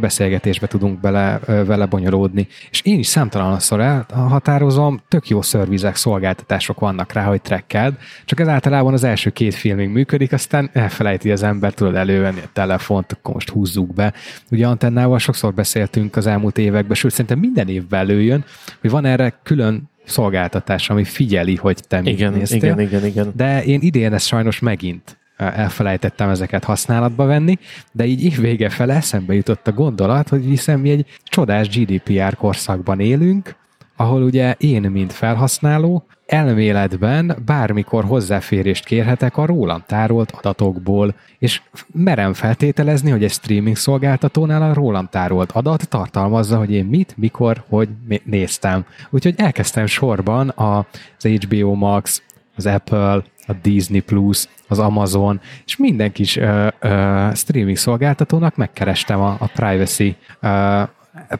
beszélgetésbe 0.00 0.66
tudunk 0.66 1.00
bele, 1.00 1.40
vele 1.46 1.86
bonyolódni. 1.86 2.46
És 2.70 2.80
én 2.84 2.98
is 2.98 3.06
számtalanszor 3.06 3.80
elhatározom, 3.80 5.00
tök 5.08 5.28
jó 5.28 5.42
szervizek, 5.42 5.96
szolgáltatások 5.96 6.80
vannak 6.80 7.12
rá, 7.12 7.24
hogy 7.24 7.42
trekkeld, 7.42 7.94
csak 8.24 8.40
ez 8.40 8.48
általában 8.48 8.92
az 8.92 9.04
első 9.04 9.30
két 9.30 9.54
filmig 9.54 9.88
működik, 9.88 10.32
aztán 10.32 10.70
elfelejti 10.72 11.30
az 11.30 11.42
ember, 11.42 11.74
tudod 11.74 11.94
elővenni 11.94 12.40
a 12.40 12.48
telefont, 12.52 13.12
akkor 13.12 13.34
most 13.34 13.48
húzzuk 13.48 13.94
be. 13.94 14.12
Ugye 14.50 14.66
antennával 14.66 15.18
sokszor 15.18 15.54
beszéltünk 15.54 16.16
az 16.16 16.26
elmúlt 16.26 16.58
években, 16.58 16.96
sőt 16.96 17.10
szerintem 17.10 17.38
minden 17.38 17.68
évben 17.68 18.00
előjön, 18.00 18.44
hogy 18.80 18.90
van 18.90 19.04
erre 19.04 19.40
külön 19.42 19.88
szolgáltatás, 20.10 20.90
ami 20.90 21.04
figyeli, 21.04 21.56
hogy 21.56 21.80
te 21.88 22.00
igen, 22.04 22.30
mit 22.30 22.38
néztél. 22.38 22.62
Igen, 22.62 22.80
igen, 22.80 23.06
igen. 23.06 23.32
De 23.36 23.64
én 23.64 23.80
idén 23.82 24.12
ezt 24.12 24.26
sajnos 24.26 24.58
megint 24.58 25.18
elfelejtettem 25.36 26.28
ezeket 26.28 26.64
használatba 26.64 27.24
venni, 27.24 27.58
de 27.92 28.04
így 28.04 28.24
évvége 28.24 28.68
fele 28.68 28.94
eszembe 28.94 29.34
jutott 29.34 29.66
a 29.66 29.72
gondolat, 29.72 30.28
hogy 30.28 30.44
hiszen 30.44 30.80
mi 30.80 30.90
egy 30.90 31.06
csodás 31.24 31.68
GDPR 31.68 32.36
korszakban 32.36 33.00
élünk, 33.00 33.54
ahol 33.96 34.22
ugye 34.22 34.54
én, 34.58 34.82
mint 34.82 35.12
felhasználó, 35.12 36.06
elméletben 36.30 37.36
bármikor 37.44 38.04
hozzáférést 38.04 38.84
kérhetek 38.84 39.36
a 39.36 39.46
rólam 39.46 39.82
tárolt 39.86 40.30
adatokból, 40.30 41.14
és 41.38 41.62
merem 41.92 42.32
feltételezni, 42.32 43.10
hogy 43.10 43.24
egy 43.24 43.30
streaming 43.30 43.76
szolgáltatónál 43.76 44.62
a 44.62 44.74
rólam 44.74 45.08
tárolt 45.10 45.52
adat 45.52 45.88
tartalmazza, 45.88 46.58
hogy 46.58 46.72
én 46.72 46.84
mit, 46.84 47.14
mikor, 47.16 47.62
hogy 47.68 47.88
néztem. 48.24 48.84
Úgyhogy 49.10 49.34
elkezdtem 49.36 49.86
sorban 49.86 50.52
az 50.56 50.84
HBO 51.22 51.74
Max, 51.74 52.22
az 52.56 52.66
Apple, 52.66 53.22
a 53.46 53.52
Disney 53.62 54.00
Plus, 54.00 54.44
az 54.68 54.78
Amazon, 54.78 55.40
és 55.66 55.76
minden 55.76 56.12
kis 56.12 56.36
uh, 56.36 56.66
uh, 56.82 57.34
streaming 57.34 57.76
szolgáltatónak 57.76 58.56
megkerestem 58.56 59.20
a, 59.20 59.36
a 59.38 59.50
privacy 59.54 60.16
uh, 60.42 60.82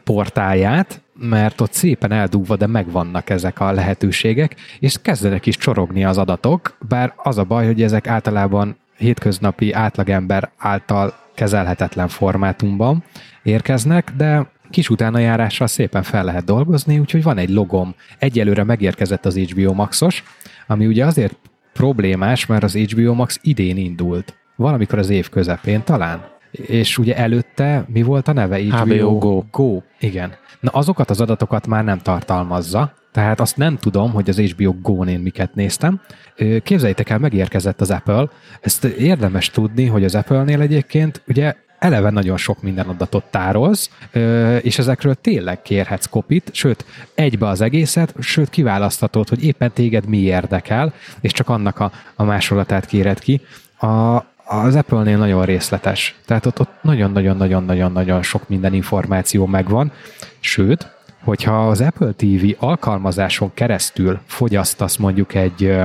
portáját, 0.03 1.01
mert 1.21 1.61
ott 1.61 1.73
szépen 1.73 2.11
eldúva, 2.11 2.55
de 2.55 2.67
megvannak 2.67 3.29
ezek 3.29 3.59
a 3.59 3.71
lehetőségek, 3.71 4.55
és 4.79 4.97
kezdenek 5.01 5.45
is 5.45 5.57
csorogni 5.57 6.05
az 6.05 6.17
adatok, 6.17 6.77
bár 6.87 7.13
az 7.17 7.37
a 7.37 7.43
baj, 7.43 7.65
hogy 7.65 7.83
ezek 7.83 8.07
általában 8.07 8.77
hétköznapi 8.97 9.71
átlagember 9.71 10.51
által 10.57 11.13
kezelhetetlen 11.35 12.07
formátumban 12.07 13.03
érkeznek, 13.43 14.11
de 14.17 14.51
kis 14.69 14.89
utána 14.89 15.19
járással 15.19 15.67
szépen 15.67 16.03
fel 16.03 16.23
lehet 16.23 16.43
dolgozni, 16.43 16.99
úgyhogy 16.99 17.23
van 17.23 17.37
egy 17.37 17.49
logom. 17.49 17.95
Egyelőre 18.19 18.63
megérkezett 18.63 19.25
az 19.25 19.37
HBO 19.37 19.73
Maxos, 19.73 20.23
ami 20.67 20.85
ugye 20.85 21.05
azért 21.05 21.37
problémás, 21.73 22.45
mert 22.45 22.63
az 22.63 22.75
HBO 22.75 23.13
Max 23.13 23.39
idén 23.41 23.77
indult. 23.77 24.35
Valamikor 24.55 24.99
az 24.99 25.09
év 25.09 25.29
közepén 25.29 25.83
talán. 25.83 26.23
És 26.51 26.97
ugye 26.97 27.15
előtte 27.15 27.85
mi 27.87 28.01
volt 28.01 28.27
a 28.27 28.33
neve? 28.33 28.57
HBO, 28.57 29.17
Go. 29.17 29.43
Go. 29.51 29.81
Igen. 29.99 30.33
Na 30.59 30.71
azokat 30.71 31.09
az 31.09 31.21
adatokat 31.21 31.67
már 31.67 31.83
nem 31.83 31.97
tartalmazza, 31.97 32.93
tehát 33.11 33.39
azt 33.39 33.57
nem 33.57 33.77
tudom, 33.77 34.11
hogy 34.11 34.29
az 34.29 34.39
HBO 34.39 34.73
Go-n 34.81 35.07
én 35.07 35.19
miket 35.19 35.55
néztem. 35.55 36.01
Képzeljétek 36.63 37.09
el, 37.09 37.17
megérkezett 37.17 37.81
az 37.81 37.91
Apple. 37.91 38.29
Ezt 38.61 38.83
érdemes 38.83 39.49
tudni, 39.49 39.85
hogy 39.85 40.03
az 40.03 40.15
Apple-nél 40.15 40.61
egyébként 40.61 41.21
ugye 41.27 41.55
eleve 41.79 42.09
nagyon 42.09 42.37
sok 42.37 42.61
minden 42.61 42.87
adatot 42.87 43.23
tárolsz, 43.29 43.89
és 44.61 44.79
ezekről 44.79 45.15
tényleg 45.15 45.61
kérhetsz 45.61 46.05
kopit, 46.05 46.49
sőt, 46.53 46.85
egybe 47.15 47.47
az 47.47 47.61
egészet, 47.61 48.13
sőt, 48.19 48.49
kiválaszthatod, 48.49 49.29
hogy 49.29 49.43
éppen 49.43 49.71
téged 49.71 50.05
mi 50.05 50.17
érdekel, 50.17 50.93
és 51.21 51.31
csak 51.31 51.49
annak 51.49 51.79
a, 51.79 51.91
a 52.15 52.23
másolatát 52.23 52.85
kéred 52.85 53.19
ki. 53.19 53.41
A, 53.79 54.25
az 54.51 54.75
Apple-nél 54.75 55.17
nagyon 55.17 55.45
részletes. 55.45 56.15
Tehát 56.25 56.45
ott, 56.45 56.59
ott 56.59 56.73
nagyon-nagyon-nagyon-nagyon-nagyon 56.81 58.23
sok 58.23 58.49
minden 58.49 58.73
információ 58.73 59.45
megvan. 59.45 59.91
Sőt, 60.39 60.91
hogyha 61.23 61.67
az 61.67 61.81
Apple 61.81 62.11
TV 62.11 62.45
alkalmazáson 62.57 63.51
keresztül 63.53 64.19
fogyasztasz 64.25 64.95
mondjuk 64.97 65.33
egy 65.33 65.75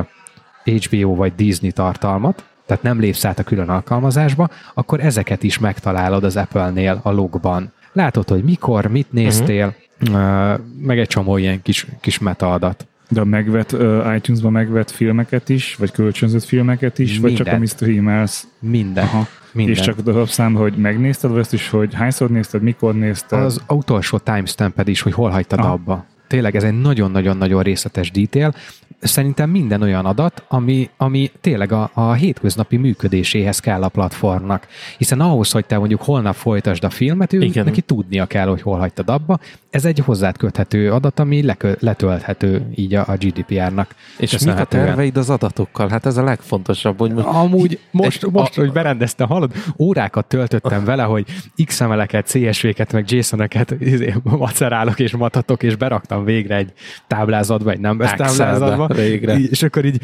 HBO 0.64 1.14
vagy 1.14 1.34
Disney 1.34 1.70
tartalmat, 1.70 2.44
tehát 2.66 2.82
nem 2.82 3.00
lépsz 3.00 3.24
át 3.24 3.38
a 3.38 3.42
külön 3.42 3.68
alkalmazásba, 3.68 4.48
akkor 4.74 5.00
ezeket 5.00 5.42
is 5.42 5.58
megtalálod 5.58 6.24
az 6.24 6.36
Apple-nél 6.36 7.00
a 7.02 7.10
logban. 7.10 7.72
Látod, 7.92 8.28
hogy 8.28 8.44
mikor, 8.44 8.86
mit 8.86 9.12
néztél, 9.12 9.74
uh-huh. 10.00 10.60
meg 10.80 10.98
egy 10.98 11.08
csomó 11.08 11.36
ilyen 11.36 11.62
kis, 11.62 11.86
kis 12.00 12.18
metaadat. 12.18 12.86
De 13.08 13.20
a 13.20 13.24
megvett 13.24 13.72
uh, 13.72 14.14
iTunes-ba 14.16 14.50
megvett 14.50 14.90
filmeket 14.90 15.48
is, 15.48 15.74
vagy 15.74 15.90
kölcsönzött 15.90 16.44
filmeket 16.44 16.98
is, 16.98 17.12
Mindent. 17.12 17.36
vagy 17.36 17.46
csak 17.46 17.54
a 17.54 17.58
Mystery 17.58 17.96
Emails? 17.96 18.44
Minden. 18.58 19.04
Aha. 19.04 19.26
Minden. 19.52 19.74
És 19.74 19.80
csak 19.80 20.06
a 20.06 20.26
szám, 20.26 20.54
hogy 20.54 20.74
megnézted, 20.76 21.30
vagy 21.30 21.40
ezt 21.40 21.52
is, 21.52 21.68
hogy 21.68 21.94
hányszor 21.94 22.30
nézted, 22.30 22.62
mikor 22.62 22.94
nézted? 22.94 23.40
Az 23.40 23.62
utolsó 23.68 24.18
timestamped 24.18 24.88
is, 24.88 25.00
hogy 25.00 25.12
hol 25.12 25.30
hagytad 25.30 25.58
Aha. 25.58 25.72
abba. 25.72 26.04
Tényleg 26.26 26.56
ez 26.56 26.64
egy 26.64 26.80
nagyon-nagyon-nagyon 26.80 27.62
részletes 27.62 28.10
detail. 28.10 28.54
Szerintem 29.00 29.50
minden 29.50 29.82
olyan 29.82 30.06
adat, 30.06 30.44
ami, 30.48 30.90
ami 30.96 31.30
tényleg 31.40 31.72
a, 31.72 31.90
a 31.94 32.12
hétköznapi 32.12 32.76
működéséhez 32.76 33.60
kell 33.60 33.82
a 33.82 33.88
platformnak. 33.88 34.66
Hiszen 34.98 35.20
ahhoz, 35.20 35.50
hogy 35.50 35.66
te 35.66 35.78
mondjuk 35.78 36.02
holnap 36.02 36.34
folytasd 36.34 36.84
a 36.84 36.90
filmet, 36.90 37.32
ő 37.32 37.42
Igen. 37.42 37.64
neki 37.64 37.80
tudnia 37.80 38.26
kell, 38.26 38.46
hogy 38.46 38.62
hol 38.62 38.78
hagytad 38.78 39.08
abba. 39.08 39.38
Ez 39.70 39.84
egy 39.84 39.98
hozzád 39.98 40.36
köthető 40.36 40.92
adat, 40.92 41.18
ami 41.18 41.42
lekö, 41.42 41.72
letölthető 41.80 42.70
így 42.74 42.94
a, 42.94 43.04
a 43.06 43.16
GDPR-nak. 43.16 43.94
És 44.18 44.38
mik 44.38 44.58
a 44.58 44.64
terveid 44.64 45.16
az 45.16 45.30
adatokkal? 45.30 45.88
Hát 45.88 46.06
ez 46.06 46.16
a 46.16 46.22
legfontosabb. 46.22 46.98
Hogy 46.98 47.12
most 47.12 47.26
Amúgy 47.26 47.78
most, 47.90 48.24
egy, 48.24 48.32
most 48.32 48.58
a, 48.58 48.60
hogy 48.60 48.72
berendezte, 48.72 49.24
hallod, 49.24 49.52
órákat 49.78 50.26
töltöttem 50.26 50.84
vele, 50.84 51.02
hogy 51.02 51.26
XML-eket, 51.64 52.26
CSV-ket, 52.26 52.92
meg 52.92 53.10
JSON-eket 53.10 53.74
izé, 53.78 54.14
macerálok 54.22 55.00
és 55.00 55.16
matatok, 55.16 55.62
és 55.62 55.76
beraktam 55.76 56.15
végre 56.24 56.56
egy 56.56 56.72
táblázatba, 57.06 57.70
egy 57.70 57.80
nem 57.80 57.98
táblázatba. 57.98 58.86
Végre. 58.94 59.38
És 59.38 59.62
akkor 59.62 59.84
így 59.84 60.00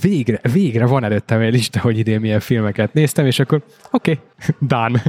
végre, 0.00 0.40
végre 0.52 0.86
van 0.86 1.04
előttem 1.04 1.40
egy 1.40 1.52
lista, 1.52 1.80
hogy 1.80 1.98
idén 1.98 2.20
milyen 2.20 2.40
filmeket 2.40 2.92
néztem, 2.92 3.26
és 3.26 3.38
akkor 3.38 3.62
oké, 3.90 4.20
okay, 4.38 4.54
done, 4.68 5.02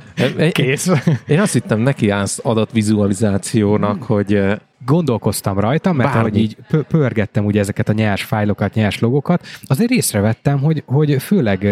kész. 0.52 0.90
Én 1.28 1.40
azt 1.40 1.54
hittem 1.54 1.80
neki 1.80 2.10
állsz 2.10 2.40
adatvizualizációnak, 2.44 4.04
hogy 4.04 4.42
gondolkoztam 4.88 5.60
rajta, 5.60 5.94
mert 5.94 6.14
Bármi. 6.14 6.30
ahogy 6.30 6.38
így 6.38 6.58
pörgettem 6.88 7.46
ugye 7.46 7.60
ezeket 7.60 7.90
a 7.90 7.94
nyers 7.94 8.24
fájlokat, 8.24 8.74
nyers 8.74 9.00
logokat, 9.00 9.46
azért 9.66 9.92
észrevettem, 9.92 10.60
hogy, 10.60 10.84
hogy 10.86 11.22
főleg 11.22 11.68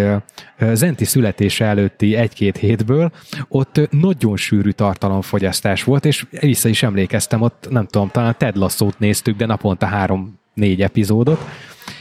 Zenti 0.73 1.05
születése 1.05 1.65
előtti 1.65 2.15
egy-két 2.15 2.57
hétből 2.57 3.11
ott 3.47 3.87
nagyon 3.89 4.37
sűrű 4.37 4.69
tartalomfogyasztás 4.69 5.83
volt, 5.83 6.05
és 6.05 6.25
vissza 6.39 6.69
is 6.69 6.83
emlékeztem, 6.83 7.41
ott 7.41 7.67
nem 7.69 7.85
tudom, 7.85 8.09
talán 8.09 8.35
Ted 8.37 8.55
Lasso-t 8.55 8.99
néztük, 8.99 9.37
de 9.37 9.45
naponta 9.45 9.85
három-négy 9.85 10.81
epizódot, 10.81 11.45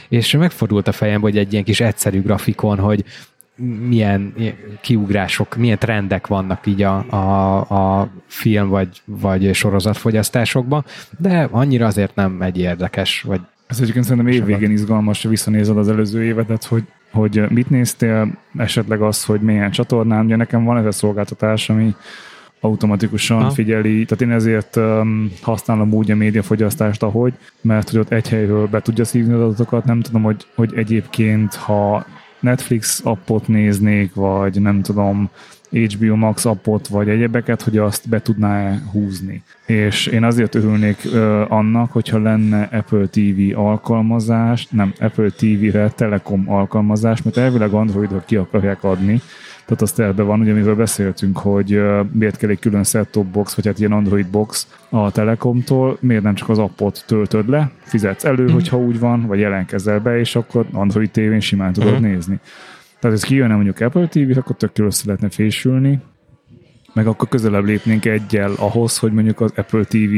és 0.09 0.31
megfordult 0.31 0.87
a 0.87 0.91
fejem, 0.91 1.21
hogy 1.21 1.37
egy 1.37 1.51
ilyen 1.51 1.63
kis 1.63 1.79
egyszerű 1.79 2.21
grafikon, 2.21 2.79
hogy 2.79 3.03
milyen 3.87 4.33
kiugrások, 4.81 5.55
milyen 5.55 5.77
trendek 5.77 6.27
vannak 6.27 6.65
így 6.65 6.81
a, 6.81 7.05
a, 7.09 7.57
a 7.99 8.09
film 8.27 8.69
vagy, 8.69 9.01
vagy 9.05 9.53
sorozatfogyasztásokban, 9.53 10.85
de 11.17 11.47
annyira 11.51 11.85
azért 11.85 12.15
nem 12.15 12.41
egy 12.41 12.57
érdekes, 12.57 13.21
vagy 13.21 13.41
ez 13.67 13.79
egyébként 13.79 14.05
szerintem 14.05 14.33
évvégén 14.33 14.71
izgalmas, 14.71 15.21
hogy 15.21 15.31
visszanézed 15.31 15.77
az 15.77 15.89
előző 15.89 16.23
évedet, 16.23 16.63
hogy, 16.63 16.83
hogy 17.11 17.43
mit 17.49 17.69
néztél, 17.69 18.37
esetleg 18.57 19.01
az, 19.01 19.23
hogy 19.25 19.41
milyen 19.41 19.71
csatornán. 19.71 20.25
Ugye 20.25 20.35
nekem 20.35 20.63
van 20.63 20.77
ez 20.77 20.85
a 20.85 20.91
szolgáltatás, 20.91 21.69
ami 21.69 21.95
automatikusan 22.59 23.43
ha. 23.43 23.49
figyeli, 23.49 24.05
tehát 24.05 24.21
én 24.21 24.31
ezért 24.31 24.75
um, 24.75 25.31
használom 25.41 25.93
úgy 25.93 26.11
a 26.11 26.15
médiafogyasztást, 26.15 27.03
ahogy, 27.03 27.33
mert 27.61 27.89
hogy 27.89 27.99
ott 27.99 28.11
egy 28.11 28.29
helyről 28.29 28.67
be 28.67 28.81
tudja 28.81 29.05
szívni 29.05 29.33
az 29.33 29.41
adatokat, 29.41 29.85
nem 29.85 30.01
tudom, 30.01 30.21
hogy, 30.21 30.45
hogy 30.55 30.73
egyébként, 30.75 31.53
ha 31.53 32.05
Netflix 32.45 33.01
appot 33.03 33.47
néznék, 33.47 34.13
vagy 34.13 34.61
nem 34.61 34.81
tudom, 34.81 35.29
HBO 35.69 36.15
Max 36.15 36.45
appot, 36.45 36.87
vagy 36.87 37.09
egyebeket, 37.09 37.61
hogy 37.61 37.77
azt 37.77 38.09
be 38.09 38.21
tudná 38.21 38.81
húzni. 38.91 39.43
És 39.65 40.05
én 40.05 40.23
azért 40.23 40.55
örülnék 40.55 40.97
ö, 41.05 41.43
annak, 41.47 41.91
hogyha 41.91 42.19
lenne 42.19 42.69
Apple 42.71 43.07
TV 43.07 43.59
alkalmazás, 43.59 44.67
nem, 44.71 44.93
Apple 44.99 45.29
TV-re 45.29 45.89
Telekom 45.89 46.51
alkalmazás, 46.51 47.21
mert 47.21 47.37
elvileg 47.37 47.71
Androidra 47.71 48.23
ki 48.25 48.35
akarják 48.35 48.83
adni, 48.83 49.21
Tehát 49.65 49.81
az 49.81 49.91
terve 49.91 50.23
van, 50.23 50.39
ugye 50.39 50.51
amivel 50.51 50.75
beszéltünk, 50.75 51.37
hogy 51.37 51.81
miért 52.11 52.37
kell 52.37 52.49
egy 52.49 52.59
külön 52.59 52.83
set-top 52.83 53.25
box, 53.25 53.55
vagy 53.55 53.65
hát 53.65 53.79
ilyen 53.79 53.91
Android 53.91 54.27
box 54.27 54.67
a 54.89 55.11
Telekomtól, 55.11 55.97
miért 56.01 56.23
nem 56.23 56.35
csak 56.35 56.49
az 56.49 56.57
appot 56.57 57.03
töltöd 57.07 57.49
le, 57.49 57.71
fizetsz 57.81 58.25
elő, 58.25 58.43
mm. 58.43 58.53
hogyha 58.53 58.77
úgy 58.77 58.99
van, 58.99 59.27
vagy 59.27 59.39
jelentkezel 59.39 59.99
be, 59.99 60.19
és 60.19 60.35
akkor 60.35 60.65
Android 60.71 61.11
tévén 61.11 61.39
simán 61.39 61.73
tudod 61.73 61.99
mm. 61.99 62.01
nézni. 62.01 62.39
Tehát 62.99 63.17
ez 63.17 63.23
kijönne 63.23 63.53
mondjuk 63.53 63.79
Apple 63.79 64.07
TV, 64.07 64.37
akkor 64.37 64.55
tök 64.55 64.77
össze 64.77 65.03
lehetne 65.05 65.29
fésülni, 65.29 65.99
meg 66.95 67.07
akkor 67.07 67.27
közelebb 67.27 67.65
lépnénk 67.65 68.05
egyel 68.05 68.51
ahhoz, 68.57 68.97
hogy 68.97 69.11
mondjuk 69.11 69.41
az 69.41 69.53
Apple 69.55 69.83
TV 69.83 70.13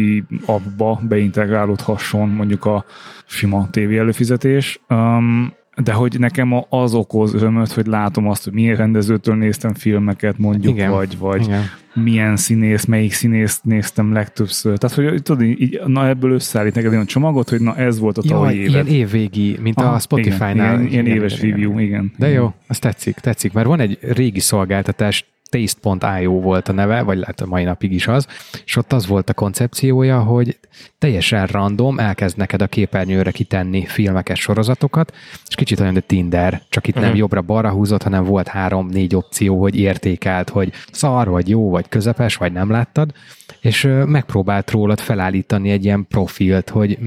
appba 0.45 0.99
beintegrálódhasson 1.07 2.29
mondjuk 2.29 2.65
a 2.65 2.85
sima 3.25 3.67
TV 3.71 3.91
előfizetés. 3.91 4.79
Um, 4.89 5.53
de 5.83 5.93
hogy 5.93 6.19
nekem 6.19 6.65
az 6.69 6.93
okoz 6.93 7.33
örömöt, 7.33 7.71
hogy 7.71 7.85
látom 7.85 8.27
azt, 8.27 8.43
hogy 8.43 8.53
milyen 8.53 8.75
rendezőtől 8.75 9.35
néztem 9.35 9.73
filmeket 9.73 10.37
mondjuk, 10.37 10.73
Igen. 10.73 10.91
vagy, 10.91 11.17
vagy 11.17 11.41
Igen. 11.41 11.63
milyen 11.93 12.35
színész, 12.35 12.85
melyik 12.85 13.13
színészt 13.13 13.63
néztem 13.63 14.13
legtöbbször. 14.13 14.77
Tehát, 14.77 14.95
hogy 14.95 15.21
tudod, 15.21 15.41
így, 15.41 15.81
na 15.85 16.07
ebből 16.07 16.31
összeállít 16.31 16.75
neked 16.75 16.91
olyan 16.91 17.05
csomagot, 17.05 17.49
hogy 17.49 17.61
na 17.61 17.75
ez 17.75 17.99
volt 17.99 18.17
a 18.17 18.21
tavalyi 18.21 18.57
évet. 18.57 18.71
Ilyen 18.71 18.87
évvégi, 18.87 19.57
mint 19.61 19.79
Aha, 19.79 19.93
a 19.93 19.99
Spotify-nál. 19.99 20.53
Igen, 20.53 20.79
ilyen, 20.79 21.05
ilyen 21.05 21.05
éves 21.05 21.37
igen, 21.37 21.49
review, 21.49 21.79
igen. 21.79 22.11
De 22.17 22.27
jó, 22.27 22.53
az 22.67 22.79
tetszik, 22.79 23.15
tetszik, 23.15 23.53
mert 23.53 23.67
van 23.67 23.79
egy 23.79 23.97
régi 24.01 24.39
szolgáltatás, 24.39 25.25
Taste.io 25.49 26.31
volt 26.31 26.67
a 26.67 26.73
neve, 26.73 27.01
vagy 27.01 27.17
lehet 27.17 27.41
a 27.41 27.45
mai 27.45 27.63
napig 27.63 27.91
is 27.91 28.07
az, 28.07 28.27
és 28.65 28.75
ott 28.75 28.93
az 28.93 29.07
volt 29.07 29.29
a 29.29 29.33
koncepciója, 29.33 30.19
hogy 30.19 30.57
teljesen 30.97 31.45
random 31.45 31.99
elkezd 31.99 32.37
neked 32.37 32.61
a 32.61 32.67
képernyőre 32.67 33.31
kitenni 33.31 33.85
filmeket, 33.85 34.35
sorozatokat, 34.35 35.13
és 35.47 35.55
kicsit 35.55 35.79
olyan, 35.79 35.93
de 35.93 35.99
Tinder, 35.99 36.61
csak 36.69 36.87
itt 36.87 36.89
uh-huh. 36.89 37.03
nem 37.03 37.11
mhm. 37.11 37.19
jobbra-balra 37.19 37.69
húzott, 37.69 38.03
hanem 38.03 38.23
volt 38.23 38.47
három-négy 38.47 39.15
opció, 39.15 39.61
hogy 39.61 39.79
értékelt, 39.79 40.49
hogy 40.49 40.71
szar, 40.91 41.29
vagy 41.29 41.49
jó, 41.49 41.69
vagy 41.69 41.89
közepes, 41.89 42.35
vagy 42.35 42.51
nem 42.51 42.71
láttad, 42.71 43.11
és 43.59 43.89
megpróbált 44.05 44.71
rólad 44.71 44.99
felállítani 44.99 45.69
egy 45.69 45.85
ilyen 45.85 46.07
profilt, 46.07 46.69
hogy 46.69 46.99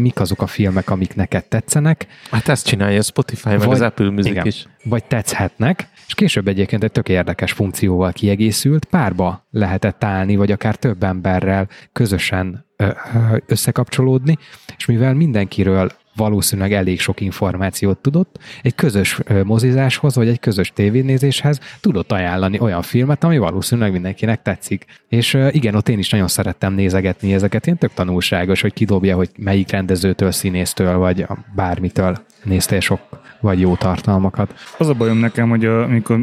mik 0.00 0.20
azok 0.20 0.42
a 0.42 0.46
filmek, 0.46 0.90
amik 0.90 1.14
neked 1.14 1.44
tetszenek. 1.44 2.06
Hát 2.30 2.48
ezt 2.48 2.66
csinálja 2.66 2.98
a 2.98 3.02
Spotify, 3.02 3.48
meg 3.48 3.58
vagy, 3.58 3.68
az 3.68 3.80
Apple 3.80 4.10
Music 4.10 4.30
igen, 4.30 4.46
is. 4.46 4.66
Vagy 4.84 5.04
tetszhetnek, 5.04 5.88
és 6.06 6.14
később 6.14 6.48
egyébként 6.48 6.84
egy 6.84 6.92
tök 6.92 7.08
érdekes 7.08 7.52
funkcióval 7.52 8.12
kiegészült, 8.12 8.84
párba 8.84 9.46
lehetett 9.50 10.04
állni, 10.04 10.36
vagy 10.36 10.52
akár 10.52 10.76
több 10.76 11.02
emberrel 11.02 11.68
közösen 11.92 12.66
összekapcsolódni, 13.46 14.38
és 14.76 14.86
mivel 14.86 15.14
mindenkiről 15.14 15.90
valószínűleg 16.16 16.72
elég 16.72 17.00
sok 17.00 17.20
információt 17.20 17.98
tudott, 17.98 18.38
egy 18.62 18.74
közös 18.74 19.18
mozizáshoz, 19.44 20.14
vagy 20.14 20.28
egy 20.28 20.40
közös 20.40 20.72
tévénézéshez 20.74 21.60
tudott 21.80 22.12
ajánlani 22.12 22.60
olyan 22.60 22.82
filmet, 22.82 23.24
ami 23.24 23.38
valószínűleg 23.38 23.92
mindenkinek 23.92 24.42
tetszik. 24.42 24.84
És 25.08 25.38
igen, 25.50 25.74
ott 25.74 25.88
én 25.88 25.98
is 25.98 26.10
nagyon 26.10 26.28
szerettem 26.28 26.74
nézegetni 26.74 27.34
ezeket, 27.34 27.66
én 27.66 27.76
tök 27.76 27.94
tanulságos, 27.94 28.60
hogy 28.60 28.72
kidobja, 28.72 29.16
hogy 29.16 29.30
melyik 29.38 29.70
rendezőtől, 29.70 30.30
színésztől, 30.30 30.96
vagy 30.96 31.26
bármitől 31.54 32.16
néztél 32.44 32.80
sok 32.80 33.00
vagy 33.40 33.60
jó 33.60 33.74
tartalmakat. 33.74 34.54
Az 34.78 34.88
a 34.88 34.94
bajom 34.94 35.18
nekem, 35.18 35.48
hogy 35.48 35.64
amikor 35.64 36.18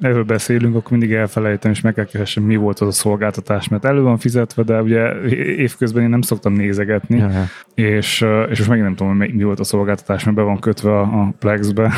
erről 0.00 0.24
beszélünk, 0.24 0.74
akkor 0.74 0.90
mindig 0.90 1.12
elfelejtem, 1.12 1.70
és 1.70 1.80
meg 1.80 1.94
kell 1.94 2.04
keresem, 2.04 2.42
mi 2.42 2.56
volt 2.56 2.80
az 2.80 2.88
a 2.88 2.92
szolgáltatás, 2.92 3.68
mert 3.68 3.84
elő 3.84 4.02
van 4.02 4.18
fizetve, 4.18 4.62
de 4.62 4.82
ugye 4.82 5.20
évközben 5.56 6.02
én 6.02 6.08
nem 6.08 6.20
szoktam 6.20 6.52
nézegetni, 6.52 7.16
Jaja. 7.16 7.46
és, 7.74 8.20
és 8.50 8.58
most 8.58 8.68
megint 8.68 8.86
nem 8.86 8.96
tudom, 8.96 9.16
mi 9.16 9.42
volt 9.42 9.60
a 9.60 9.64
szolgáltatás, 9.64 10.24
mert 10.24 10.36
be 10.36 10.42
van 10.42 10.58
kötve 10.58 10.98
a, 10.98 11.00
a 11.00 11.32
Plexbe. 11.38 11.92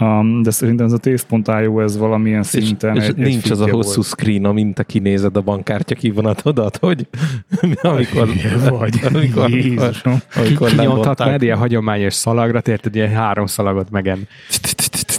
Um, 0.00 0.42
de 0.42 0.50
szerintem 0.50 0.86
ez 0.86 0.92
a 0.92 0.98
tészpont.io 0.98 1.80
ez 1.80 1.96
valamilyen 1.96 2.42
szinten 2.42 2.96
és, 2.96 3.06
egy, 3.06 3.18
és 3.18 3.26
nincs 3.26 3.44
egy 3.44 3.50
az 3.50 3.60
a 3.60 3.70
hosszú 3.70 3.94
volt. 3.94 4.06
screen, 4.06 4.44
amint 4.44 4.74
te 4.74 4.82
kinézed 4.82 5.36
a 5.36 5.40
bankkártya 5.40 5.94
kivonatodat, 5.94 6.76
hogy 6.76 7.06
amikor, 7.82 8.28
vagy. 8.68 9.00
amikor, 9.14 9.50
Jézusom. 9.50 10.18
amikor 10.34 10.68
Kinyomtatnád 10.68 11.42
ilyen 11.42 11.56
hagyományos 11.56 12.14
szalagra, 12.14 12.60
érted, 12.64 12.94
ilyen 12.94 13.10
három 13.10 13.46
szalagot 13.46 13.90
megen 13.90 14.28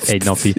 egy 0.08 0.26
napi. 0.26 0.54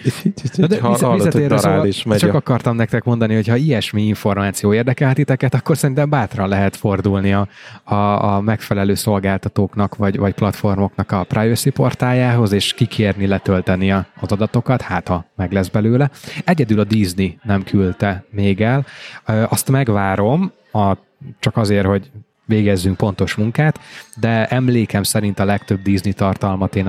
De 0.68 0.80
hogy 0.80 1.46
darál 1.46 1.86
is 1.86 2.02
megy. 2.02 2.18
Csak 2.18 2.34
akartam 2.34 2.76
nektek 2.76 3.04
mondani, 3.04 3.34
hogy 3.34 3.48
ha 3.48 3.56
ilyesmi 3.56 4.02
információ 4.02 4.74
érdekel 4.74 5.14
titeket, 5.14 5.54
akkor 5.54 5.76
szerintem 5.76 6.10
bátran 6.10 6.48
lehet 6.48 6.76
fordulni 6.76 7.32
a, 7.32 7.48
a, 7.84 8.34
a 8.34 8.40
megfelelő 8.40 8.94
szolgáltatóknak 8.94 9.96
vagy, 9.96 10.16
vagy 10.16 10.34
platformoknak 10.34 11.12
a 11.12 11.24
privacy 11.24 11.70
portájához, 11.70 12.52
és 12.52 12.72
kikérni, 12.72 13.26
letölteni 13.26 13.92
a 13.92 14.05
az 14.20 14.32
adatokat, 14.32 14.82
hát 14.82 15.08
ha 15.08 15.24
meg 15.36 15.52
lesz 15.52 15.68
belőle. 15.68 16.10
Egyedül 16.44 16.80
a 16.80 16.84
Disney 16.84 17.38
nem 17.42 17.62
küldte 17.62 18.24
még 18.30 18.60
el. 18.60 18.86
Azt 19.24 19.70
megvárom, 19.70 20.52
a, 20.72 20.96
csak 21.38 21.56
azért, 21.56 21.86
hogy 21.86 22.10
végezzünk 22.46 22.96
pontos 22.96 23.34
munkát, 23.34 23.80
de 24.20 24.46
emlékem 24.46 25.02
szerint 25.02 25.38
a 25.38 25.44
legtöbb 25.44 25.82
Disney 25.82 26.12
tartalmat 26.12 26.76
én 26.76 26.86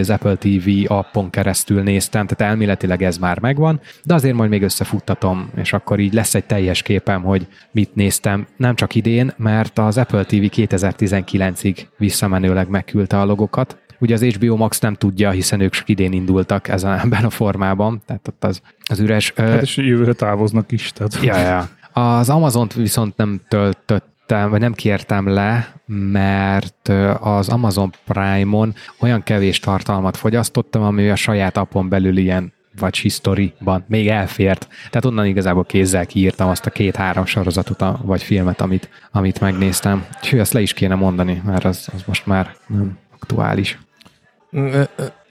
az 0.00 0.10
Apple 0.10 0.34
TV 0.34 0.68
appon 0.86 1.30
keresztül 1.30 1.82
néztem, 1.82 2.26
tehát 2.26 2.52
elméletileg 2.52 3.02
ez 3.02 3.18
már 3.18 3.38
megvan, 3.38 3.80
de 4.04 4.14
azért 4.14 4.34
majd 4.34 4.50
még 4.50 4.62
összefuttatom, 4.62 5.50
és 5.56 5.72
akkor 5.72 5.98
így 5.98 6.12
lesz 6.12 6.34
egy 6.34 6.44
teljes 6.44 6.82
képem, 6.82 7.22
hogy 7.22 7.46
mit 7.70 7.94
néztem, 7.94 8.46
nem 8.56 8.74
csak 8.74 8.94
idén, 8.94 9.32
mert 9.36 9.78
az 9.78 9.98
Apple 9.98 10.24
TV 10.24 10.34
2019-ig 10.34 11.76
visszamenőleg 11.96 12.68
megküldte 12.68 13.20
a 13.20 13.24
logokat, 13.24 13.78
Ugye 14.00 14.14
az 14.14 14.22
HBO 14.22 14.56
Max 14.56 14.78
nem 14.78 14.94
tudja, 14.94 15.30
hiszen 15.30 15.60
ők 15.60 15.74
idén 15.84 16.12
indultak 16.12 16.68
ezen, 16.68 16.98
ebben 17.04 17.24
a 17.24 17.30
formában, 17.30 18.02
tehát 18.06 18.28
ott 18.28 18.44
az, 18.44 18.60
az 18.84 18.98
üres. 18.98 19.32
Hát 19.36 19.62
és 19.62 19.76
jövőre 19.76 20.12
távoznak 20.12 20.72
is. 20.72 20.92
Tehát. 20.92 21.18
Ja, 21.22 21.36
ja. 21.36 21.68
Az 22.02 22.28
Amazon-t 22.28 22.74
viszont 22.74 23.16
nem 23.16 23.40
töltöttem, 23.48 24.50
vagy 24.50 24.60
nem 24.60 24.72
kértem 24.72 25.28
le, 25.28 25.74
mert 25.86 26.88
az 27.20 27.48
Amazon 27.48 27.92
Prime-on 28.04 28.74
olyan 29.00 29.22
kevés 29.22 29.58
tartalmat 29.58 30.16
fogyasztottam, 30.16 30.82
ami 30.82 31.08
a 31.08 31.16
saját 31.16 31.56
appon 31.56 31.88
belül 31.88 32.16
ilyen 32.16 32.52
vagy 32.78 32.98
historyban 32.98 33.84
még 33.88 34.08
elfért. 34.08 34.68
Tehát 34.90 35.04
onnan 35.04 35.26
igazából 35.26 35.64
kézzel 35.64 36.06
kiírtam 36.06 36.48
azt 36.48 36.66
a 36.66 36.70
két-három 36.70 37.26
sorozatot, 37.26 37.84
vagy 38.02 38.22
filmet, 38.22 38.60
amit, 38.60 38.88
amit 39.10 39.40
megnéztem. 39.40 40.06
Úgyhogy 40.16 40.38
ezt 40.38 40.52
le 40.52 40.60
is 40.60 40.72
kéne 40.72 40.94
mondani, 40.94 41.42
mert 41.44 41.64
az, 41.64 41.88
az 41.94 42.02
most 42.06 42.26
már 42.26 42.54
nem 42.66 42.98
aktuális. 43.14 43.78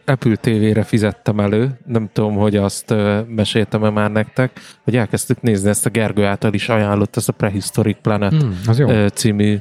Apple 0.06 0.36
TV-re 0.36 0.84
fizettem 0.84 1.40
elő, 1.40 1.80
nem 1.86 2.10
tudom, 2.14 2.36
hogy 2.36 2.56
azt 2.56 2.94
meséltem-e 3.28 3.90
már 3.90 4.12
nektek, 4.12 4.60
hogy 4.84 4.96
elkezdtük 4.96 5.42
nézni 5.42 5.70
ezt 5.70 5.86
a 5.86 5.90
Gergő 5.90 6.26
által 6.26 6.54
is 6.54 6.70
ajánlott, 6.70 7.16
ezt 7.16 7.30
a 7.30 7.34
Prehistoric 7.34 7.98
Planet 8.02 8.44
mm, 8.44 8.50
az 8.68 8.80
jó. 8.80 9.08
című 9.08 9.60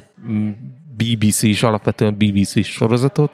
BBC 0.97 1.43
is, 1.43 1.63
alapvetően 1.63 2.15
BBC 2.15 2.65
sorozatot, 2.65 3.31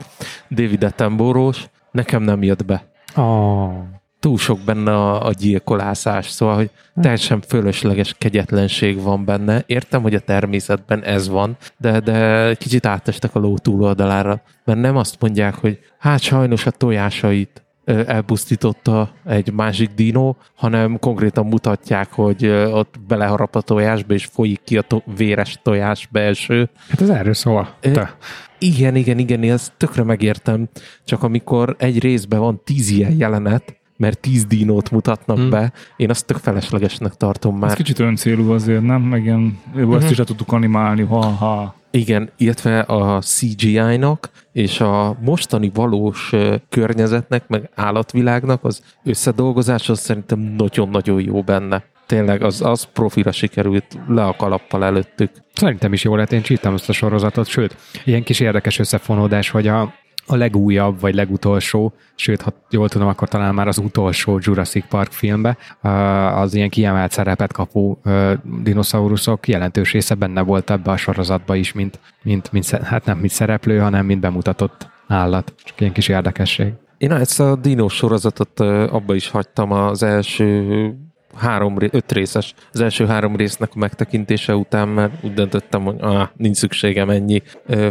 David 0.51 0.85
Attenborough, 0.85 1.59
nekem 1.91 2.23
nem 2.23 2.43
jött 2.43 2.65
be. 2.65 2.87
Oh 3.17 4.03
túl 4.25 4.39
sok 4.39 4.61
benne 4.61 4.93
a, 4.93 5.27
a 5.27 5.31
gyilkolászás, 5.31 6.29
szóval, 6.29 6.55
hogy 6.55 6.71
teljesen 7.01 7.41
fölösleges 7.41 8.15
kegyetlenség 8.19 9.03
van 9.03 9.25
benne. 9.25 9.63
Értem, 9.67 10.03
hogy 10.03 10.15
a 10.15 10.21
természetben 10.21 11.03
ez 11.03 11.29
van, 11.29 11.57
de, 11.77 12.01
de 12.01 12.55
kicsit 12.55 12.87
átestek 12.87 13.35
a 13.35 13.39
ló 13.39 13.59
túloldalára, 13.59 14.43
mert 14.65 14.81
nem 14.81 14.97
azt 14.97 15.17
mondják, 15.21 15.55
hogy 15.55 15.79
hát 15.99 16.21
sajnos 16.21 16.67
a 16.67 16.71
tojásait 16.71 17.63
elpusztította 17.85 19.11
egy 19.25 19.53
másik 19.53 19.91
dinó, 19.95 20.37
hanem 20.55 20.99
konkrétan 20.99 21.47
mutatják, 21.47 22.13
hogy 22.13 22.47
ott 22.49 22.95
beleharap 23.07 23.57
a 23.57 23.61
tojásba, 23.61 24.15
és 24.15 24.25
folyik 24.25 24.61
ki 24.65 24.77
a 24.77 24.83
to- 24.83 25.05
véres 25.17 25.59
tojás 25.63 26.09
belső. 26.13 26.71
Hát 26.89 27.01
ez 27.01 27.09
erről 27.09 27.35
szól. 27.35 27.75
Te. 27.81 28.17
Igen, 28.59 28.97
igen, 28.97 29.19
igen, 29.19 29.43
ezt 29.43 29.73
tökre 29.77 30.03
megértem, 30.03 30.69
csak 31.05 31.23
amikor 31.23 31.77
egy 31.79 31.99
részben 31.99 32.41
van 32.41 32.61
tíz 32.65 32.91
ilyen 32.91 33.17
jelenet, 33.17 33.83
mert 33.97 34.19
tíz 34.21 34.45
dinót 34.45 34.91
mutatnak 34.91 35.37
hmm. 35.37 35.51
be, 35.51 35.73
én 35.97 36.11
azt 36.11 36.27
tök 36.27 36.37
feleslegesnek 36.37 37.15
tartom 37.15 37.59
már. 37.59 37.71
Ez 37.71 37.77
kicsit 37.77 37.99
öncélú 37.99 38.51
azért, 38.51 38.83
nem? 38.83 39.03
Meg 39.03 39.25
ilyen, 39.25 39.59
uh-huh. 39.75 39.97
ezt 39.97 40.11
is 40.11 40.17
tudtuk 40.17 40.53
animálni, 40.53 41.03
ha-ha. 41.03 41.75
Igen, 41.91 42.31
illetve 42.37 42.81
a 42.81 43.21
CGI-nak 43.21 44.31
és 44.53 44.81
a 44.81 45.17
mostani 45.21 45.71
valós 45.75 46.33
környezetnek, 46.69 47.49
meg 47.49 47.71
állatvilágnak 47.75 48.65
az 48.65 48.83
összedolgozás 49.05 49.89
az 49.89 50.01
szerintem 50.01 50.39
nagyon-nagyon 50.39 51.21
jó 51.21 51.43
benne. 51.43 51.85
Tényleg 52.07 52.43
az, 52.43 52.63
az 52.63 52.85
profira 52.85 53.33
sikerült 53.33 53.99
le 54.09 54.25
a 54.25 54.37
kalappal 54.37 54.85
előttük. 54.85 55.31
Szerintem 55.53 55.93
is 55.93 56.05
jó 56.05 56.17
lett, 56.17 56.33
én 56.33 56.43
csítam 56.43 56.75
ezt 56.75 56.89
a 56.89 56.93
sorozatot, 56.93 57.47
sőt, 57.47 57.77
ilyen 58.05 58.23
kis 58.23 58.41
érdekes 58.41 58.79
összefonódás, 58.79 59.51
hogy 59.51 59.67
a 59.67 59.95
a 60.27 60.37
legújabb, 60.37 61.01
vagy 61.01 61.15
legutolsó, 61.15 61.93
sőt, 62.15 62.43
ha 62.43 62.53
jól 62.71 62.89
tudom, 62.89 63.09
akkor 63.09 63.29
talán 63.29 63.55
már 63.55 63.69
az 63.69 63.79
utolsó 63.79 64.39
Jurassic 64.43 64.89
Park 64.89 65.13
filmbe, 65.13 65.57
az 66.35 66.55
ilyen 66.55 66.69
kiemelt 66.69 67.13
szerepet 67.13 67.53
kapó 67.53 68.01
dinoszauruszok 68.63 69.49
jelentős 69.49 69.93
része 69.93 70.15
benne 70.15 70.41
volt 70.41 70.71
ebbe 70.71 70.91
a 70.91 70.97
sorozatba 70.97 71.55
is, 71.55 71.73
mint, 71.73 71.99
mint, 72.23 72.53
mint, 72.53 72.71
hát 72.71 73.05
nem 73.05 73.19
mint 73.19 73.33
szereplő, 73.33 73.79
hanem 73.79 74.07
mint 74.07 74.21
bemutatott 74.21 74.89
állat. 75.09 75.53
Csak 75.65 75.81
ilyen 75.81 75.93
kis 75.93 76.09
érdekesség. 76.09 76.73
Én 76.99 77.13
ezt 77.13 77.41
a 77.41 77.57
Dino 77.57 77.89
sorozatot 77.89 78.61
abba 78.61 79.15
is 79.15 79.29
hagytam 79.29 79.73
az 79.73 80.03
első 80.03 80.97
három, 81.37 81.77
öt 81.91 82.13
részes, 82.13 82.55
az 82.73 82.81
első 82.81 83.07
három 83.07 83.37
résznek 83.37 83.71
a 83.75 83.79
megtekintése 83.79 84.55
után, 84.55 84.89
mert 84.89 85.13
úgy 85.23 85.35
döntöttem, 85.35 85.83
hogy 85.83 85.97
ah, 86.01 86.29
nincs 86.37 86.57
szükségem 86.57 87.11
ennyi 87.11 87.43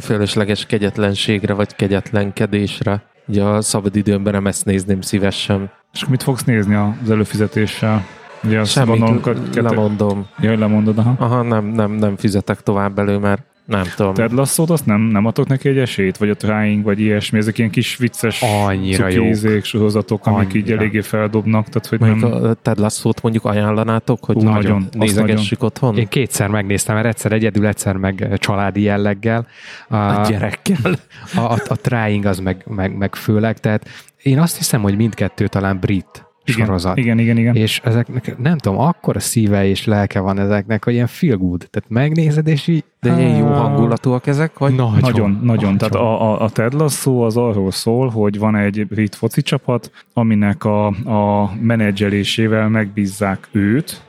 fölösleges 0.02 0.66
kegyetlenségre, 0.66 1.54
vagy 1.54 1.76
kegyetlenkedésre. 1.76 3.04
Ugye 3.28 3.44
a 3.44 3.62
szabad 3.62 3.96
időmben 3.96 4.34
nem 4.34 4.48
ezt 4.48 4.66
nézném 4.66 5.02
szívesen. 5.02 5.72
És 5.94 6.06
mit 6.06 6.24
fogsz 6.24 6.44
nézni 6.44 6.76
az 6.76 7.10
előfizetéssel? 7.10 8.06
Ugye 8.44 8.60
azt 8.60 8.72
Semmit, 8.72 9.00
gondolom, 9.00 9.42
lemondom. 9.54 10.28
Jaj, 10.40 10.58
lemondod, 10.58 10.98
aha. 10.98 11.16
Aha, 11.18 11.42
nem, 11.42 11.66
nem, 11.66 11.92
nem 11.92 12.16
fizetek 12.18 12.62
tovább 12.62 13.00
elő, 13.00 13.18
mert 13.18 13.42
nem 13.66 13.84
tudom. 13.96 14.14
Ted 14.14 14.32
lasso 14.32 14.66
azt 14.68 14.86
nem, 14.86 15.02
nem 15.02 15.26
adtok 15.26 15.48
neki 15.48 15.70
egy 15.70 15.78
esélyt? 15.78 16.18
Vagy 16.18 16.30
a 16.30 16.36
Trying, 16.36 16.84
vagy 16.84 17.00
ilyesmi? 17.00 17.38
Ezek 17.38 17.58
ilyen 17.58 17.70
kis 17.70 17.96
vicces 17.98 18.42
Annyira 18.42 19.08
jó. 19.08 19.22
cukézék, 19.22 19.64
sorozatok, 19.64 20.26
amik 20.26 20.54
így 20.54 20.62
Annyira. 20.62 20.78
eléggé 20.78 21.02
feldobnak. 21.02 21.68
Tehát, 21.70 21.88
hogy 21.88 22.00
Mondjuk 22.00 22.32
nem... 22.32 22.44
a 22.44 22.54
Ted 22.54 22.80
Lasso-t 22.80 23.22
mondjuk 23.22 23.46
ajánlanátok, 23.46 24.26
hogy 24.26 24.36
Ú, 24.36 24.42
nagyon, 24.42 24.54
nagyon, 24.54 24.90
nézegessük 24.92 25.64
otthon? 25.64 25.98
Én 25.98 26.08
kétszer 26.08 26.48
megnéztem, 26.50 26.96
mert 26.96 27.08
egyszer 27.08 27.32
egyedül, 27.32 27.68
egyszer 27.68 27.96
meg 27.96 28.28
családi 28.38 28.82
jelleggel. 28.82 29.48
A, 29.88 29.96
A 29.96 30.28
gyerekkel. 30.30 31.00
a, 31.36 31.40
a, 31.40 31.58
a 31.68 31.76
trying 31.76 32.26
az 32.26 32.40
meg, 32.40 32.64
meg, 32.68 32.98
meg 32.98 33.16
főleg, 33.16 33.60
tehát 33.60 33.88
én 34.22 34.40
azt 34.40 34.58
hiszem, 34.58 34.82
hogy 34.82 34.96
mindkettő 34.96 35.48
talán 35.48 35.80
brit 35.80 36.26
igen, 36.46 36.66
sorozat. 36.66 36.98
igen, 36.98 37.20
igen, 37.20 37.38
igen. 37.38 37.56
És 37.56 37.82
ezeknek, 37.84 38.38
nem 38.38 38.58
tudom, 38.58 38.80
akkora 38.80 39.20
szíve 39.20 39.66
és 39.66 39.86
lelke 39.86 40.20
van 40.20 40.40
ezeknek, 40.40 40.84
hogy 40.84 40.94
ilyen 40.94 41.08
feel 41.08 41.38
good. 41.38 41.68
Tehát 41.72 41.90
megnézed, 41.90 42.48
és 42.48 42.68
így... 42.68 42.84
De 43.02 43.20
ilyen 43.20 43.38
jó 43.38 43.46
hangulatúak 43.46 44.28
ezek, 44.28 44.58
vagy? 44.58 44.76
Nagyon, 44.76 44.98
Nagyon, 45.00 45.40
nagyon. 45.44 45.78
Tehát 45.78 45.96
a, 45.96 46.32
a, 46.32 46.42
a 46.42 46.50
Ted 46.50 46.74
Lasso 46.74 47.20
az 47.20 47.38
arról 47.38 47.72
szól, 47.72 48.10
hogy 48.10 48.40
van 48.40 48.56
egy 48.56 48.88
brit 48.88 49.16
foci 49.16 49.42
csapat, 49.42 49.92
aminek 50.14 50.64
a, 50.64 50.86
a 50.88 51.52
menedzselésével 51.62 52.70
megbízzák 52.70 53.48
őt, 53.52 54.02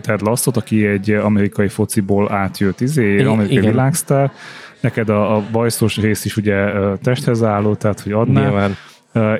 Ted 0.00 0.20
Lasso-t, 0.20 0.56
aki 0.56 0.86
egy 0.86 1.10
amerikai 1.10 1.68
fociból 1.68 2.32
átjött, 2.32 2.80
izé, 2.80 3.24
amerikai 3.24 3.56
igen. 3.56 3.70
világsztár. 3.70 4.32
Neked 4.80 5.08
a, 5.08 5.36
a 5.36 5.42
bajszos 5.52 5.96
rész 5.96 6.24
is 6.24 6.36
ugye 6.36 6.72
testhez 7.02 7.42
álló, 7.42 7.74
tehát 7.74 8.00
hogy 8.00 8.12
adná. 8.12 8.40
Nyilván. 8.40 8.76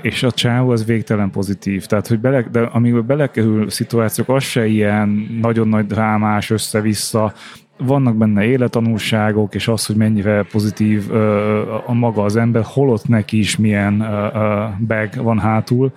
És 0.02 0.22
a 0.22 0.30
csávó 0.30 0.70
az 0.70 0.84
végtelen 0.84 1.30
pozitív. 1.30 1.86
Tehát, 1.86 2.06
hogy 2.06 2.20
bele, 2.20 2.42
de 2.42 2.60
amikor 2.60 3.04
belekerül 3.04 3.70
szituációk, 3.70 4.28
az 4.28 4.42
se 4.42 4.66
ilyen 4.66 5.38
nagyon 5.40 5.68
nagy 5.68 5.86
drámás 5.86 6.50
össze-vissza, 6.50 7.32
vannak 7.78 8.16
benne 8.16 8.44
élettanulságok, 8.44 9.54
és 9.54 9.68
az, 9.68 9.86
hogy 9.86 9.96
mennyire 9.96 10.42
pozitív 10.42 11.10
uh, 11.10 11.90
a 11.90 11.92
maga 11.92 12.22
az 12.22 12.36
ember, 12.36 12.62
holott 12.66 13.08
neki 13.08 13.38
is 13.38 13.56
milyen 13.56 14.00
uh, 14.00 14.86
bag 14.86 15.08
van 15.22 15.38
hátul, 15.38 15.92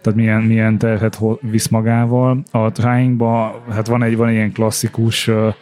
tehát 0.00 0.18
milyen, 0.18 0.42
milyen 0.42 0.78
terhet 0.78 1.18
visz 1.40 1.68
magával. 1.68 2.42
A 2.50 2.72
tryingba, 2.72 3.62
hát 3.70 3.86
van 3.86 4.02
egy 4.02 4.16
van 4.16 4.28
egy 4.28 4.34
ilyen 4.34 4.52
klasszikus 4.52 5.28
uh, 5.28 5.54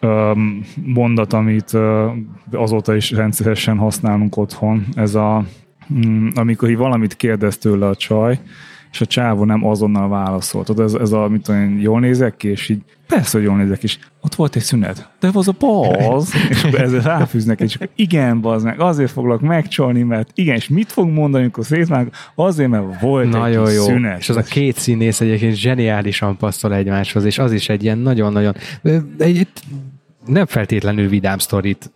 um, 0.00 0.64
mondat, 0.84 1.32
amit 1.32 1.72
uh, 1.72 2.10
azóta 2.52 2.94
is 2.94 3.10
rendszeresen 3.10 3.76
használunk 3.76 4.36
otthon, 4.36 4.86
ez 4.94 5.14
a 5.14 5.44
amikor 6.34 6.70
így 6.70 6.76
valamit 6.76 7.16
kérdez 7.16 7.58
tőle 7.58 7.86
a 7.86 7.96
csaj, 7.96 8.40
és 8.92 9.00
a 9.00 9.06
csávó 9.06 9.44
nem 9.44 9.66
azonnal 9.66 10.08
válaszolt. 10.08 10.66
Tudod, 10.66 10.84
ez, 10.84 10.94
ez 10.94 11.12
a, 11.12 11.28
mit 11.28 11.42
tudom 11.42 11.60
én, 11.60 11.80
jól 11.80 12.00
nézek 12.00 12.36
ki, 12.36 12.48
és 12.48 12.68
így 12.68 12.80
persze, 13.06 13.38
hogy 13.38 13.46
jól 13.46 13.56
nézek 13.56 13.78
ki, 13.78 13.84
és 13.84 13.98
ott 14.20 14.34
volt 14.34 14.56
egy 14.56 14.62
szünet. 14.62 15.10
De 15.20 15.30
az 15.32 15.48
a 15.48 15.54
baz, 15.58 16.32
és 16.50 16.62
ezzel 16.62 17.00
ráfűznek, 17.00 17.60
és 17.60 17.74
akkor 17.74 17.88
igen, 17.94 18.40
bazd 18.40 18.64
meg, 18.64 18.80
azért 18.80 19.10
foglak 19.10 19.40
megcsolni, 19.40 20.02
mert 20.02 20.30
igen, 20.34 20.56
és 20.56 20.68
mit 20.68 20.92
fog 20.92 21.08
mondani, 21.08 21.42
amikor 21.42 21.64
szétvág? 21.64 22.12
Azért, 22.34 22.70
mert 22.70 23.00
volt 23.00 23.24
egy 23.24 23.30
Nagyon 23.30 23.64
kis 23.64 23.74
jó. 23.74 23.84
szünet. 23.84 24.18
És 24.18 24.28
az 24.28 24.36
a 24.36 24.42
két 24.42 24.76
színész 24.76 25.20
egyébként 25.20 25.54
zseniálisan 25.54 26.36
passzol 26.36 26.74
egymáshoz, 26.74 27.24
és 27.24 27.38
az 27.38 27.52
is 27.52 27.68
egy 27.68 27.82
ilyen 27.82 27.98
nagyon-nagyon... 27.98 28.54
Egy, 28.82 29.02
egy, 29.18 29.48
nem 30.26 30.46
feltétlenül 30.46 31.08
vidám 31.08 31.38
sztorit 31.38 31.90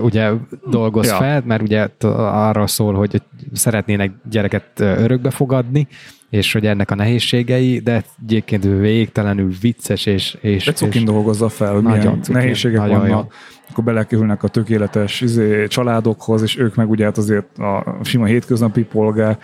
ugye 0.00 0.30
dolgoz 0.70 1.06
Ja. 1.06 1.16
fel, 1.16 1.42
mert 1.46 1.62
ugye 1.62 1.88
arra 2.16 2.66
szól, 2.66 2.94
hogy 2.94 3.22
szeretnének 3.52 4.12
gyereket 4.30 4.80
örökbe 4.80 5.30
fogadni, 5.30 5.88
és 6.30 6.52
hogy 6.52 6.66
ennek 6.66 6.90
a 6.90 6.94
nehézségei, 6.94 7.78
de 7.78 8.04
egyébként 8.22 8.64
végtelenül 8.64 9.52
vicces, 9.60 10.06
és, 10.06 10.36
és, 10.40 10.64
De 10.64 10.72
cukin 10.72 11.00
és 11.00 11.06
dolgozza 11.06 11.48
fel, 11.48 11.72
hogy 11.72 11.82
milyen 11.82 12.02
cukin, 12.02 12.34
nehézségek 12.34 12.80
nagyon 12.80 12.98
vannak, 12.98 13.32
jó. 13.32 13.38
akkor 13.70 13.84
belekerülnek 13.84 14.42
a 14.42 14.48
tökéletes 14.48 15.20
izé, 15.20 15.66
családokhoz, 15.66 16.42
és 16.42 16.58
ők 16.58 16.74
meg 16.74 16.90
ugye 16.90 17.04
hát 17.04 17.18
azért 17.18 17.58
a 17.58 17.98
sima 18.02 18.24
hétköznapi 18.24 18.82
polgár. 18.82 19.38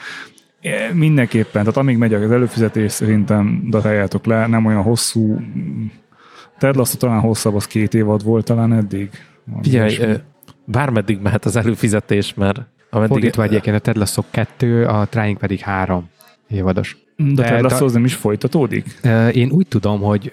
E, 0.60 0.94
Mindenképpen, 0.94 1.60
tehát 1.62 1.76
amíg 1.76 1.96
megy 1.96 2.14
az 2.14 2.30
előfizetés, 2.30 2.92
szerintem 2.92 3.66
daráljátok 3.70 4.26
le, 4.26 4.46
nem 4.46 4.64
olyan 4.66 4.82
hosszú. 4.82 5.40
Ted 6.60 6.76
Lasso 6.76 6.96
talán 6.96 7.20
hosszabb, 7.20 7.54
az 7.54 7.66
két 7.66 7.94
évad 7.94 8.24
volt 8.24 8.44
talán 8.44 8.72
eddig. 8.72 9.10
Figyelj, 9.62 9.96
ö, 10.00 10.14
bármeddig 10.64 11.20
mehet 11.22 11.44
az 11.44 11.56
előfizetés, 11.56 12.34
mert 12.34 12.60
ameddig, 12.90 13.12
fordítva 13.12 13.42
egyébként 13.42 13.76
a 13.76 13.78
Ted 13.78 13.96
Lasso 13.96 14.22
2, 14.30 14.86
a 14.86 15.06
Trying 15.06 15.38
pedig 15.38 15.58
három 15.60 16.08
évados. 16.48 16.96
de 17.16 17.32
de- 17.42 17.48
Ted 17.48 17.60
Lasso 17.62 17.84
az 17.84 17.92
nem 17.92 18.04
is 18.04 18.14
folytatódik? 18.14 19.00
Én 19.32 19.50
úgy 19.50 19.66
tudom, 19.68 20.00
hogy 20.00 20.32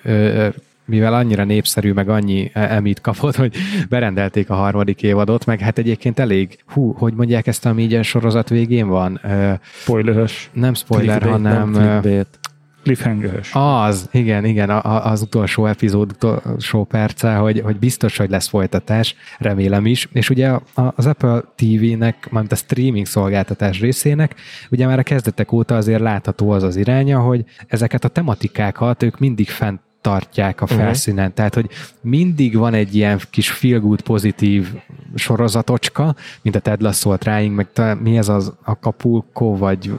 mivel 0.85 1.13
annyira 1.13 1.43
népszerű, 1.43 1.91
meg 1.91 2.09
annyi 2.09 2.49
e- 2.53 2.75
emit 2.75 3.01
kapott, 3.01 3.35
hogy 3.35 3.55
berendelték 3.89 4.49
a 4.49 4.53
harmadik 4.55 5.03
évadot, 5.03 5.45
meg 5.45 5.59
hát 5.59 5.77
egyébként 5.77 6.19
elég, 6.19 6.57
hú, 6.67 6.91
hogy 6.97 7.13
mondják 7.13 7.47
ezt, 7.47 7.65
ami 7.65 7.81
így 7.83 7.93
a 7.93 8.03
sorozat 8.03 8.49
végén 8.49 8.87
van? 8.87 9.19
Ö, 9.23 9.51
Spoileres, 9.71 10.49
Nem 10.53 10.73
spoiler, 10.73 11.19
Clickbait, 11.19 11.43
hanem... 11.45 11.69
nem 11.71 11.83
clickbait. 12.01 12.39
Cliffhangeres. 12.87 13.49
Az, 13.53 14.09
igen, 14.11 14.45
igen, 14.45 14.69
a- 14.69 14.83
a- 14.95 15.05
az 15.11 15.21
utolsó 15.21 15.65
epizód 15.65 16.11
utolsó 16.11 16.83
perce, 16.83 17.35
hogy, 17.35 17.59
hogy 17.59 17.79
biztos, 17.79 18.17
hogy 18.17 18.29
lesz 18.29 18.47
folytatás, 18.47 19.15
remélem 19.39 19.85
is. 19.85 20.07
És 20.11 20.29
ugye 20.29 20.49
a- 20.49 20.63
az 20.95 21.05
Apple 21.05 21.43
TV-nek, 21.55 22.27
mármint 22.31 22.51
a 22.53 22.55
streaming 22.55 23.05
szolgáltatás 23.05 23.79
részének, 23.79 24.35
ugye 24.71 24.85
már 24.85 24.99
a 24.99 25.03
kezdetek 25.03 25.51
óta 25.51 25.75
azért 25.75 26.01
látható 26.01 26.49
az 26.49 26.63
az 26.63 26.75
iránya, 26.75 27.19
hogy 27.19 27.43
ezeket 27.67 28.03
a 28.03 28.07
tematikákat 28.07 29.03
ők 29.03 29.19
mindig 29.19 29.49
fent 29.49 29.79
tartják 30.01 30.61
a 30.61 30.65
Mhm. 30.65 30.73
felszínen. 30.73 31.33
Tehát, 31.33 31.53
hogy 31.53 31.69
mindig 32.01 32.57
van 32.57 32.73
egy 32.73 32.95
ilyen 32.95 33.19
kis 33.29 33.49
feel 33.49 33.79
good, 33.79 34.01
pozitív 34.01 34.67
sorozatocska, 35.15 36.15
mint 36.41 36.55
a 36.55 36.59
Ted 36.59 36.81
Lasso, 36.81 37.09
a 37.09 37.17
Trying, 37.17 37.55
meg 37.55 37.67
talán 37.73 37.97
mi 37.97 38.17
ez 38.17 38.29
az 38.29 38.53
Acapulco, 38.65 39.57
vagy 39.57 39.91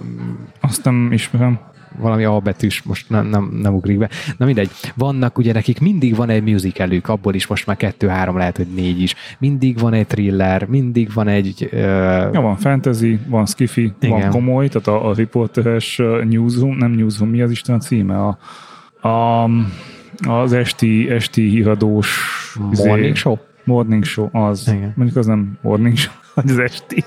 Azt 0.61 0.85
nem 0.85 1.13
ismerem. 1.13 1.59
Valami 2.01 2.25
A 2.25 2.39
betűs, 2.39 2.83
most 2.83 3.11
nem, 3.11 3.27
nem, 3.27 3.59
nem 3.63 3.75
ugrik 3.75 3.99
be. 3.99 4.09
Na 4.37 4.47
mindegy, 4.47 4.71
vannak 4.95 5.39
ugye 5.39 5.53
nekik 5.53 5.81
mindig 5.81 6.17
van 6.17 6.31
egy 6.31 6.43
musicalük, 6.43 7.09
abból 7.09 7.35
is 7.35 7.47
most 7.47 7.67
már 7.67 7.77
kettő-három, 7.77 8.37
lehet, 8.37 8.57
hogy 8.57 8.67
négy 8.75 9.01
is. 9.01 9.15
Mindig 9.39 9.79
van 9.79 9.93
egy 9.93 10.07
thriller, 10.07 10.67
mindig 10.67 11.13
van 11.13 11.29
egy... 11.29 11.69
Uh, 11.73 11.77
Ja, 12.33 12.41
van 12.41 12.57
fantasy, 12.57 13.19
van 13.29 13.47
skifi, 13.47 13.93
Igen. 14.01 14.21
van 14.21 14.31
komoly, 14.31 14.69
tehát 14.69 14.87
a, 14.87 15.09
a 15.09 15.15
riporteres 15.15 15.97
newsroom, 16.29 16.77
nem 16.77 16.91
newsroom, 16.91 17.31
mi 17.31 17.43
az 17.43 17.51
Isten 17.51 17.75
a 17.75 17.79
címe? 17.79 18.17
A, 18.17 18.39
a, 19.09 19.51
az 20.29 20.53
esti, 20.53 21.11
esti 21.11 21.49
híradós 21.49 22.09
morning 22.85 23.17
show? 23.17 23.37
Morning 23.65 24.05
show, 24.05 24.29
az. 24.33 24.69
Igen. 24.69 24.93
Mondjuk 24.97 25.19
az 25.19 25.27
nem 25.27 25.59
morning 25.63 25.97
show, 25.97 26.15
az 26.35 26.59
esti. 26.59 27.05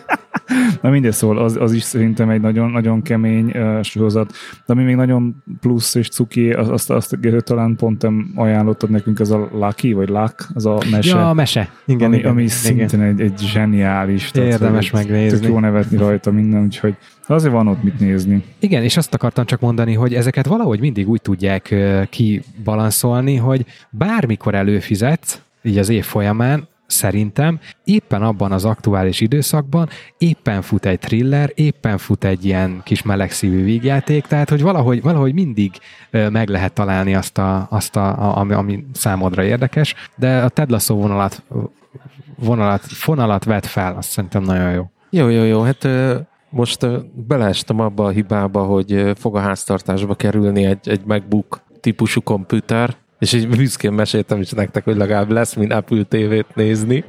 Na 0.82 0.89
mindegy, 0.89 1.12
szóval 1.12 1.38
az, 1.38 1.58
az 1.60 1.72
is 1.74 1.84
szerintem 1.84 2.30
egy 2.30 2.41
nagyon, 2.41 2.70
nagyon 2.70 3.02
kemény 3.02 3.52
uh, 3.56 3.84
sorozat. 3.84 4.32
De 4.66 4.74
ami 4.74 4.84
még 4.84 4.95
nagyon 4.95 5.43
plusz 5.60 5.95
és 5.95 6.10
cuki, 6.10 6.52
az- 6.52 6.70
azt, 6.70 6.89
azt, 6.89 7.18
azt 7.24 7.43
talán 7.43 7.76
pont 7.76 8.08
ajánlottad 8.36 8.89
nekünk, 8.89 9.20
ez 9.20 9.30
a 9.30 9.49
Lucky, 9.54 9.93
vagy 9.93 10.10
Luck, 10.10 10.49
az 10.54 10.66
a 10.66 10.78
mese. 10.91 11.18
Ja, 11.18 11.30
a 11.30 11.34
mese. 11.34 11.70
Igen, 11.86 12.08
ami, 12.08 12.18
igen, 12.18 12.32
ami 12.32 12.41
igen. 12.41 12.56
szintén 12.56 13.02
egy, 13.02 13.22
egy 13.22 13.39
zseniális. 13.39 14.32
tehát, 14.32 14.49
Érdemes 14.49 14.89
hogy 14.89 14.99
megnézni. 14.99 15.39
Tök 15.39 15.49
jó 15.49 15.60
nevetni 15.60 15.97
rajta 15.97 16.32
minden, 16.32 16.64
úgyhogy 16.64 16.95
azért 17.28 17.54
van 17.54 17.68
ott 17.68 17.84
mit 17.84 17.99
nézni. 17.99 18.43
Igen, 18.60 18.84
és 18.84 18.97
azt 18.97 19.14
akartam 19.14 19.45
csak 19.45 19.60
mondani, 19.60 19.93
hogy 19.93 20.14
ezeket 20.14 20.45
valahogy 20.45 20.80
mindig 20.80 21.10
úgy 21.10 21.22
tudják 21.22 21.76
kibalanszolni, 22.10 23.36
hogy 23.36 23.66
bármikor 23.89 24.56
előfizetsz, 24.56 25.41
így 25.64 25.78
az 25.78 25.89
év 25.89 26.06
folyamán, 26.06 26.68
szerintem 26.91 27.59
éppen 27.83 28.21
abban 28.21 28.51
az 28.51 28.65
aktuális 28.65 29.21
időszakban 29.21 29.89
éppen 30.17 30.61
fut 30.61 30.85
egy 30.85 30.99
thriller, 30.99 31.51
éppen 31.55 31.97
fut 31.97 32.23
egy 32.23 32.45
ilyen 32.45 32.81
kis 32.83 33.01
melegszívű 33.01 33.63
vígjáték, 33.63 34.25
tehát 34.25 34.49
hogy 34.49 34.61
valahogy, 34.61 35.01
valahogy 35.01 35.33
mindig 35.33 35.71
meg 36.11 36.49
lehet 36.49 36.73
találni 36.73 37.15
azt, 37.15 37.37
a, 37.37 37.67
azt 37.69 37.95
a, 37.95 38.37
ami, 38.37 38.53
ami 38.53 38.85
számodra 38.93 39.43
érdekes, 39.43 39.95
de 40.15 40.41
a 40.43 40.49
Ted 40.49 40.69
Lasso 40.69 40.95
vonalat, 40.95 41.43
vonalat, 42.35 42.81
fonalat 42.81 43.43
vett 43.43 43.65
fel, 43.65 43.95
azt 43.95 44.09
szerintem 44.09 44.43
nagyon 44.43 44.71
jó. 44.71 44.89
Jó, 45.09 45.27
jó, 45.27 45.43
jó. 45.43 45.61
Hát 45.61 45.87
most 46.49 46.87
beleestem 47.27 47.79
abba 47.79 48.05
a 48.05 48.09
hibába, 48.09 48.63
hogy 48.63 49.11
fog 49.15 49.35
a 49.35 49.39
háztartásba 49.39 50.15
kerülni 50.15 50.65
egy, 50.65 50.89
egy 50.89 51.01
MacBook 51.05 51.61
típusú 51.79 52.21
komputer, 52.21 52.95
és 53.22 53.34
így 53.34 53.47
büszkén 53.47 53.93
meséltem 53.93 54.39
is 54.41 54.49
nektek, 54.49 54.84
hogy 54.84 54.95
legalább 54.97 55.32
lesz, 55.32 55.53
mint 55.53 55.74
Apple 55.74 56.03
TV-t 56.03 56.55
nézni, 56.55 57.03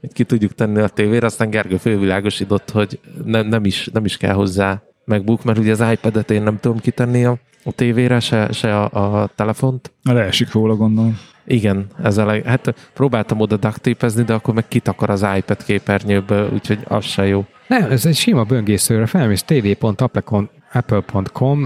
hogy 0.00 0.12
ki 0.12 0.24
tudjuk 0.24 0.54
tenni 0.54 0.80
a 0.80 0.88
tévére, 0.88 1.26
aztán 1.26 1.50
Gergő 1.50 1.76
fővilágosított, 1.76 2.70
hogy 2.70 3.00
nem, 3.24 3.46
nem, 3.46 3.64
is, 3.64 3.88
nem 3.92 4.04
is 4.04 4.16
kell 4.16 4.34
hozzá 4.34 4.82
MacBook, 5.04 5.44
mert 5.44 5.58
ugye 5.58 5.72
az 5.72 5.84
iPad-et 5.92 6.30
én 6.30 6.42
nem 6.42 6.58
tudom 6.60 6.78
kitenni 6.78 7.24
a, 7.24 7.38
a 7.64 7.72
tévére, 7.72 8.20
se, 8.20 8.48
se 8.52 8.80
a, 8.80 9.20
a 9.22 9.30
telefont. 9.34 9.92
Leesik 10.02 10.52
róla, 10.52 10.74
gondolom. 10.74 11.18
Igen, 11.46 11.86
ezzel, 12.02 12.28
a- 12.28 12.48
hát 12.48 12.74
próbáltam 12.94 13.40
oda 13.40 13.56
ducktapezni, 13.56 14.22
de 14.22 14.32
akkor 14.32 14.54
meg 14.54 14.68
kitakar 14.68 15.10
az 15.10 15.26
iPad 15.36 15.64
képernyőből, 15.64 16.50
úgyhogy 16.52 16.78
az 16.84 17.04
se 17.04 17.26
jó. 17.26 17.44
Nem, 17.68 17.90
ez 17.90 18.06
egy 18.06 18.16
sima 18.16 18.44
böngészőre, 18.44 19.06
felmész 19.06 19.42
tv.apple.com, 19.42 20.48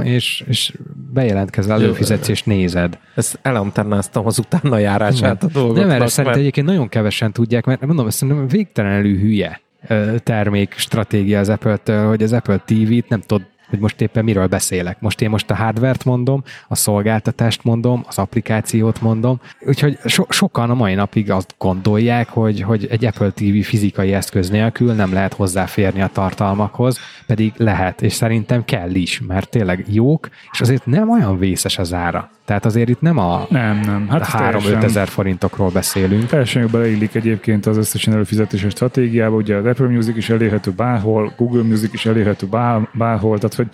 és, 0.05 0.45
és 0.49 0.73
bejelentkezel, 1.13 1.73
előfizetsz 1.83 2.29
és 2.29 2.43
nézed. 2.43 2.99
Ezt 3.15 3.39
elantennáztam 3.43 4.27
az 4.27 4.39
utána 4.39 4.79
járását 4.79 5.43
a 5.43 5.47
dolgoknak. 5.47 5.81
Nem, 5.83 5.91
erre 5.91 5.99
mert- 5.99 6.13
szerintem 6.13 6.41
egyébként 6.41 6.67
nagyon 6.67 6.89
kevesen 6.89 7.33
tudják, 7.33 7.65
mert 7.65 7.87
mondom, 7.87 8.11
szerintem 8.11 8.49
végtelenül 8.49 9.19
hülye 9.19 9.61
termék 10.19 10.75
stratégia 10.77 11.39
az 11.39 11.49
Apple-től, 11.49 12.09
hogy 12.09 12.23
az 12.23 12.33
Apple 12.33 12.57
TV-t 12.57 13.09
nem 13.09 13.21
tud 13.21 13.43
hogy 13.69 13.79
most 13.79 14.01
éppen 14.01 14.25
miről 14.25 14.47
beszélek. 14.47 15.01
Most 15.01 15.21
én 15.21 15.31
most 15.31 15.51
a 15.51 15.55
hardvert 15.55 16.05
mondom, 16.05 16.43
a 16.69 16.75
szolgáltatást 16.75 17.65
mondom, 17.65 18.05
az 18.09 18.19
applikációt 18.19 19.01
mondom, 19.01 19.41
úgyhogy 19.61 19.99
so- 20.05 20.33
sokan 20.33 20.71
a 20.71 20.75
mai 20.75 20.95
napig 20.95 21.31
azt 21.31 21.55
gondolják, 21.59 22.29
hogy, 22.29 22.61
hogy 22.61 22.87
egy 22.91 23.05
Apple 23.05 23.31
TV 23.31 23.63
fizikai 23.63 24.13
eszköz 24.13 24.51
nélkül 24.51 24.93
nem 24.93 25.13
lehet 25.13 25.35
hozzáférni 25.35 26.03
a 26.03 26.11
tartalmakhoz, 26.13 26.99
pedig 27.27 27.53
lehet, 27.57 28.03
és 28.03 28.13
szerintem 28.13 28.65
kell 28.65 28.95
is, 28.95 29.21
mert 29.21 29.51
tényleg 29.51 29.85
jók, 29.89 30.29
és 30.53 30.61
azért 30.61 30.87
nem 30.87 31.11
olyan 31.11 31.39
vészes 31.39 31.79
az 31.79 31.93
ára. 31.93 32.31
Tehát 32.47 32.65
azért 32.65 32.89
itt 32.89 33.01
nem 33.01 33.19
a 33.19 33.47
Nem, 33.51 33.81
nem. 33.81 34.09
Hát 34.09 34.21
ez 34.21 34.27
3-5 34.29 34.39
teljesen- 34.39 34.83
ezer 34.85 35.09
forintokról 35.09 35.71
beszélünk. 35.71 36.27
Teljesen 36.27 36.61
jól 36.63 36.71
beleillik 36.71 37.15
egyébként 37.15 37.67
az 37.67 37.77
összes 37.77 38.07
előfizetéses 38.07 38.71
stratégiába, 38.73 39.37
ugye 39.37 39.57
az 39.57 39.65
Apple 39.65 39.87
Music 39.87 40.17
is 40.17 40.31
elérhető 40.31 40.71
bárhol, 40.71 41.33
Google 41.37 41.63
Music 41.63 41.93
is 41.93 42.07
elérhető 42.07 42.47
bár, 42.47 42.89
bárhol, 42.93 43.37
tehát 43.39 43.55
hogy 43.55 43.69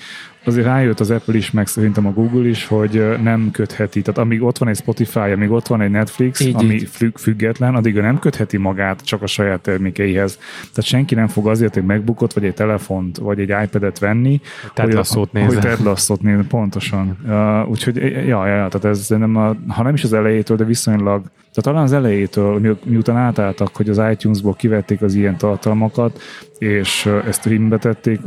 azért 0.44 0.66
rájött 0.66 1.00
az 1.00 1.10
Apple 1.10 1.36
is, 1.36 1.50
meg 1.50 1.66
szerintem 1.66 2.06
a 2.06 2.10
Google 2.12 2.48
is, 2.48 2.66
hogy 2.66 3.16
nem 3.22 3.50
kötheti. 3.52 4.02
Tehát 4.02 4.20
amíg 4.20 4.42
ott 4.42 4.58
van 4.58 4.68
egy 4.68 4.76
Spotify, 4.76 5.18
amíg 5.18 5.50
ott 5.50 5.66
van 5.66 5.80
egy 5.80 5.90
Netflix, 5.90 6.40
Így, 6.40 6.54
ami 6.54 6.74
így. 6.74 6.88
függ, 6.92 7.16
független, 7.16 7.74
addig 7.74 7.96
ő 7.96 8.00
nem 8.00 8.18
kötheti 8.18 8.56
magát 8.56 9.04
csak 9.04 9.22
a 9.22 9.26
saját 9.26 9.60
termékeihez. 9.60 10.36
Tehát 10.60 10.82
senki 10.82 11.14
nem 11.14 11.26
fog 11.26 11.48
azért 11.48 11.76
egy 11.76 11.84
MacBookot, 11.84 12.32
vagy 12.32 12.44
egy 12.44 12.54
telefont, 12.54 13.16
vagy 13.18 13.40
egy 13.40 13.54
iPad-et 13.64 13.98
venni, 13.98 14.40
Ted 14.74 14.84
hogy- 14.84 14.94
Lasso-t 14.94 15.30
Hogy 15.32 15.40
nézze. 15.40 15.58
Ted 15.60 16.22
nézze, 16.22 16.44
pontosan. 16.48 17.16
Uh, 17.26 17.68
úgyhogy, 17.70 17.96
ja, 17.96 18.46
ja, 18.46 18.56
ja, 18.56 18.68
tehát 18.68 18.84
ez 18.84 19.08
nem 19.08 19.36
a, 19.36 19.56
ha 19.68 19.82
nem 19.82 19.94
is 19.94 20.04
az 20.04 20.12
elejétől, 20.12 20.56
de 20.56 20.64
viszonylag, 20.64 21.22
tehát 21.54 21.62
talán 21.62 21.82
az 21.82 21.92
elejétől, 21.92 22.58
mi, 22.58 22.76
miután 22.84 23.16
átálltak, 23.16 23.76
hogy 23.76 23.88
az 23.88 24.00
iTunes-ból 24.10 24.54
kivették 24.54 25.02
az 25.02 25.14
ilyen 25.14 25.36
tartalmakat, 25.36 26.20
és 26.58 27.06
ezt 27.26 27.40
streambe 27.40 27.78
tették, 27.78 28.20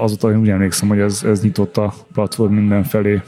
azóta 0.00 0.30
én 0.30 0.38
úgy 0.38 0.48
emlékszem, 0.48 0.88
hogy 0.88 0.98
ez, 0.98 1.22
ez 1.26 1.42
nyitott 1.42 1.76
a 1.76 1.94
platform 2.12 2.52
mindenfelé. 2.52 3.20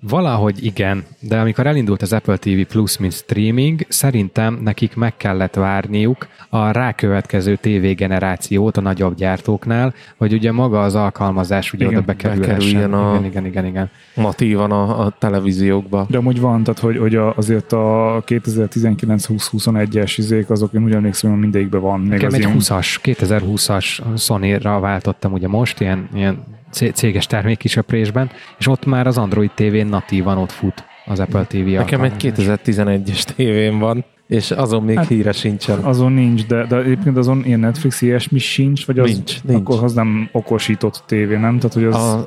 Valahogy 0.00 0.64
igen, 0.64 1.04
de 1.20 1.38
amikor 1.40 1.66
elindult 1.66 2.02
az 2.02 2.12
Apple 2.12 2.36
TV 2.36 2.60
Plus, 2.68 2.98
mint 2.98 3.12
streaming, 3.12 3.80
szerintem 3.88 4.58
nekik 4.62 4.94
meg 4.96 5.16
kellett 5.16 5.54
várniuk 5.54 6.26
a 6.48 6.70
rákövetkező 6.70 7.56
TV 7.56 7.94
generációt 7.96 8.76
a 8.76 8.80
nagyobb 8.80 9.14
gyártóknál, 9.16 9.94
hogy 10.16 10.32
ugye 10.32 10.52
maga 10.52 10.82
az 10.82 10.94
alkalmazás 10.94 11.72
ugye 11.72 11.84
Igen, 11.84 11.96
oda 11.96 12.06
bekerülhessen. 12.06 12.56
bekerüljön 12.58 12.92
a- 12.92 13.10
Igen, 13.14 13.24
igen, 13.24 13.46
igen, 13.46 13.66
igen. 13.66 13.90
natívan 14.14 14.70
a, 14.70 15.00
a 15.04 15.10
televíziókba. 15.18 16.06
De 16.08 16.18
amúgy 16.18 16.40
van, 16.40 16.62
tehát 16.64 16.80
hogy, 16.80 16.96
hogy 16.98 17.14
azért 17.36 17.72
a 17.72 18.22
2019-20-21-es 18.26 20.14
izék, 20.16 20.50
azok 20.50 20.72
én 20.72 20.84
úgy 20.84 20.92
emlékszem, 20.92 21.30
hogy 21.30 21.40
mindegyikben 21.40 21.80
van. 21.80 22.00
Még 22.00 22.08
Nekem 22.10 22.26
az 22.26 22.34
egy 22.34 22.40
ilyen- 22.40 22.56
20-as, 22.58 22.96
2020-as 23.02 24.00
Sony-ra 24.18 24.80
váltottam 24.80 25.32
ugye 25.32 25.48
most, 25.48 25.80
ilyen, 25.80 26.08
ilyen 26.14 26.54
céges 26.94 27.26
termékisöprésben, 27.26 28.30
és 28.58 28.66
ott 28.68 28.84
már 28.86 29.06
az 29.06 29.18
Android 29.18 29.50
TV-n 29.54 29.86
natívan 29.86 30.38
ott 30.38 30.52
fut 30.52 30.84
az 31.06 31.20
Apple 31.20 31.44
TV 31.44 31.54
Nekem 31.56 32.02
egy 32.02 32.12
alkalmazás. 32.12 32.16
2011-es 32.64 33.22
tévém 33.22 33.78
van, 33.78 34.04
és 34.26 34.50
azon 34.50 34.82
még 34.82 34.96
Hát, 34.96 35.06
híre 35.06 35.32
sincsen. 35.32 35.78
Azon 35.78 36.12
nincs, 36.12 36.46
de, 36.46 36.66
de 36.66 36.76
egyébként 36.76 37.16
azon 37.16 37.42
ilyen 37.44 37.60
Netflix 37.60 38.02
ilyesmi 38.02 38.38
sincs, 38.38 38.86
vagy 38.86 38.98
az, 38.98 39.10
Nincs, 39.10 39.42
nincs. 39.44 39.60
akkor 39.60 39.84
az 39.84 39.92
nem 39.94 40.28
okosított 40.32 41.02
tévé, 41.06 41.36
nem? 41.36 41.58
Tehát, 41.58 41.74
hogy 41.74 41.84
az... 41.84 41.94
A, 41.94 42.26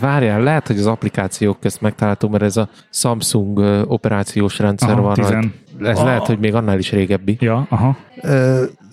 várjál, 0.00 0.42
lehet, 0.42 0.66
hogy 0.66 0.78
az 0.78 0.86
applikációk 0.86 1.60
közt 1.60 1.80
megtalálható, 1.80 2.28
mert 2.28 2.42
ez 2.42 2.56
a 2.56 2.68
Samsung 2.90 3.58
operációs 3.86 4.58
rendszer 4.58 4.90
Aha, 4.90 5.00
van 5.02 5.14
tizen- 5.14 5.32
rajta. 5.32 5.90
Ez 5.90 5.98
Ah. 5.98 6.04
lehet, 6.04 6.26
hogy 6.26 6.38
még 6.38 6.54
annál 6.54 6.78
is 6.78 6.92
régebbi. 6.92 7.36
Ja, 7.40 7.66
aha. 7.70 7.96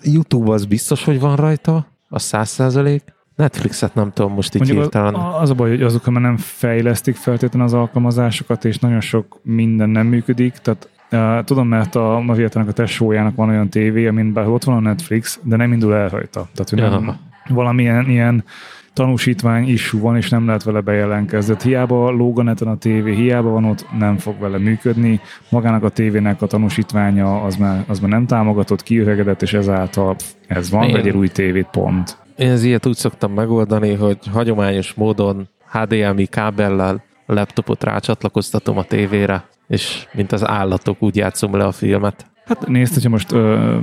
YouTube 0.02 0.52
az 0.52 0.64
biztos, 0.64 1.04
hogy 1.04 1.20
van 1.20 1.36
rajta, 1.36 1.86
az 2.08 2.22
100 2.22 2.48
százalék. 2.48 3.02
Netflixet 3.36 3.94
nem 3.94 4.12
tudom 4.12 4.32
most 4.32 4.54
így 4.54 4.60
Mondjuk 4.60 4.82
hirtelen. 4.82 5.14
az, 5.14 5.50
a 5.50 5.54
baj, 5.54 5.68
hogy 5.68 5.82
azok 5.82 6.06
már 6.06 6.22
nem 6.22 6.36
fejlesztik 6.36 7.16
feltétlenül 7.16 7.66
az 7.66 7.74
alkalmazásokat, 7.74 8.64
és 8.64 8.78
nagyon 8.78 9.00
sok 9.00 9.40
minden 9.42 9.88
nem 9.88 10.06
működik. 10.06 10.52
Tehát 10.52 10.88
uh, 11.12 11.44
tudom, 11.44 11.68
mert 11.68 11.94
a 11.94 12.20
Maviatának 12.24 12.68
a 12.68 12.72
tesójának 12.72 13.36
van 13.36 13.48
olyan 13.48 13.68
tévé, 13.68 14.06
amin 14.06 14.32
bár 14.32 14.48
ott 14.48 14.64
van 14.64 14.76
a 14.76 14.80
Netflix, 14.80 15.40
de 15.42 15.56
nem 15.56 15.72
indul 15.72 15.94
el 15.94 16.08
rajta. 16.08 16.48
Tehát, 16.54 16.70
hogy 16.70 16.78
nem, 16.78 16.92
Aha. 16.92 17.16
valamilyen 17.48 18.10
ilyen 18.10 18.44
tanúsítvány 18.92 19.68
issue 19.68 20.00
van, 20.00 20.16
és 20.16 20.28
nem 20.28 20.46
lehet 20.46 20.62
vele 20.62 20.80
bejelentkezni. 20.80 21.46
Tehát 21.46 21.62
hiába 21.62 22.10
lóg 22.10 22.38
a 22.38 22.42
neten 22.42 22.68
a 22.68 22.76
tévé, 22.76 23.14
hiába 23.14 23.50
van 23.50 23.64
ott, 23.64 23.86
nem 23.98 24.16
fog 24.16 24.34
vele 24.38 24.58
működni. 24.58 25.20
Magának 25.50 25.82
a 25.82 25.88
tévének 25.88 26.42
a 26.42 26.46
tanúsítványa 26.46 27.42
az 27.42 27.56
már, 27.56 27.84
az 27.88 28.00
már 28.00 28.10
nem 28.10 28.26
támogatott, 28.26 28.82
kiöregedett, 28.82 29.42
és 29.42 29.52
ezáltal 29.52 30.16
ez 30.46 30.70
van, 30.70 30.82
Igen. 30.82 30.94
vegyél 30.94 31.14
új 31.14 31.28
tévét, 31.28 31.66
pont. 31.70 32.24
Én 32.36 32.50
ez 32.50 32.62
ilyet 32.62 32.86
úgy 32.86 32.96
szoktam 32.96 33.32
megoldani, 33.32 33.94
hogy 33.94 34.18
hagyományos 34.32 34.94
módon 34.94 35.48
HDMI 35.70 36.26
kábellel 36.26 37.04
laptopot 37.26 37.84
rácsatlakoztatom 37.84 38.78
a 38.78 38.82
tévére, 38.82 39.44
és 39.68 40.06
mint 40.12 40.32
az 40.32 40.48
állatok 40.48 41.02
úgy 41.02 41.16
játszom 41.16 41.56
le 41.56 41.64
a 41.64 41.72
filmet. 41.72 42.26
Hát 42.44 42.66
nézd, 42.66 42.94
hogyha 42.94 43.08
most 43.08 43.32
ö, 43.32 43.76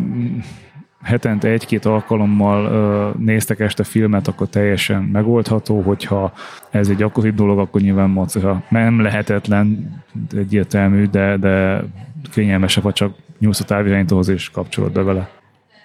hetente 1.04 1.48
egy-két 1.48 1.86
alkalommal 1.86 2.66
ö, 2.66 3.10
néztek 3.24 3.60
este 3.60 3.84
filmet, 3.84 4.28
akkor 4.28 4.48
teljesen 4.48 5.04
megoldható, 5.04 5.82
hogyha 5.82 6.34
ez 6.70 6.90
egy 6.90 7.04
akkoribb 7.04 7.36
dolog, 7.36 7.60
akkor 7.60 7.82
nyilván 7.82 8.10
macera. 8.10 8.64
Nem 8.70 9.02
lehetetlen, 9.02 9.90
egyértelmű, 10.36 11.06
de, 11.06 11.38
de 11.38 11.84
kényelmesebb, 12.32 12.84
ha 12.84 12.94
csak 12.94 13.16
nyúlsz 13.40 13.60
a 13.60 13.64
távirányítóhoz 13.64 14.28
és 14.28 14.50
kapcsolod 14.50 14.92
be 14.92 15.02
vele. 15.02 15.30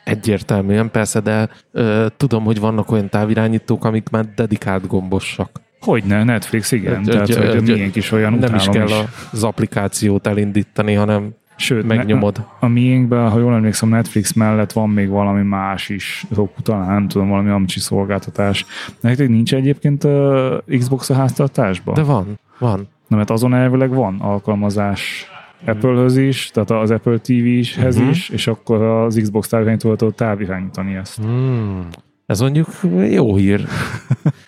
Egyértelműen 0.08 0.90
persze, 0.90 1.20
de 1.20 1.48
ö, 1.72 2.06
tudom, 2.16 2.44
hogy 2.44 2.60
vannak 2.60 2.90
olyan 2.90 3.08
távirányítók, 3.08 3.84
amik 3.84 4.08
már 4.08 4.26
dedikált 4.34 4.86
gombosak. 4.86 5.60
Hogyne, 5.80 6.24
Netflix, 6.24 6.72
igen. 6.72 7.08
Ö, 7.08 7.10
Tehát, 7.10 7.28
ö, 7.28 7.46
hogy 7.46 7.68
ö, 7.68 7.72
miénk 7.74 7.96
is 7.96 8.12
olyan 8.12 8.32
Nem 8.32 8.54
is 8.54 8.68
kell 8.68 8.88
az 9.32 9.44
applikációt 9.44 10.26
elindítani, 10.26 10.94
hanem 10.94 11.34
Sőt, 11.56 11.86
megnyomod. 11.86 12.44
A 12.60 12.66
miénkben, 12.66 13.30
ha 13.30 13.38
jól 13.38 13.54
emlékszem, 13.54 13.88
Netflix 13.88 14.32
mellett 14.32 14.72
van 14.72 14.90
még 14.90 15.08
valami 15.08 15.42
más 15.42 15.88
is, 15.88 16.26
talán 16.62 16.86
nem 16.86 17.08
tudom, 17.08 17.28
valami 17.28 17.50
amcsi 17.50 17.80
szolgáltatás. 17.80 18.66
Nektek 19.00 19.28
nincs 19.28 19.54
egyébként 19.54 20.04
uh, 20.04 20.78
Xbox 20.78 21.10
a 21.10 21.14
háztartásban? 21.14 21.94
De 21.94 22.02
van, 22.02 22.38
van. 22.58 22.88
Na, 23.08 23.16
mert 23.16 23.30
azon 23.30 23.54
elvileg 23.54 23.90
van 23.90 24.20
alkalmazás 24.20 25.30
Apple-höz 25.66 26.16
is, 26.16 26.50
tehát 26.50 26.70
az 26.70 26.90
Apple 26.90 27.18
TV-hez 27.18 27.96
Mhm. 27.98 28.08
is, 28.08 28.28
és 28.28 28.46
akkor 28.46 28.82
az 28.82 29.18
Xbox 29.22 29.48
távirányítóval 29.48 29.96
tudod 29.96 30.14
távirányítani 30.14 30.94
ezt. 30.94 31.16
Hmm. 31.22 31.88
Ez 32.26 32.40
mondjuk 32.40 32.68
jó 33.10 33.36
hír. 33.36 33.66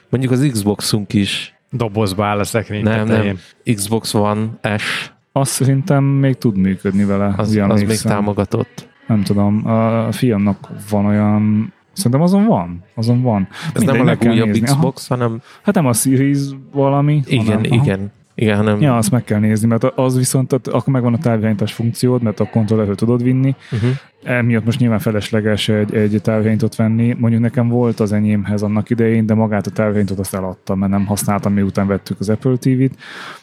Mondjuk 0.08 0.32
az 0.32 0.48
Xboxunk 0.52 1.12
is. 1.12 1.54
Dobozba 1.70 2.24
áll 2.24 2.38
a 2.38 2.44
szekrény 2.44 2.82
Nem, 2.82 3.06
tetején. 3.06 3.38
nem. 3.64 3.74
Xbox 3.74 4.14
One 4.14 4.46
S, 4.76 5.12
Azt 5.32 5.50
szerintem 5.52 6.04
még 6.04 6.34
tud 6.36 6.56
működni 6.56 7.04
vele. 7.04 7.34
az, 7.36 7.56
az 7.68 7.82
még 7.82 7.98
támogatott. 8.00 8.88
Nem 9.06 9.22
tudom, 9.22 9.66
a 9.66 10.12
fiamnak 10.12 10.68
van 10.90 11.06
olyan 11.06 11.72
Szerintem 11.92 12.20
azon 12.22 12.46
van, 12.46 12.84
azon 12.94 13.22
van. 13.22 13.48
Ez 13.50 13.82
Mindegy, 13.82 13.96
nem 13.96 14.06
a 14.06 14.10
legújabb 14.10 14.46
nézni. 14.46 14.66
Aha. 14.66 14.76
Xbox, 14.76 15.08
hanem 15.08 15.40
Hát 15.62 15.74
nem 15.74 15.86
a 15.86 15.92
Series 15.92 16.38
valami. 16.72 17.22
igen, 17.26 17.44
hanem, 17.44 17.62
aha. 17.72 17.96
Igen. 18.40 18.56
Hanem 18.56 18.80
Ja, 18.80 18.96
azt 18.96 19.10
meg 19.10 19.24
kell 19.24 19.38
nézni, 19.38 19.66
mert 19.66 19.84
az 19.84 20.16
viszont, 20.16 20.48
tehát 20.48 20.68
akkor 20.68 20.92
megvan 20.92 21.14
a 21.14 21.18
távirányítás 21.18 21.72
funkciód, 21.72 22.22
mert 22.22 22.40
a 22.40 22.48
kontrollerről 22.48 22.94
tudod 22.94 23.22
vinni. 23.22 23.54
uh-huh. 23.72 23.90
Emiatt 24.22 24.64
most 24.64 24.78
nyilván 24.78 24.98
felesleges 24.98 25.68
egy, 25.68 25.94
egy 25.94 26.20
távirányítót 26.22 26.76
venni. 26.76 27.16
Mondjuk 27.18 27.42
nekem 27.42 27.68
volt 27.68 28.00
az 28.00 28.12
enyémhez 28.12 28.62
annak 28.62 28.90
idején, 28.90 29.26
de 29.26 29.34
magát 29.34 29.66
a 29.66 29.70
távirányítót 29.70 30.18
azt 30.18 30.34
eladtam, 30.34 30.78
mert 30.78 30.92
nem 30.92 31.06
használtam, 31.06 31.52
miután 31.52 31.86
vettük 31.86 32.20
az 32.20 32.28
Apple 32.28 32.56
TV-t. 32.56 32.96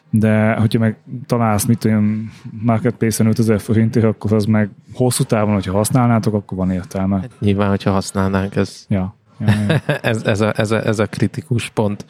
De 0.09 0.53
hogyha 0.53 0.79
meg 0.79 0.97
találsz, 1.25 1.65
mit 1.65 1.85
olyan 1.85 2.31
marketplace-en 2.61 3.29
5000 3.29 3.59
forintért, 3.59 4.05
akkor 4.05 4.33
az 4.33 4.45
meg 4.45 4.69
hosszú 4.93 5.23
távon, 5.23 5.53
hogyha 5.53 5.71
használnátok, 5.71 6.33
akkor 6.33 6.57
van 6.57 6.71
értelme. 6.71 7.27
nyilván, 7.39 7.69
hogyha 7.69 7.91
használnánk, 7.91 8.55
ez, 8.55 8.85
Ja. 8.87 9.15
ja, 9.39 9.47
ja. 9.67 9.81
ez, 10.01 10.23
ez, 10.23 10.41
a, 10.41 10.53
ez, 10.55 10.71
a, 10.71 10.85
ez 10.85 10.99
a 10.99 11.05
kritikus 11.05 11.69
pont. 11.69 12.05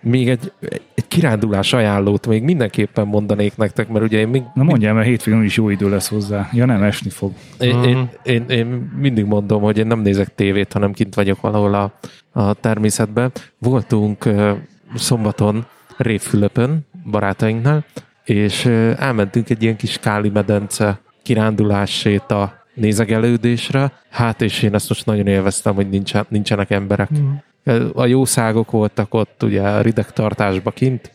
Még 0.00 0.28
egy, 0.28 0.52
egy 0.94 1.08
kirándulás 1.08 1.72
ajánlót 1.72 2.26
még 2.26 2.42
mindenképpen 2.42 3.06
mondanék 3.06 3.56
nektek, 3.56 3.88
mert 3.88 4.04
ugye 4.04 4.18
én 4.18 4.28
még... 4.28 4.42
Na 4.54 4.62
mondjál, 4.62 4.94
mert 4.94 5.06
hétvégén 5.06 5.42
is 5.42 5.56
jó 5.56 5.68
idő 5.68 5.88
lesz 5.88 6.08
hozzá. 6.08 6.48
Ja 6.52 6.64
nem, 6.64 6.82
esni 6.82 7.10
fog. 7.10 7.32
Én, 7.60 7.76
uh-huh. 7.76 7.90
én, 7.90 8.08
én, 8.22 8.44
én 8.48 8.66
mindig 8.96 9.24
mondom, 9.24 9.62
hogy 9.62 9.78
én 9.78 9.86
nem 9.86 10.00
nézek 10.00 10.34
tévét, 10.34 10.72
hanem 10.72 10.92
kint 10.92 11.14
vagyok 11.14 11.40
valahol 11.40 11.74
a, 11.74 11.92
a 12.32 12.54
természetben. 12.54 13.32
Voltunk 13.58 14.26
uh, 14.26 14.50
szombaton 14.94 15.66
Révfülöpön 15.96 16.86
barátainknál, 17.10 17.84
és 18.24 18.64
uh, 18.64 18.94
elmentünk 18.98 19.50
egy 19.50 19.62
ilyen 19.62 19.76
kis 19.76 19.98
káli 19.98 20.28
medence 20.28 21.00
kirándulás 21.22 21.90
séta 21.90 22.64
nézegelődésre. 22.74 23.92
Hát, 24.10 24.42
és 24.42 24.62
én 24.62 24.74
ezt 24.74 24.88
most 24.88 25.06
nagyon 25.06 25.26
élveztem, 25.26 25.74
hogy 25.74 25.88
nincsen, 25.88 26.26
nincsenek 26.28 26.70
emberek. 26.70 27.18
Mm. 27.18 27.30
A 27.94 28.06
jószágok 28.06 28.70
voltak 28.70 29.14
ott, 29.14 29.42
ugye 29.42 29.62
a 29.62 29.80
ridegtartásba 29.80 30.70
kint. 30.70 31.12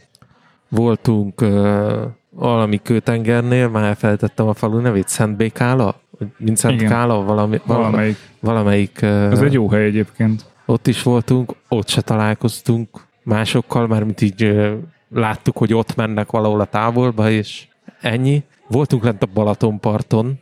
Voltunk 0.70 1.42
uh, 1.42 2.02
valami 2.30 2.80
kőtengernél, 2.84 3.70
már 3.70 3.84
elfelejtettem 3.84 4.48
a 4.48 4.54
falu 4.54 4.80
nevét, 4.80 5.08
Szent 5.08 5.38
Békála? 5.38 5.96
Mint 6.38 6.58
Szent 6.58 6.76
Igen. 6.76 6.90
Kála? 6.90 7.24
Valami, 7.24 7.62
valamelyik. 7.66 8.18
valamelyik 8.40 9.00
uh, 9.02 9.10
Ez 9.10 9.42
egy 9.42 9.54
jó 9.54 9.70
hely 9.70 9.86
egyébként. 9.86 10.46
Ott 10.66 10.88
is 10.88 11.04
voltunk, 11.04 11.56
ott 11.68 11.88
se 11.88 12.02
találkoztunk 12.02 12.90
másokkal, 13.24 13.88
már 13.88 14.04
mint 14.04 14.22
így 14.22 14.44
uh, 14.44 14.74
láttuk, 15.10 15.58
hogy 15.58 15.74
ott 15.74 15.96
mennek 15.96 16.32
valahol 16.32 16.60
a 16.60 16.66
távolba, 16.66 17.30
és 17.30 17.68
ennyi. 18.02 18.44
Voltunk 18.68 19.04
lent 19.04 19.24
a 19.24 19.28
Balatonparton, 19.34 20.40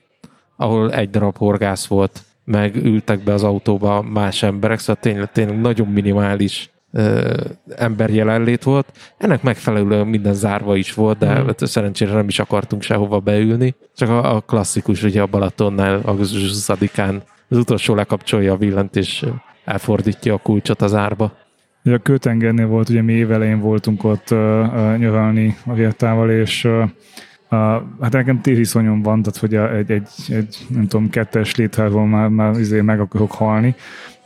ahol 0.56 0.94
egy 0.94 1.10
darab 1.10 1.38
horgász 1.38 1.86
volt, 1.86 2.24
meg 2.46 2.76
ültek 2.76 3.24
be 3.24 3.34
az 3.34 3.44
autóba 3.44 4.02
más 4.02 4.44
emberek, 4.44 4.80
szóval 4.80 5.02
tényleg, 5.02 5.32
tényleg 5.32 5.62
nagyon 5.62 5.88
minimális 5.88 6.70
ö, 6.92 7.38
ember 7.76 8.10
jelenlét 8.10 8.64
volt. 8.64 8.92
Ennek 9.18 9.44
megfelelően 9.44 10.08
minden 10.08 10.34
zárva 10.34 10.76
is 10.76 10.94
volt, 10.94 11.18
de 11.18 11.42
mm. 11.42 11.48
szerencsére 11.58 12.14
nem 12.14 12.28
is 12.28 12.40
akartunk 12.40 12.82
sehova 12.82 13.20
beülni. 13.20 13.76
Csak 13.96 14.10
a, 14.10 14.36
a 14.36 14.40
klasszikus, 14.40 15.04
ugye 15.04 15.22
a 15.22 15.26
Balatonnál 15.26 16.02
augusztus 16.06 16.52
20-án 16.54 17.22
az 17.50 17.58
utolsó 17.58 17.96
lekapcsolja 17.96 18.54
a 18.54 18.58
villant, 18.58 18.96
és 18.96 19.26
elfordítja 19.66 20.34
a 20.34 20.38
kulcsot 20.38 20.82
az 20.82 20.94
árba. 20.94 21.38
Ugye 21.86 21.96
a 21.96 22.00
Kőtengernél 22.00 22.68
volt, 22.68 22.90
ugye 22.90 23.02
mi 23.02 23.14
évelején 23.14 23.60
voltunk 23.60 24.04
ott 24.04 24.32
uh, 24.32 24.40
uh, 24.40 24.98
nyövelni 24.98 25.58
a 25.66 25.74
Viettával, 25.74 26.32
és 26.32 26.64
Uh, 26.64 26.90
hát 28.02 28.12
nekem 28.12 28.42
tériszonyom 28.42 29.02
van, 29.02 29.22
tehát 29.22 29.40
hogy 29.40 29.56
a, 29.56 29.76
egy, 29.76 29.92
egy, 29.92 30.08
egy, 30.28 30.66
nem 30.68 30.88
tudom, 30.88 31.10
kettes 31.10 31.56
létházból 31.56 32.08
már, 32.08 32.30
már 32.30 32.60
izé 32.60 32.82
meg 32.82 33.00
akarok 33.00 33.32
halni, 33.32 33.76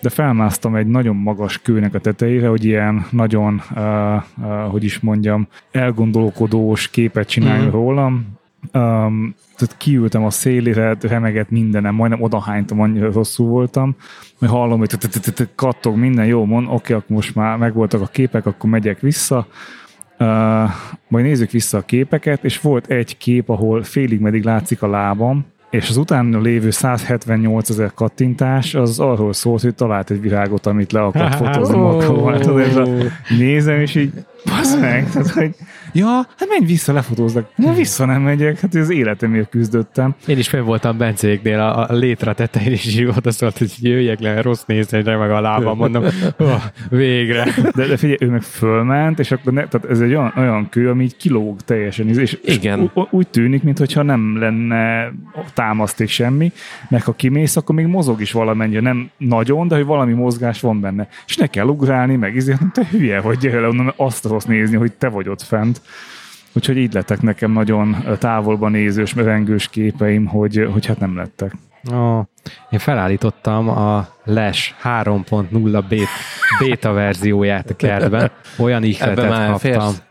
de 0.01 0.09
felmásztam 0.09 0.75
egy 0.75 0.87
nagyon 0.87 1.15
magas 1.15 1.57
kőnek 1.57 1.93
a 1.93 1.99
tetejére, 1.99 2.47
hogy 2.47 2.65
ilyen 2.65 3.05
nagyon, 3.09 3.61
uh, 3.75 4.15
uh, 4.37 4.69
hogy 4.69 4.83
is 4.83 4.99
mondjam, 4.99 5.47
elgondolkodós 5.71 6.89
képet 6.89 7.27
csináljon 7.27 7.67
mm. 7.67 7.71
rólam. 7.71 8.35
Um, 8.73 9.35
tehát 9.55 9.77
kiültem 9.77 10.23
a 10.23 10.29
szélére, 10.29 10.95
remegett 11.01 11.49
mindenem, 11.49 11.95
majdnem 11.95 12.21
odahánytam, 12.21 12.81
annyira 12.81 13.11
rosszul 13.11 13.47
voltam, 13.47 13.95
majd 14.39 14.53
hallom, 14.53 14.79
hogy 14.79 14.97
kattog 15.55 15.97
minden, 15.97 16.25
jó, 16.25 16.45
mond, 16.45 16.67
oké, 16.69 16.93
akkor 16.93 17.15
most 17.15 17.35
már 17.35 17.57
megvoltak 17.57 18.01
a 18.01 18.05
képek, 18.05 18.45
akkor 18.45 18.69
megyek 18.69 18.99
vissza, 18.99 19.47
Uh, 20.19 20.27
majd 21.07 21.25
nézzük 21.25 21.51
vissza 21.51 21.77
a 21.77 21.81
képeket, 21.81 22.43
és 22.43 22.61
volt 22.61 22.87
egy 22.87 23.17
kép, 23.17 23.49
ahol 23.49 23.83
félig 23.83 24.19
meddig 24.19 24.43
látszik 24.43 24.81
a 24.81 24.87
lábam, 24.87 25.45
és 25.69 25.89
az 25.89 25.97
utána 25.97 26.39
lévő 26.39 26.69
178 26.69 27.69
ezer 27.69 27.91
kattintás 27.93 28.75
az 28.75 28.99
arról 28.99 29.33
szólt, 29.33 29.61
hogy 29.61 29.75
talált 29.75 30.09
egy 30.09 30.21
virágot, 30.21 30.65
amit 30.65 30.91
le 30.91 31.01
akart 31.01 31.35
fotózni 31.43 31.77
oh. 31.77 33.03
Nézem, 33.37 33.79
és 33.79 33.95
így 33.95 34.13
basz 34.49 34.79
meg, 34.79 35.09
tehát, 35.11 35.29
hogy 35.29 35.55
ja, 35.93 36.07
hát 36.07 36.47
menj 36.49 36.65
vissza, 36.65 36.93
lefotóznak. 36.93 37.49
Ma 37.55 37.73
vissza 37.73 38.05
nem 38.05 38.21
megyek, 38.21 38.59
hát 38.59 38.75
az 38.75 38.89
életemért 38.89 39.49
küzdöttem. 39.49 40.15
Én 40.27 40.37
is 40.37 40.47
fenn 40.47 40.63
voltam 40.63 40.97
Bencéknél 40.97 41.59
a, 41.59 41.89
a 41.89 41.93
létre 41.93 42.33
tetején, 42.33 42.71
és 42.71 42.85
így 42.85 43.05
oda 43.17 43.31
szólt, 43.31 43.57
hogy 43.57 43.73
jöjjek 43.79 44.19
le, 44.19 44.41
rossz 44.41 44.63
nézésre, 44.65 45.17
meg 45.17 45.31
a 45.31 45.41
lábam, 45.41 45.77
mondom, 45.77 46.03
oh, 46.37 46.63
végre. 46.89 47.47
De, 47.75 47.85
de 47.85 47.97
figyelj, 47.97 48.17
ő 48.19 48.29
meg 48.29 48.41
fölment, 48.41 49.19
és 49.19 49.31
akkor 49.31 49.53
ne, 49.53 49.67
tehát 49.67 49.89
ez 49.89 49.99
egy 49.99 50.09
olyan, 50.09 50.33
olyan 50.37 50.69
kő, 50.69 50.89
ami 50.89 51.03
így 51.03 51.17
kilóg 51.17 51.61
teljesen, 51.61 52.07
és, 52.07 52.37
Igen. 52.43 52.91
és 52.95 53.01
úgy 53.09 53.27
tűnik, 53.27 53.63
mintha 53.63 54.03
nem 54.03 54.39
lenne 54.39 55.11
támaszték 55.53 56.09
semmi, 56.09 56.51
meg 56.89 57.03
ha 57.03 57.13
kimész, 57.13 57.55
akkor 57.55 57.75
még 57.75 57.85
mozog 57.85 58.21
is 58.21 58.31
valamennyire, 58.31 58.81
nem 58.81 59.09
nagyon, 59.17 59.67
de 59.67 59.75
hogy 59.75 59.85
valami 59.85 60.13
mozgás 60.13 60.59
van 60.59 60.81
benne. 60.81 61.07
És 61.27 61.35
ne 61.35 61.47
kell 61.47 61.67
ugrálni, 61.67 62.15
meg 62.15 62.37
ezért, 62.37 62.61
te 62.73 62.87
hülye 62.91 63.21
vagy, 63.21 63.37
gyere 63.37 63.59
le 63.59 63.93
azt 63.95 64.25
rossz 64.37 64.57
nézni, 64.57 64.77
hogy 64.77 64.93
te 64.93 65.07
vagy 65.07 65.29
ott 65.29 65.41
fent. 65.41 65.81
Úgyhogy 66.53 66.77
így 66.77 66.93
lettek 66.93 67.21
nekem 67.21 67.51
nagyon 67.51 68.05
távolban 68.19 68.71
nézős, 68.71 69.13
merengős 69.13 69.67
képeim, 69.67 70.25
hogy, 70.25 70.67
hogy 70.71 70.85
hát 70.85 70.99
nem 70.99 71.15
lettek. 71.15 71.51
Oh, 71.91 72.25
én 72.69 72.79
felállítottam 72.79 73.69
a 73.69 74.07
LES 74.23 74.75
3.0 74.83 76.07
beta 76.59 76.91
verzióját 76.91 77.69
a 77.69 77.75
kertben. 77.75 78.31
Olyan 78.57 78.83
ihletet 78.83 79.29
kaptam. 79.29 79.57
Férsz. 79.57 80.01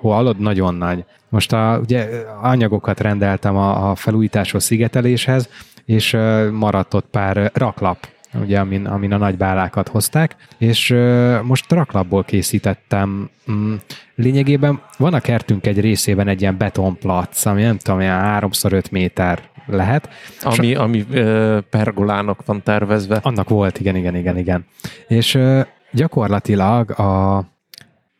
Hallod, 0.00 0.38
nagyon 0.38 0.74
nagy. 0.74 1.04
Most 1.28 1.52
a, 1.52 1.78
ugye 1.82 2.08
anyagokat 2.42 3.00
rendeltem 3.00 3.56
a, 3.56 3.90
a 3.90 3.94
felújításhoz, 3.94 4.64
szigeteléshez, 4.64 5.48
és 5.84 6.16
maradt 6.52 6.94
ott 6.94 7.06
pár 7.10 7.50
raklap 7.54 8.08
ugye, 8.40 8.58
amin, 8.58 8.86
amin 8.86 9.12
a 9.12 9.16
nagy 9.16 9.36
bálákat 9.36 9.88
hozták, 9.88 10.36
és 10.58 10.90
uh, 10.90 11.42
most 11.42 11.72
raklapból 11.72 12.24
készítettem. 12.24 13.30
Mm, 13.50 13.74
lényegében 14.14 14.80
van 14.98 15.14
a 15.14 15.20
kertünk 15.20 15.66
egy 15.66 15.80
részében 15.80 16.28
egy 16.28 16.40
ilyen 16.40 16.56
betonplac, 16.56 17.46
ami 17.46 17.62
nem 17.62 17.78
tudom, 17.78 18.00
ilyen 18.00 18.40
3x5 18.40 18.90
méter 18.90 19.42
lehet. 19.66 20.08
Ami, 20.42 20.74
a, 20.74 20.82
ami 20.82 21.06
uh, 21.10 21.58
pergolának 21.60 22.46
van 22.46 22.62
tervezve. 22.62 23.18
Annak 23.22 23.48
volt, 23.48 23.80
igen, 23.80 23.96
igen, 23.96 24.16
igen, 24.16 24.38
igen. 24.38 24.66
És 25.08 25.34
uh, 25.34 25.66
gyakorlatilag 25.92 26.90
a 26.90 27.44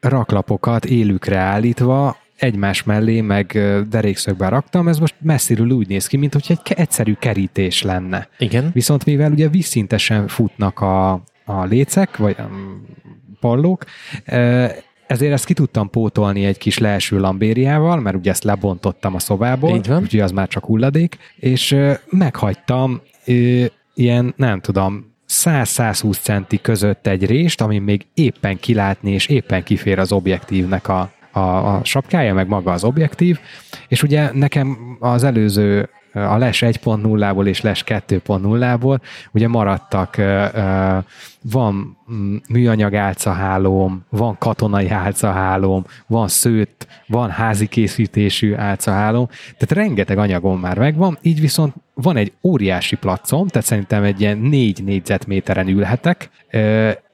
raklapokat 0.01 0.85
élükre 0.85 1.39
állítva 1.39 2.17
egymás 2.37 2.83
mellé, 2.83 3.21
meg 3.21 3.59
derékszögben 3.89 4.51
raktam, 4.51 4.89
ez 4.89 4.99
most 4.99 5.15
messziről 5.21 5.71
úgy 5.71 5.89
néz 5.89 6.07
ki, 6.07 6.17
mint 6.17 6.33
hogy 6.33 6.45
egy 6.49 6.73
egyszerű 6.77 7.13
kerítés 7.13 7.83
lenne. 7.83 8.29
Igen. 8.39 8.71
Viszont 8.73 9.05
mivel 9.05 9.31
ugye 9.31 9.49
vízszintesen 9.49 10.29
futnak 10.29 10.81
a, 10.81 11.13
a 11.45 11.65
lécek, 11.65 12.17
vagy 12.17 12.37
a 12.39 12.51
pallók, 13.41 13.85
ezért 15.07 15.33
ezt 15.33 15.45
ki 15.45 15.55
tudtam 15.55 15.91
pótolni 15.91 16.45
egy 16.45 16.59
kis 16.59 16.79
leeső 16.79 17.19
lambériával, 17.19 18.01
mert 18.01 18.17
ugye 18.17 18.31
ezt 18.31 18.45
lebontottam 18.45 19.15
a 19.15 19.19
szobából, 19.19 19.73
úgyhogy 19.73 20.21
az 20.21 20.31
már 20.31 20.49
csak 20.49 20.65
hulladék, 20.65 21.17
és 21.37 21.77
meghagytam 22.11 23.01
ilyen, 23.95 24.35
nem 24.37 24.61
tudom, 24.61 25.15
100-120 25.29 26.21
centi 26.21 26.61
között 26.61 27.07
egy 27.07 27.27
rést, 27.27 27.61
ami 27.61 27.79
még 27.79 28.07
éppen 28.15 28.59
kilátni, 28.59 29.13
és 29.13 29.27
éppen 29.27 29.63
kifér 29.63 29.99
az 29.99 30.13
objektívnek 30.13 30.89
a, 30.89 31.11
a, 31.37 31.75
a 31.75 31.85
sapkája, 31.85 32.35
meg 32.35 32.49
maga 32.49 32.73
az 32.73 32.85
objektív, 32.85 33.39
és 33.89 34.03
ugye 34.03 34.31
nekem 34.33 34.97
az 35.01 35.25
előző 35.25 35.89
a 36.13 36.37
LES 36.37 36.61
1.0-ból 36.61 37.47
és 37.47 37.61
LES 37.61 37.85
2.0-ból 37.87 39.01
ugye 39.33 39.49
maradtak, 39.49 40.17
van 41.43 41.97
mm, 42.13 42.37
műanyag 42.49 42.95
álcahálóm, 42.95 44.05
van 44.09 44.39
katonai 44.39 44.89
álcahálóm, 44.89 45.85
van 46.07 46.29
szőtt, 46.29 46.87
van 47.07 47.31
házi 47.31 47.67
készítésű 47.67 48.55
álcahálóm, 48.55 49.27
tehát 49.27 49.87
rengeteg 49.87 50.19
anyagom 50.19 50.61
már 50.61 50.79
megvan, 50.79 51.19
így 51.23 51.41
viszont 51.41 51.75
van 51.95 52.17
egy 52.17 52.33
óriási 52.43 52.97
placom, 52.97 53.47
tehát 53.47 53.67
szerintem 53.67 54.03
egy 54.03 54.21
ilyen 54.21 54.39
négy 54.39 54.85
négyzetméteren 54.85 55.69
ülhetek, 55.69 56.31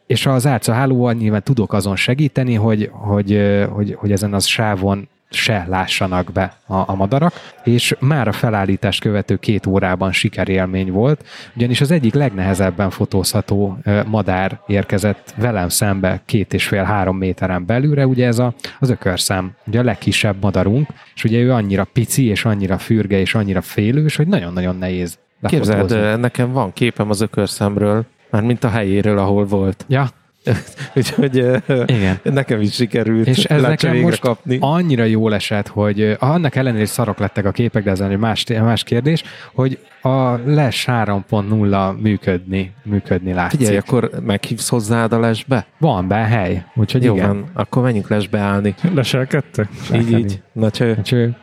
és 0.06 0.26
az 0.26 0.46
árca 0.46 0.72
hálóval 0.72 1.12
nyilván 1.12 1.42
tudok 1.42 1.72
azon 1.72 1.96
segíteni, 1.96 2.54
hogy, 2.54 2.90
hogy, 2.92 3.58
hogy, 3.70 3.94
hogy 3.98 4.12
ezen 4.12 4.34
az 4.34 4.46
sávon 4.46 5.08
se 5.34 5.66
lássanak 5.68 6.32
be 6.32 6.56
a, 6.66 6.74
a 6.74 6.94
madarak, 6.94 7.32
és 7.64 7.96
már 7.98 8.28
a 8.28 8.32
felállítást 8.32 9.00
követő 9.00 9.36
két 9.36 9.66
órában 9.66 10.12
sikerélmény 10.12 10.92
volt, 10.92 11.26
ugyanis 11.56 11.80
az 11.80 11.90
egyik 11.90 12.14
legnehezebben 12.14 12.90
fotózható 12.90 13.78
madár 14.06 14.60
érkezett 14.66 15.34
velem 15.36 15.68
szembe 15.68 16.20
két 16.26 16.54
és 16.54 16.66
fél-három 16.66 17.16
méteren 17.16 17.66
belülre, 17.66 18.06
ugye 18.06 18.26
ez 18.26 18.38
a, 18.38 18.54
az 18.80 18.90
ökörszem, 18.90 19.52
ugye 19.66 19.78
a 19.78 19.82
legkisebb 19.84 20.36
madarunk, 20.40 20.88
és 21.14 21.24
ugye 21.24 21.38
ő 21.38 21.52
annyira 21.52 21.86
pici, 21.92 22.26
és 22.26 22.44
annyira 22.44 22.78
fürge, 22.78 23.18
és 23.18 23.34
annyira 23.34 23.60
félős, 23.60 24.16
hogy 24.16 24.26
nagyon-nagyon 24.26 24.76
nehéz 24.76 25.20
Képzeld, 25.46 26.20
nekem 26.20 26.52
van 26.52 26.72
képem 26.72 27.10
az 27.10 27.20
ökörszemről, 27.20 28.04
már 28.32 28.42
mint 28.42 28.64
a 28.64 28.68
helyéről, 28.68 29.18
ahol 29.18 29.44
volt. 29.44 29.84
Ja. 29.88 30.08
Úgyhogy 30.96 31.36
Igen. 31.86 32.18
nekem 32.22 32.60
is 32.60 32.74
sikerült 32.74 33.26
És 33.26 33.44
ez 33.44 33.62
nekem 33.62 33.96
most 33.96 34.20
kapni. 34.20 34.58
annyira 34.60 35.04
jól 35.04 35.34
esett, 35.34 35.68
hogy 35.68 36.16
annak 36.18 36.54
ellenére 36.54 36.86
szarok 36.86 37.18
lettek 37.18 37.44
a 37.44 37.50
képek, 37.50 37.84
de 37.84 37.90
ez 37.90 38.00
egy 38.00 38.18
más, 38.18 38.44
más 38.46 38.82
kérdés, 38.82 39.22
hogy 39.54 39.78
a 40.02 40.36
LES 40.46 40.84
3.0 40.88 42.00
működni, 42.00 42.72
működni 42.82 43.32
látszik. 43.32 43.58
Figyelj, 43.58 43.76
akkor 43.76 44.10
meghívsz 44.24 44.68
hozzád 44.68 45.12
a 45.12 45.20
lesbe? 45.20 45.66
Van 45.78 46.08
be 46.08 46.16
hely, 46.16 46.64
úgyhogy 46.74 47.04
Jó 47.04 47.14
igen. 47.14 47.26
van, 47.26 47.44
akkor 47.52 47.82
menjünk 47.82 48.08
lesbe 48.08 48.38
állni. 48.38 48.74
Leselkedtek? 48.94 49.68
Így, 49.94 50.18
így. 50.18 50.42
Na 50.52 50.70
cső. 50.70 50.98
Cső. 51.02 51.36